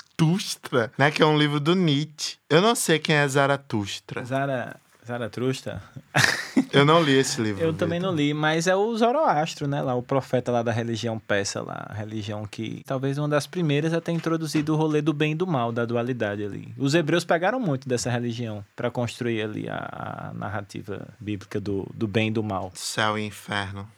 né? 0.99 1.11
Que 1.11 1.23
é 1.23 1.27
um 1.27 1.37
livro 1.37 1.61
do 1.61 1.75
Nietzsche. 1.75 2.37
Eu 2.49 2.61
não 2.61 2.75
sei 2.75 2.99
quem 2.99 3.17
é 3.17 3.27
Zaratustra. 3.27 4.25
Zara. 4.25 4.77
Zaratrusta. 5.07 5.83
Eu 6.73 6.85
não 6.85 7.03
li 7.03 7.13
esse 7.13 7.41
livro. 7.41 7.63
Eu 7.63 7.75
também 7.75 7.99
não 7.99 8.15
li, 8.15 8.33
mas 8.33 8.67
é 8.67 8.77
o 8.77 8.97
Zoroastro, 8.97 9.67
né? 9.67 9.83
Lá, 9.83 9.95
o 9.95 10.03
profeta 10.03 10.53
lá 10.53 10.63
da 10.63 10.71
religião 10.71 11.19
persa, 11.19 11.61
lá, 11.61 11.87
a 11.89 11.95
religião 11.95 12.47
que 12.47 12.83
talvez 12.87 13.19
uma 13.19 13.29
das 13.29 13.47
primeiras 13.47 13.93
a 13.93 14.01
ter 14.01 14.13
introduzido 14.13 14.73
o 14.73 14.77
rolê 14.77 15.03
do 15.03 15.13
bem 15.13 15.33
e 15.33 15.35
do 15.35 15.47
mal, 15.47 15.73
da 15.73 15.85
dualidade 15.85 16.45
ali. 16.45 16.73
Os 16.79 16.95
hebreus 16.95 17.25
pegaram 17.25 17.59
muito 17.59 17.89
dessa 17.89 18.11
religião 18.11 18.65
para 18.77 18.91
construir 18.91 19.43
ali 19.43 19.69
a, 19.69 20.31
a 20.31 20.35
narrativa 20.35 21.09
bíblica 21.19 21.61
do, 21.61 21.89
do 21.95 22.07
bem 22.07 22.29
e 22.29 22.31
do 22.31 22.43
mal. 22.43 22.71
Céu 22.75 23.19
e 23.19 23.27
inferno. 23.27 23.89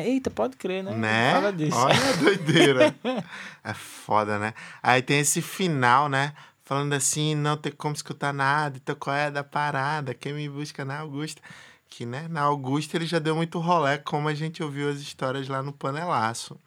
Eita, 0.00 0.30
pode 0.30 0.56
crer, 0.56 0.82
né? 0.82 0.94
Né? 0.94 1.32
Fala 1.32 1.52
disso. 1.52 1.76
Olha 1.76 2.10
a 2.10 2.12
doideira. 2.16 2.94
é 3.64 3.74
foda, 3.74 4.38
né? 4.38 4.54
Aí 4.82 5.02
tem 5.02 5.20
esse 5.20 5.42
final, 5.42 6.08
né? 6.08 6.32
Falando 6.64 6.92
assim, 6.92 7.34
não 7.34 7.56
tem 7.56 7.72
como 7.72 7.94
escutar 7.94 8.32
nada, 8.32 8.78
então 8.82 8.94
qual 8.94 9.14
é 9.14 9.30
da 9.30 9.44
parada? 9.44 10.14
Quem 10.14 10.32
me 10.32 10.48
busca 10.48 10.84
na 10.84 11.00
Augusta? 11.00 11.42
Que, 11.88 12.06
né? 12.06 12.26
Na 12.30 12.42
Augusta 12.42 12.96
ele 12.96 13.04
já 13.04 13.18
deu 13.18 13.36
muito 13.36 13.58
rolé, 13.58 13.98
como 13.98 14.28
a 14.28 14.34
gente 14.34 14.62
ouviu 14.62 14.88
as 14.88 14.98
histórias 14.98 15.48
lá 15.48 15.62
no 15.62 15.72
Panelaço. 15.72 16.58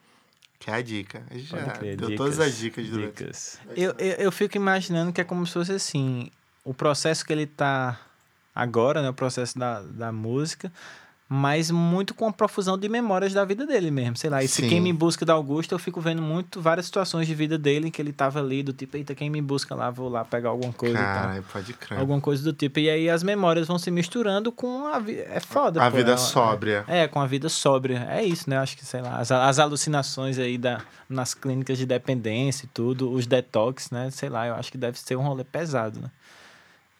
Que 0.60 0.70
é 0.70 0.74
a 0.76 0.82
dica. 0.82 1.24
A 1.30 1.34
gente 1.34 1.50
Pode 1.50 1.66
já 1.66 1.72
crer, 1.72 1.98
deu 1.98 2.10
dicas, 2.10 2.18
todas 2.18 2.40
as 2.40 2.58
dicas 2.58 2.88
durante. 2.88 3.24
dicas. 3.24 3.60
Eu, 3.76 3.96
eu, 3.98 4.14
eu 4.14 4.32
fico 4.32 4.58
imaginando 4.58 5.12
que 5.12 5.22
é 5.22 5.24
como 5.24 5.46
se 5.46 5.54
fosse 5.54 5.72
assim, 5.72 6.30
o 6.64 6.74
processo 6.74 7.26
que 7.26 7.34
ele 7.34 7.46
tá 7.46 8.00
agora, 8.54 9.02
né, 9.02 9.10
o 9.10 9.14
processo 9.14 9.58
da, 9.60 9.82
da 9.82 10.12
música, 10.12 10.72
mas 11.28 11.72
muito 11.72 12.14
com 12.14 12.28
a 12.28 12.32
profusão 12.32 12.78
de 12.78 12.88
memórias 12.88 13.34
da 13.34 13.44
vida 13.44 13.66
dele 13.66 13.90
mesmo, 13.90 14.16
sei 14.16 14.30
lá. 14.30 14.44
E 14.44 14.48
se 14.48 14.62
Sim. 14.62 14.70
quem 14.70 14.80
me 14.80 14.94
busca 14.94 15.26
da 15.26 15.34
Augusta, 15.34 15.74
eu 15.74 15.80
fico 15.80 16.00
vendo 16.00 16.22
muito 16.22 16.62
várias 16.62 16.86
situações 16.86 17.26
de 17.26 17.34
vida 17.34 17.58
dele 17.58 17.88
em 17.88 17.92
que 17.92 18.00
ele 18.00 18.14
tava 18.14 18.40
ali, 18.40 18.62
do 18.62 18.72
tipo, 18.72 18.96
eita, 18.96 19.16
quem 19.16 19.30
me 19.30 19.42
busca 19.42 19.74
lá, 19.74 19.90
vou 19.90 20.08
lá 20.08 20.24
pegar 20.24 20.50
alguma 20.50 20.72
coisa 20.72 20.94
e 20.96 20.98
tal. 21.04 21.14
Cara, 21.16 21.44
pode 21.52 21.74
crer. 21.74 22.00
Alguma 22.00 22.22
coisa 22.22 22.44
do 22.44 22.54
tipo. 22.54 22.80
E 22.80 22.90
aí 22.90 23.10
as 23.10 23.24
memórias 23.24 23.68
vão 23.68 23.80
se 23.80 23.90
misturando 23.90 24.52
com 24.52 24.86
a 24.86 25.00
vida. 25.00 25.24
É 25.32 25.40
foda, 25.40 25.84
A 25.84 25.90
pô, 25.90 25.98
vida 25.98 26.12
é- 26.14 26.18
sóbria. 26.18 26.86
É, 26.88 27.08
com 27.08 27.20
a 27.20 27.26
vida 27.26 27.50
sóbria. 27.50 28.06
É 28.10 28.24
isso, 28.24 28.48
né? 28.48 28.58
Acho 28.60 28.78
que, 28.78 28.86
sei 28.86 29.02
lá, 29.02 29.18
as, 29.18 29.32
as 29.32 29.58
alucinações 29.58 30.38
aí 30.38 30.60
da, 30.60 30.82
nas 31.10 31.34
clínicas 31.34 31.78
de 31.80 31.88
dependência 31.88 32.66
e 32.66 32.70
tudo, 32.70 33.12
os 33.12 33.26
detox, 33.26 33.90
né? 33.90 34.12
Sei 34.12 34.30
lá, 34.30 34.46
eu 34.48 34.54
acho 34.54 34.72
que 34.72 34.78
deve 34.78 35.00
ser 35.00 35.16
um 35.16 35.24
rolê 35.24 35.44
pesado, 35.44 36.00
né? 36.00 36.12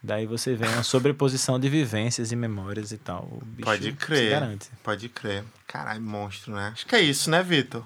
Daí 0.06 0.28
você 0.28 0.54
vê 0.54 0.68
uma 0.68 0.84
sobreposição 0.84 1.60
de 1.60 1.68
vivências 1.68 2.32
e 2.32 2.36
memórias 2.36 2.92
e 2.92 2.98
tal. 2.98 3.28
O 3.32 3.44
bicho 3.44 3.66
Pode 3.66 3.92
crer. 3.94 4.30
garante. 4.30 4.70
Pode 4.84 5.10
crer. 5.10 5.44
Caralho, 5.66 6.00
monstro, 6.00 6.54
né? 6.54 6.70
Acho 6.74 6.86
que 6.86 6.96
é 6.96 7.02
isso, 7.02 7.28
né, 7.32 7.42
Vitor? 7.42 7.84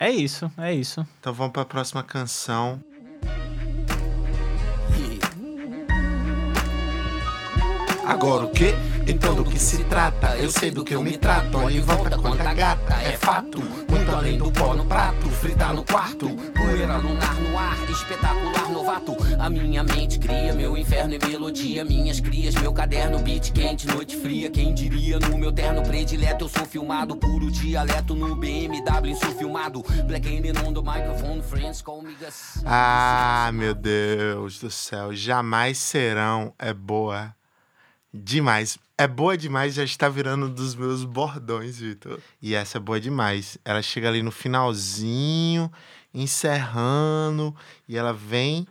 É 0.00 0.10
isso, 0.10 0.50
é 0.56 0.72
isso. 0.72 1.06
Então 1.20 1.34
vamos 1.34 1.52
pra 1.52 1.66
próxima 1.66 2.02
canção. 2.02 2.82
Agora 8.08 8.46
o 8.46 8.48
que? 8.48 8.74
Então 9.06 9.34
do 9.34 9.44
que 9.44 9.58
se 9.58 9.84
trata? 9.84 10.34
Eu 10.38 10.50
sei 10.50 10.70
do 10.70 10.82
que 10.82 10.94
eu 10.94 11.02
me 11.02 11.18
trato. 11.18 11.58
Olha 11.58 11.76
em 11.76 11.82
volta 11.82 12.16
quanta 12.16 12.54
gata, 12.54 12.94
é 13.02 13.12
fato. 13.12 13.60
Muito 13.86 14.10
além 14.10 14.38
do 14.38 14.50
pó 14.50 14.74
no 14.74 14.86
prato, 14.86 15.28
fritar 15.28 15.74
no 15.74 15.84
quarto. 15.84 16.26
Poeira 16.56 16.96
lunar 16.96 17.34
no 17.34 17.58
ar, 17.58 17.76
espetacular 17.90 18.70
novato. 18.70 19.14
A 19.38 19.50
minha 19.50 19.84
mente 19.84 20.18
cria 20.18 20.54
meu 20.54 20.74
inferno 20.74 21.16
e 21.16 21.18
melodia. 21.18 21.84
Minhas 21.84 22.18
crias, 22.18 22.54
meu 22.54 22.72
caderno, 22.72 23.18
beat 23.18 23.52
quente, 23.52 23.86
noite 23.86 24.16
fria. 24.16 24.50
Quem 24.50 24.72
diria 24.72 25.18
no 25.18 25.36
meu 25.36 25.52
terno 25.52 25.82
predileto? 25.82 26.46
Eu 26.46 26.48
sou 26.48 26.64
filmado, 26.64 27.14
puro 27.14 27.50
dialeto 27.50 28.14
no 28.14 28.34
BMW, 28.34 29.14
sou 29.22 29.34
filmado. 29.36 29.84
Black 30.06 30.26
M 30.26 30.50
the 30.50 30.80
microphone, 30.80 31.42
friends 31.42 31.82
call 31.82 32.00
me. 32.00 32.16
Ah, 32.64 33.50
meu 33.52 33.74
Deus 33.74 34.58
do 34.60 34.70
céu. 34.70 35.14
Jamais 35.14 35.76
serão. 35.76 36.54
É 36.58 36.72
boa 36.72 37.36
demais. 38.12 38.78
É 38.96 39.06
boa 39.06 39.36
demais, 39.36 39.74
já 39.74 39.84
está 39.84 40.08
virando 40.08 40.46
um 40.46 40.52
dos 40.52 40.74
meus 40.74 41.04
bordões, 41.04 41.78
Vitor. 41.78 42.18
E 42.42 42.54
essa 42.54 42.78
é 42.78 42.80
boa 42.80 43.00
demais. 43.00 43.56
Ela 43.64 43.80
chega 43.80 44.08
ali 44.08 44.22
no 44.22 44.30
finalzinho, 44.32 45.70
encerrando, 46.12 47.54
e 47.88 47.96
ela 47.96 48.12
vem. 48.12 48.66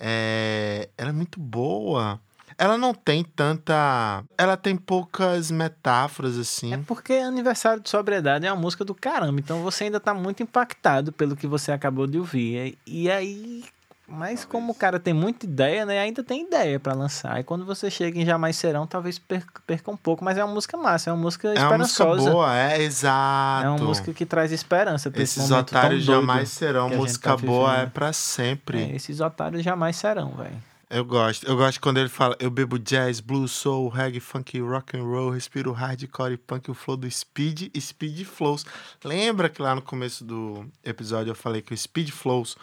é, 0.00 0.88
Ela 0.96 1.10
é 1.10 1.12
muito 1.12 1.38
boa. 1.38 2.20
Ela 2.58 2.78
não 2.78 2.94
tem 2.94 3.22
tanta. 3.22 4.24
Ela 4.38 4.56
tem 4.56 4.76
poucas 4.76 5.50
metáforas, 5.50 6.38
assim. 6.38 6.72
É 6.72 6.78
porque 6.78 7.12
aniversário 7.12 7.82
de 7.82 7.90
sobriedade 7.90 8.46
é 8.46 8.52
uma 8.52 8.60
música 8.60 8.82
do 8.82 8.94
caramba, 8.94 9.38
então 9.38 9.62
você 9.62 9.84
ainda 9.84 10.00
tá 10.00 10.14
muito 10.14 10.42
impactado 10.42 11.12
pelo 11.12 11.36
que 11.36 11.46
você 11.46 11.70
acabou 11.70 12.06
de 12.06 12.18
ouvir. 12.18 12.78
E 12.86 13.04
e 13.04 13.10
aí. 13.10 13.64
Mas 14.08 14.44
como 14.44 14.72
o 14.72 14.74
cara 14.74 15.00
tem 15.00 15.12
muita 15.12 15.46
ideia, 15.46 15.84
né? 15.84 15.98
Ainda 15.98 16.22
tem 16.22 16.46
ideia 16.46 16.78
pra 16.78 16.94
lançar. 16.94 17.40
E 17.40 17.44
quando 17.44 17.64
você 17.64 17.90
chega 17.90 18.20
em 18.20 18.24
Jamais 18.24 18.56
Serão, 18.56 18.86
talvez 18.86 19.18
perca, 19.18 19.60
perca 19.66 19.90
um 19.90 19.96
pouco. 19.96 20.24
Mas 20.24 20.38
é 20.38 20.44
uma 20.44 20.54
música 20.54 20.76
massa, 20.76 21.10
é 21.10 21.12
uma 21.12 21.20
música 21.20 21.48
É 21.48 21.66
uma 21.66 21.78
música 21.78 22.04
esperançosa. 22.04 22.30
boa, 22.30 22.56
é, 22.56 22.82
exato. 22.82 23.66
É 23.66 23.68
uma 23.70 23.78
música 23.78 24.12
que 24.12 24.24
traz 24.24 24.52
esperança 24.52 25.10
pra 25.10 25.22
esse 25.22 25.40
Esses 25.40 25.48
tão 25.48 25.58
otários 25.58 26.04
jamais 26.04 26.50
serão. 26.50 26.88
Música 26.88 27.30
tá 27.30 27.36
boa 27.36 27.76
é 27.78 27.86
pra 27.86 28.12
sempre. 28.12 28.80
É, 28.80 28.94
esses 28.94 29.20
otários 29.20 29.64
jamais 29.64 29.96
serão, 29.96 30.30
velho. 30.36 30.62
Eu 30.88 31.04
gosto. 31.04 31.44
Eu 31.44 31.56
gosto 31.56 31.80
quando 31.80 31.98
ele 31.98 32.08
fala: 32.08 32.36
eu 32.38 32.48
bebo 32.48 32.78
jazz, 32.78 33.18
blues, 33.18 33.50
soul, 33.50 33.88
reggae, 33.88 34.20
funk, 34.20 34.60
rock 34.60 34.96
and 34.96 35.02
roll, 35.02 35.30
respiro 35.30 35.72
hardcore 35.72 36.34
e 36.34 36.36
punk, 36.36 36.70
o 36.70 36.74
flow 36.74 36.96
do 36.96 37.10
speed 37.10 37.76
speed 37.76 38.24
flows. 38.24 38.64
Lembra 39.02 39.48
que 39.48 39.60
lá 39.60 39.74
no 39.74 39.82
começo 39.82 40.24
do 40.24 40.64
episódio 40.84 41.32
eu 41.32 41.34
falei 41.34 41.60
que 41.60 41.74
o 41.74 41.76
speed 41.76 42.10
flows 42.10 42.56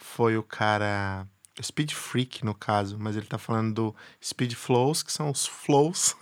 foi 0.00 0.36
o 0.36 0.42
cara. 0.42 1.26
Speed 1.60 1.92
Freak, 1.92 2.44
no 2.44 2.54
caso, 2.54 2.96
mas 3.00 3.16
ele 3.16 3.26
tá 3.26 3.36
falando 3.36 3.74
do 3.74 3.96
Speed 4.24 4.54
Flows, 4.54 5.02
que 5.02 5.12
são 5.12 5.28
os 5.28 5.44
flows. 5.44 6.14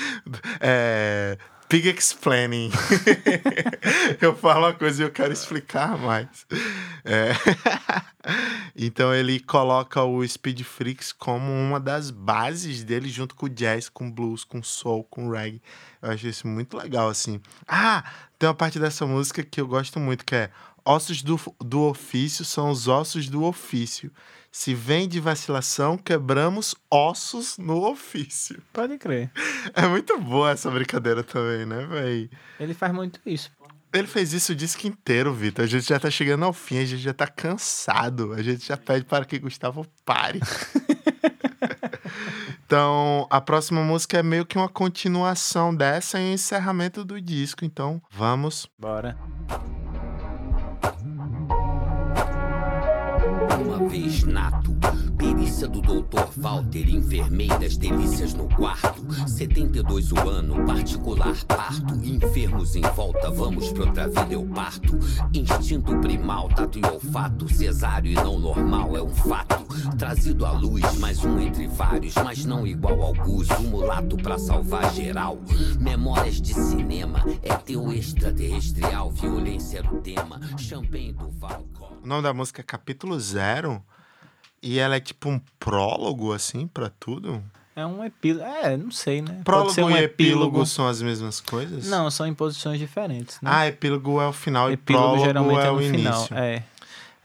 é, 0.60 1.36
Pig 1.68 1.86
Explaining. 1.90 2.70
eu 4.22 4.34
falo 4.34 4.66
uma 4.66 4.72
coisa 4.72 5.02
e 5.02 5.06
eu 5.06 5.10
quero 5.10 5.34
explicar 5.34 5.98
mais. 5.98 6.46
É. 7.04 7.32
então 8.74 9.14
ele 9.14 9.38
coloca 9.38 10.02
o 10.02 10.26
Speed 10.26 10.62
Freaks 10.62 11.12
como 11.12 11.52
uma 11.52 11.78
das 11.78 12.10
bases 12.10 12.82
dele, 12.82 13.10
junto 13.10 13.34
com 13.34 13.48
jazz, 13.50 13.90
com 13.90 14.10
blues, 14.10 14.44
com 14.44 14.62
soul, 14.62 15.04
com 15.04 15.30
reggae. 15.30 15.60
Eu 16.00 16.10
acho 16.10 16.26
isso 16.26 16.48
muito 16.48 16.74
legal, 16.74 17.10
assim. 17.10 17.38
Ah, 17.66 18.02
tem 18.38 18.48
uma 18.48 18.54
parte 18.54 18.78
dessa 18.78 19.06
música 19.06 19.42
que 19.42 19.60
eu 19.60 19.66
gosto 19.66 20.00
muito, 20.00 20.24
que 20.24 20.34
é 20.34 20.50
Ossos 20.88 21.22
do, 21.22 21.38
do 21.60 21.82
ofício 21.82 22.46
são 22.46 22.70
os 22.70 22.88
ossos 22.88 23.28
do 23.28 23.44
ofício. 23.44 24.10
Se 24.50 24.72
vem 24.72 25.06
de 25.06 25.20
vacilação, 25.20 25.98
quebramos 25.98 26.74
ossos 26.90 27.58
no 27.58 27.84
ofício. 27.86 28.62
Pode 28.72 28.96
crer. 28.96 29.30
É 29.74 29.86
muito 29.86 30.18
boa 30.18 30.50
essa 30.50 30.70
brincadeira 30.70 31.22
também, 31.22 31.66
né, 31.66 31.84
véi? 31.84 32.30
Ele 32.58 32.72
faz 32.72 32.90
muito 32.94 33.20
isso. 33.26 33.50
pô. 33.58 33.68
Ele 33.92 34.06
fez 34.06 34.32
isso 34.32 34.52
o 34.52 34.54
disco 34.54 34.86
inteiro, 34.86 35.30
Vitor. 35.34 35.66
A 35.66 35.68
gente 35.68 35.86
já 35.86 36.00
tá 36.00 36.10
chegando 36.10 36.46
ao 36.46 36.54
fim, 36.54 36.78
a 36.78 36.86
gente 36.86 37.02
já 37.02 37.12
tá 37.12 37.26
cansado. 37.26 38.32
A 38.32 38.42
gente 38.42 38.66
já 38.66 38.78
pede 38.78 39.04
para 39.04 39.26
que 39.26 39.38
Gustavo 39.38 39.86
pare. 40.06 40.40
então, 42.64 43.26
a 43.28 43.42
próxima 43.42 43.82
música 43.82 44.16
é 44.16 44.22
meio 44.22 44.46
que 44.46 44.56
uma 44.56 44.70
continuação 44.70 45.74
dessa 45.76 46.18
e 46.18 46.32
encerramento 46.32 47.04
do 47.04 47.20
disco. 47.20 47.62
Então, 47.62 48.00
vamos. 48.10 48.66
Bora. 48.78 49.18
Vez 53.86 54.24
nato, 54.24 54.74
perícia 55.16 55.68
do 55.68 55.80
doutor 55.80 56.28
Walter, 56.36 56.90
enfermeiras, 56.90 57.76
delícias 57.76 58.34
no 58.34 58.48
quarto. 58.48 59.06
72 59.26 60.12
o 60.12 60.28
ano, 60.28 60.66
particular 60.66 61.36
parto. 61.44 61.94
Enfermos 62.02 62.74
em 62.74 62.82
volta, 62.82 63.30
vamos 63.30 63.70
pra 63.72 63.84
outra 63.84 64.08
vida, 64.08 64.32
eu 64.32 64.44
parto. 64.46 64.98
Instinto 65.32 65.96
primal, 66.00 66.48
tato 66.48 66.78
e 66.78 66.84
olfato. 66.84 67.48
Cesário 67.54 68.10
e 68.10 68.14
não 68.14 68.38
normal 68.38 68.96
é 68.96 69.02
um 69.02 69.08
fato. 69.08 69.64
Trazido 69.96 70.44
à 70.44 70.52
luz, 70.52 70.98
mais 70.98 71.24
um 71.24 71.38
entre 71.38 71.66
vários, 71.68 72.14
mas 72.16 72.44
não 72.44 72.66
igual 72.66 73.00
ao 73.00 73.14
Gus. 73.14 73.48
Um 73.60 73.68
mulato 73.68 74.16
pra 74.16 74.38
salvar 74.38 74.92
geral. 74.92 75.38
Memórias 75.78 76.40
de 76.40 76.52
cinema, 76.52 77.24
é 77.42 77.54
teu 77.54 77.92
extraterrestrial. 77.92 79.10
Violência 79.12 79.78
era 79.78 79.94
o 79.94 80.00
tema. 80.00 80.40
Champanhe 80.58 81.12
do 81.12 81.30
Valcor. 81.30 81.97
O 82.08 82.10
nome 82.10 82.22
da 82.22 82.32
música 82.32 82.62
é 82.62 82.64
Capítulo 82.64 83.20
Zero. 83.20 83.84
E 84.62 84.78
ela 84.78 84.96
é 84.96 85.00
tipo 85.00 85.28
um 85.28 85.38
prólogo, 85.60 86.32
assim, 86.32 86.66
pra 86.66 86.88
tudo. 86.88 87.44
É 87.76 87.84
um 87.84 88.02
epílogo. 88.02 88.46
É, 88.46 88.78
não 88.78 88.90
sei, 88.90 89.20
né? 89.20 89.42
Prólogo 89.44 89.78
um 89.82 89.90
e 89.90 90.02
epílogo 90.04 90.64
são 90.64 90.88
as 90.88 91.02
mesmas 91.02 91.38
coisas? 91.38 91.86
Não, 91.86 92.10
são 92.10 92.26
em 92.26 92.32
posições 92.32 92.78
diferentes. 92.78 93.38
Né? 93.42 93.50
Ah, 93.52 93.66
epílogo 93.68 94.22
é 94.22 94.26
o 94.26 94.32
final 94.32 94.72
epílogo 94.72 95.16
e 95.16 95.18
prólogo 95.18 95.24
geralmente 95.26 95.60
é, 95.60 95.66
é 95.66 95.70
o 95.70 95.78
final. 95.80 96.18
início. 96.18 96.36
É. 96.38 96.62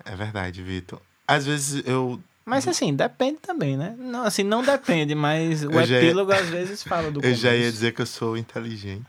É 0.04 0.16
verdade, 0.18 0.62
Vitor. 0.62 1.00
Às 1.26 1.46
vezes 1.46 1.82
eu 1.88 2.20
Mas 2.44 2.68
assim, 2.68 2.94
depende 2.94 3.38
também, 3.42 3.78
né? 3.78 3.96
Não, 3.98 4.26
assim, 4.26 4.44
não 4.44 4.62
depende, 4.62 5.16
mas 5.16 5.64
o 5.66 5.72
Eu 5.72 5.86
já 5.86 5.96
ia- 5.96 6.04
epílogo 6.04 6.34
às 6.34 6.50
vezes 6.50 6.84
fala 6.84 7.10
do 7.10 7.22
Eu 7.26 7.34
já 7.34 7.52
ia 7.52 7.60
começo. 7.60 7.72
dizer 7.72 7.94
que 7.94 8.02
eu 8.02 8.06
sou 8.06 8.36
inteligente. 8.36 9.06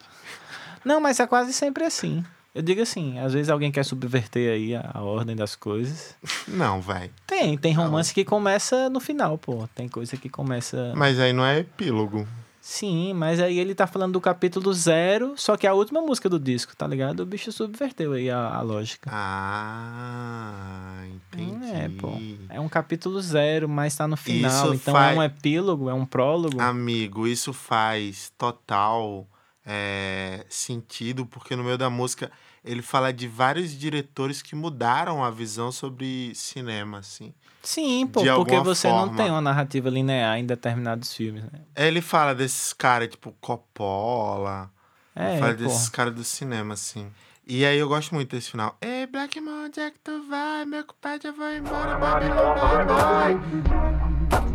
Não, 0.84 1.00
mas 1.00 1.18
é 1.18 1.26
quase 1.26 1.52
sempre 1.52 1.82
assim. 1.82 2.24
Eu 2.54 2.62
digo 2.62 2.80
assim, 2.82 3.18
às 3.18 3.32
vezes 3.32 3.50
alguém 3.50 3.72
quer 3.72 3.84
subverter 3.84 4.52
aí 4.52 4.76
a, 4.76 4.90
a 4.94 5.02
ordem 5.02 5.34
das 5.34 5.56
coisas. 5.56 6.14
Não, 6.46 6.80
vai. 6.80 7.10
Tem, 7.26 7.58
tem 7.58 7.72
romance 7.74 8.14
que 8.14 8.24
começa 8.24 8.88
no 8.88 9.00
final, 9.00 9.36
pô. 9.36 9.66
Tem 9.74 9.88
coisa 9.88 10.16
que 10.16 10.28
começa. 10.28 10.92
Mas 10.94 11.18
aí 11.18 11.32
não 11.32 11.44
é 11.44 11.58
epílogo. 11.58 12.26
Sim, 12.60 13.12
mas 13.12 13.40
aí 13.40 13.58
ele 13.58 13.74
tá 13.74 13.86
falando 13.86 14.12
do 14.14 14.20
capítulo 14.22 14.72
zero, 14.72 15.34
só 15.36 15.54
que 15.56 15.66
é 15.66 15.70
a 15.70 15.74
última 15.74 16.00
música 16.00 16.30
do 16.30 16.38
disco, 16.38 16.74
tá 16.74 16.86
ligado? 16.86 17.20
O 17.20 17.26
bicho 17.26 17.52
subverteu 17.52 18.12
aí 18.14 18.30
a, 18.30 18.38
a 18.54 18.62
lógica. 18.62 19.10
Ah, 19.12 21.04
entendi. 21.06 21.66
É, 21.72 21.88
pô. 21.88 22.12
É 22.48 22.60
um 22.60 22.68
capítulo 22.68 23.20
zero, 23.20 23.68
mas 23.68 23.94
tá 23.96 24.06
no 24.08 24.16
final. 24.16 24.66
Isso 24.66 24.74
então 24.74 24.94
faz- 24.94 25.14
é 25.14 25.18
um 25.18 25.22
epílogo, 25.22 25.90
é 25.90 25.94
um 25.94 26.06
prólogo. 26.06 26.60
Amigo, 26.60 27.26
isso 27.26 27.52
faz 27.52 28.32
total 28.38 29.26
é, 29.66 30.44
sentido, 30.48 31.24
porque 31.26 31.56
no 31.56 31.64
meio 31.64 31.78
da 31.78 31.88
música 31.88 32.30
ele 32.64 32.82
fala 32.82 33.12
de 33.12 33.28
vários 33.28 33.78
diretores 33.78 34.40
que 34.40 34.54
mudaram 34.54 35.22
a 35.22 35.30
visão 35.30 35.70
sobre 35.70 36.32
cinema, 36.34 36.98
assim. 36.98 37.34
Sim, 37.62 38.06
pô, 38.06 38.22
porque 38.34 38.58
você 38.60 38.88
não 38.88 39.06
forma. 39.06 39.16
tem 39.16 39.30
uma 39.30 39.40
narrativa 39.40 39.88
linear 39.88 40.38
em 40.38 40.46
determinados 40.46 41.14
filmes, 41.14 41.44
né? 41.44 41.60
Ele 41.76 42.00
fala 42.00 42.34
desses 42.34 42.72
caras, 42.72 43.08
tipo, 43.08 43.32
Coppola. 43.40 44.70
É, 45.14 45.38
fala 45.38 45.52
pô. 45.52 45.58
desses 45.58 45.88
caras 45.88 46.14
do 46.14 46.24
cinema, 46.24 46.74
assim. 46.74 47.10
E 47.46 47.64
aí 47.64 47.78
eu 47.78 47.88
gosto 47.88 48.14
muito 48.14 48.34
desse 48.34 48.50
final. 48.50 48.76
Ei, 48.80 49.06
Black 49.06 49.38
Mon, 49.40 49.66
onde 49.66 49.78
é 49.80 49.90
que 49.90 49.98
tu 49.98 50.26
vai? 50.28 50.64
Meu 50.64 50.84
compadre, 50.84 51.28
eu 51.28 51.34
vou 51.34 51.52
embora, 51.52 51.98
Babylon, 51.98 52.54
bye, 52.54 52.84
bye. 52.86 53.34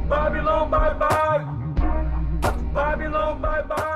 Babylon, 0.07 0.69
bye 0.69 0.95
bye. 0.95 1.45
Babylon, 2.73 3.39
bye 3.39 3.63
bye. 3.63 3.88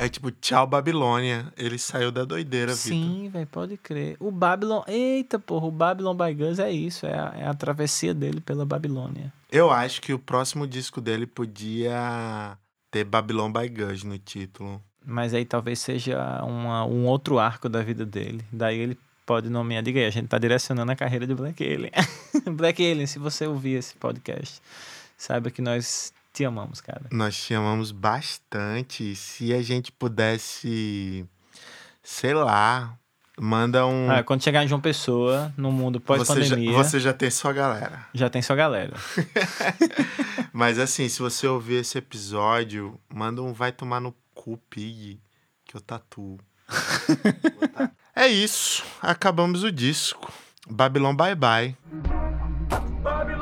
É 0.00 0.08
tipo, 0.08 0.30
tchau, 0.30 0.66
Babilônia. 0.66 1.52
Ele 1.58 1.76
saiu 1.78 2.10
da 2.10 2.24
doideira. 2.24 2.72
Sim, 2.74 3.28
velho, 3.30 3.46
pode 3.46 3.76
crer. 3.76 4.16
O 4.18 4.30
Babylon. 4.30 4.82
Eita, 4.88 5.38
porra, 5.38 5.66
o 5.66 5.70
Babylon 5.70 6.14
by 6.14 6.32
Guns 6.32 6.58
é 6.58 6.70
isso, 6.72 7.06
é 7.06 7.12
a, 7.18 7.34
é 7.36 7.46
a 7.46 7.52
travessia 7.52 8.14
dele 8.14 8.40
pela 8.40 8.64
Babilônia. 8.64 9.30
Eu 9.52 9.70
acho 9.70 10.00
que 10.00 10.14
o 10.14 10.18
próximo 10.18 10.66
disco 10.66 11.00
dele 11.02 11.26
podia 11.26 12.56
ter 12.90 13.04
Babylon 13.04 13.52
by 13.52 13.68
Gus 13.68 14.02
no 14.02 14.16
título. 14.18 14.80
Mas 15.04 15.34
aí 15.34 15.44
talvez 15.44 15.78
seja 15.80 16.42
uma- 16.44 16.84
um 16.86 17.06
outro 17.06 17.38
arco 17.38 17.68
da 17.68 17.82
vida 17.82 18.06
dele. 18.06 18.42
Daí 18.52 18.78
ele 18.78 18.98
pode 19.26 19.50
nomear. 19.50 19.82
Diga 19.82 20.00
aí, 20.00 20.06
a 20.06 20.10
gente 20.10 20.28
tá 20.28 20.38
direcionando 20.38 20.90
a 20.92 20.96
carreira 20.96 21.26
de 21.26 21.34
Black 21.34 21.62
Alien. 21.62 21.92
Black 22.56 22.82
Alien, 22.82 23.06
se 23.06 23.18
você 23.18 23.46
ouvir 23.46 23.74
esse 23.74 23.94
podcast, 23.96 24.60
saiba 25.16 25.50
que 25.50 25.60
nós 25.60 26.12
te 26.32 26.44
amamos, 26.44 26.80
cara. 26.80 27.02
Nós 27.10 27.36
te 27.36 27.54
amamos 27.54 27.90
bastante. 27.92 29.14
Se 29.16 29.52
a 29.52 29.62
gente 29.62 29.90
pudesse, 29.90 31.26
sei 32.02 32.34
lá, 32.34 32.96
manda 33.38 33.86
um. 33.86 34.10
Ah, 34.10 34.22
quando 34.22 34.42
chegar 34.42 34.64
em 34.64 34.68
João 34.68 34.80
Pessoa, 34.80 35.52
no 35.56 35.72
mundo 35.72 35.98
você, 35.98 36.06
pós-pandemia, 36.06 36.72
você 36.72 37.00
já 37.00 37.12
tem 37.12 37.30
sua 37.30 37.52
galera. 37.52 38.06
já 38.14 38.30
tem 38.30 38.42
sua 38.42 38.56
galera. 38.56 38.94
Mas 40.52 40.78
assim, 40.78 41.08
se 41.08 41.20
você 41.20 41.46
ouvir 41.46 41.76
esse 41.76 41.98
episódio, 41.98 42.98
manda 43.12 43.42
um 43.42 43.52
vai 43.52 43.72
tomar 43.72 44.00
no 44.00 44.14
cu, 44.34 44.56
pig, 44.68 45.20
que 45.64 45.76
eu 45.76 45.80
tatuo. 45.80 46.38
é 48.14 48.28
isso. 48.28 48.84
Acabamos 49.02 49.64
o 49.64 49.72
disco. 49.72 50.32
Babylon 50.68 51.14
Bye 51.16 51.34
Bye. 51.34 51.76
Babylon, 51.90 53.02
bye 53.02 53.24
bye. 53.24 53.39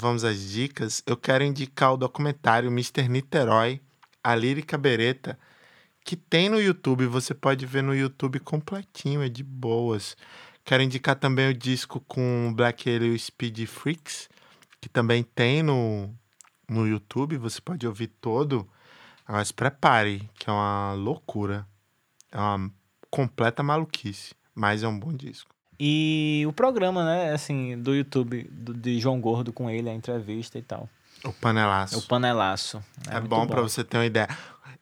Vamos 0.00 0.22
às 0.22 0.48
dicas. 0.48 1.02
Eu 1.04 1.16
quero 1.16 1.42
indicar 1.42 1.92
o 1.92 1.96
documentário 1.96 2.70
Mr. 2.70 3.08
Niterói, 3.08 3.80
a 4.22 4.32
lírica 4.32 4.78
bereta, 4.78 5.36
que 6.04 6.14
tem 6.14 6.48
no 6.48 6.60
YouTube. 6.60 7.04
Você 7.06 7.34
pode 7.34 7.66
ver 7.66 7.82
no 7.82 7.92
YouTube 7.92 8.38
completinho, 8.38 9.24
é 9.24 9.28
de 9.28 9.42
boas. 9.42 10.16
Quero 10.64 10.84
indicar 10.84 11.16
também 11.16 11.50
o 11.50 11.54
disco 11.54 11.98
com 12.06 12.54
Black 12.54 12.88
Alien 12.88 13.18
Speed 13.18 13.66
Freaks, 13.66 14.28
que 14.80 14.88
também 14.88 15.24
tem 15.24 15.64
no, 15.64 16.14
no 16.68 16.86
YouTube. 16.86 17.36
Você 17.36 17.60
pode 17.60 17.84
ouvir 17.84 18.06
todo. 18.20 18.70
Se 19.44 19.52
prepare, 19.52 20.30
que 20.38 20.48
é 20.48 20.52
uma 20.52 20.92
loucura. 20.92 21.66
É 22.30 22.38
uma 22.38 22.72
completa 23.10 23.64
maluquice, 23.64 24.32
mas 24.54 24.84
é 24.84 24.86
um 24.86 24.96
bom 24.96 25.12
disco. 25.12 25.57
E 25.80 26.44
o 26.48 26.52
programa, 26.52 27.04
né, 27.04 27.32
assim, 27.32 27.78
do 27.80 27.94
YouTube, 27.94 28.42
do- 28.50 28.74
de 28.74 28.98
João 28.98 29.20
Gordo 29.20 29.52
com 29.52 29.70
ele, 29.70 29.88
a 29.88 29.94
entrevista 29.94 30.58
e 30.58 30.62
tal. 30.62 30.88
O 31.24 31.32
panelaço. 31.32 31.94
É 31.94 31.98
o 31.98 32.02
panelaço. 32.02 32.82
É, 33.08 33.14
muito 33.20 33.28
bom 33.28 33.46
pra 33.46 33.60
você 33.62 33.84
ter 33.84 33.96
uma 33.96 34.06
ideia. 34.06 34.28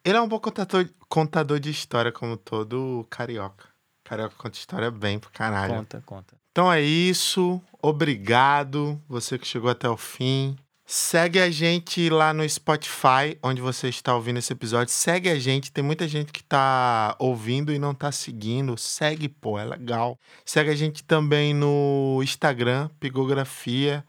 Ele 0.05 0.17
é 0.17 0.21
um 0.21 0.29
bom 0.29 0.39
contador, 0.39 0.89
contador 1.09 1.59
de 1.59 1.71
história, 1.71 2.13
como 2.13 2.37
todo 2.37 3.07
carioca. 3.11 3.67
Carioca 4.05 4.35
conta 4.39 4.57
história 4.57 4.91
bem 4.91 5.19
pro 5.19 5.31
caralho. 5.31 5.75
Conta, 5.75 6.03
conta. 6.07 6.35
Então 6.53 6.73
é 6.73 6.81
isso. 6.81 7.61
Obrigado, 7.83 9.01
você 9.09 9.39
que 9.39 9.47
chegou 9.47 9.69
até 9.71 9.89
o 9.89 9.97
fim. 9.97 10.57
Segue 10.89 11.41
a 11.41 11.51
gente 11.51 12.09
lá 12.09 12.33
no 12.33 12.49
Spotify, 12.49 13.37
onde 13.43 13.61
você 13.61 13.89
está 13.89 14.15
ouvindo 14.15 14.39
esse 14.39 14.53
episódio. 14.53 14.95
Segue 14.95 15.29
a 15.29 15.37
gente. 15.37 15.73
Tem 15.73 15.83
muita 15.83 16.07
gente 16.07 16.33
que 16.33 16.45
tá 16.45 17.17
ouvindo 17.19 17.73
e 17.73 17.79
não 17.79 17.93
tá 17.93 18.13
seguindo. 18.13 18.79
Segue, 18.79 19.29
pô, 19.29 19.59
é 19.59 19.65
legal. 19.65 20.17
Segue 20.45 20.71
a 20.71 20.77
gente 20.77 21.03
também 21.03 21.53
no 21.53 22.21
Instagram, 22.23 22.89
Pigografia. 23.01 24.05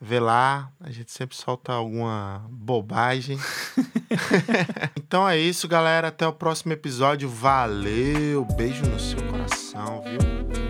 Vê 0.00 0.18
lá, 0.18 0.72
a 0.80 0.90
gente 0.90 1.12
sempre 1.12 1.36
solta 1.36 1.74
alguma 1.74 2.46
bobagem. 2.48 3.38
então 4.96 5.28
é 5.28 5.36
isso, 5.36 5.68
galera. 5.68 6.08
Até 6.08 6.26
o 6.26 6.32
próximo 6.32 6.72
episódio. 6.72 7.28
Valeu, 7.28 8.46
beijo 8.56 8.86
no 8.86 8.98
seu 8.98 9.22
coração, 9.24 10.02
viu? 10.02 10.65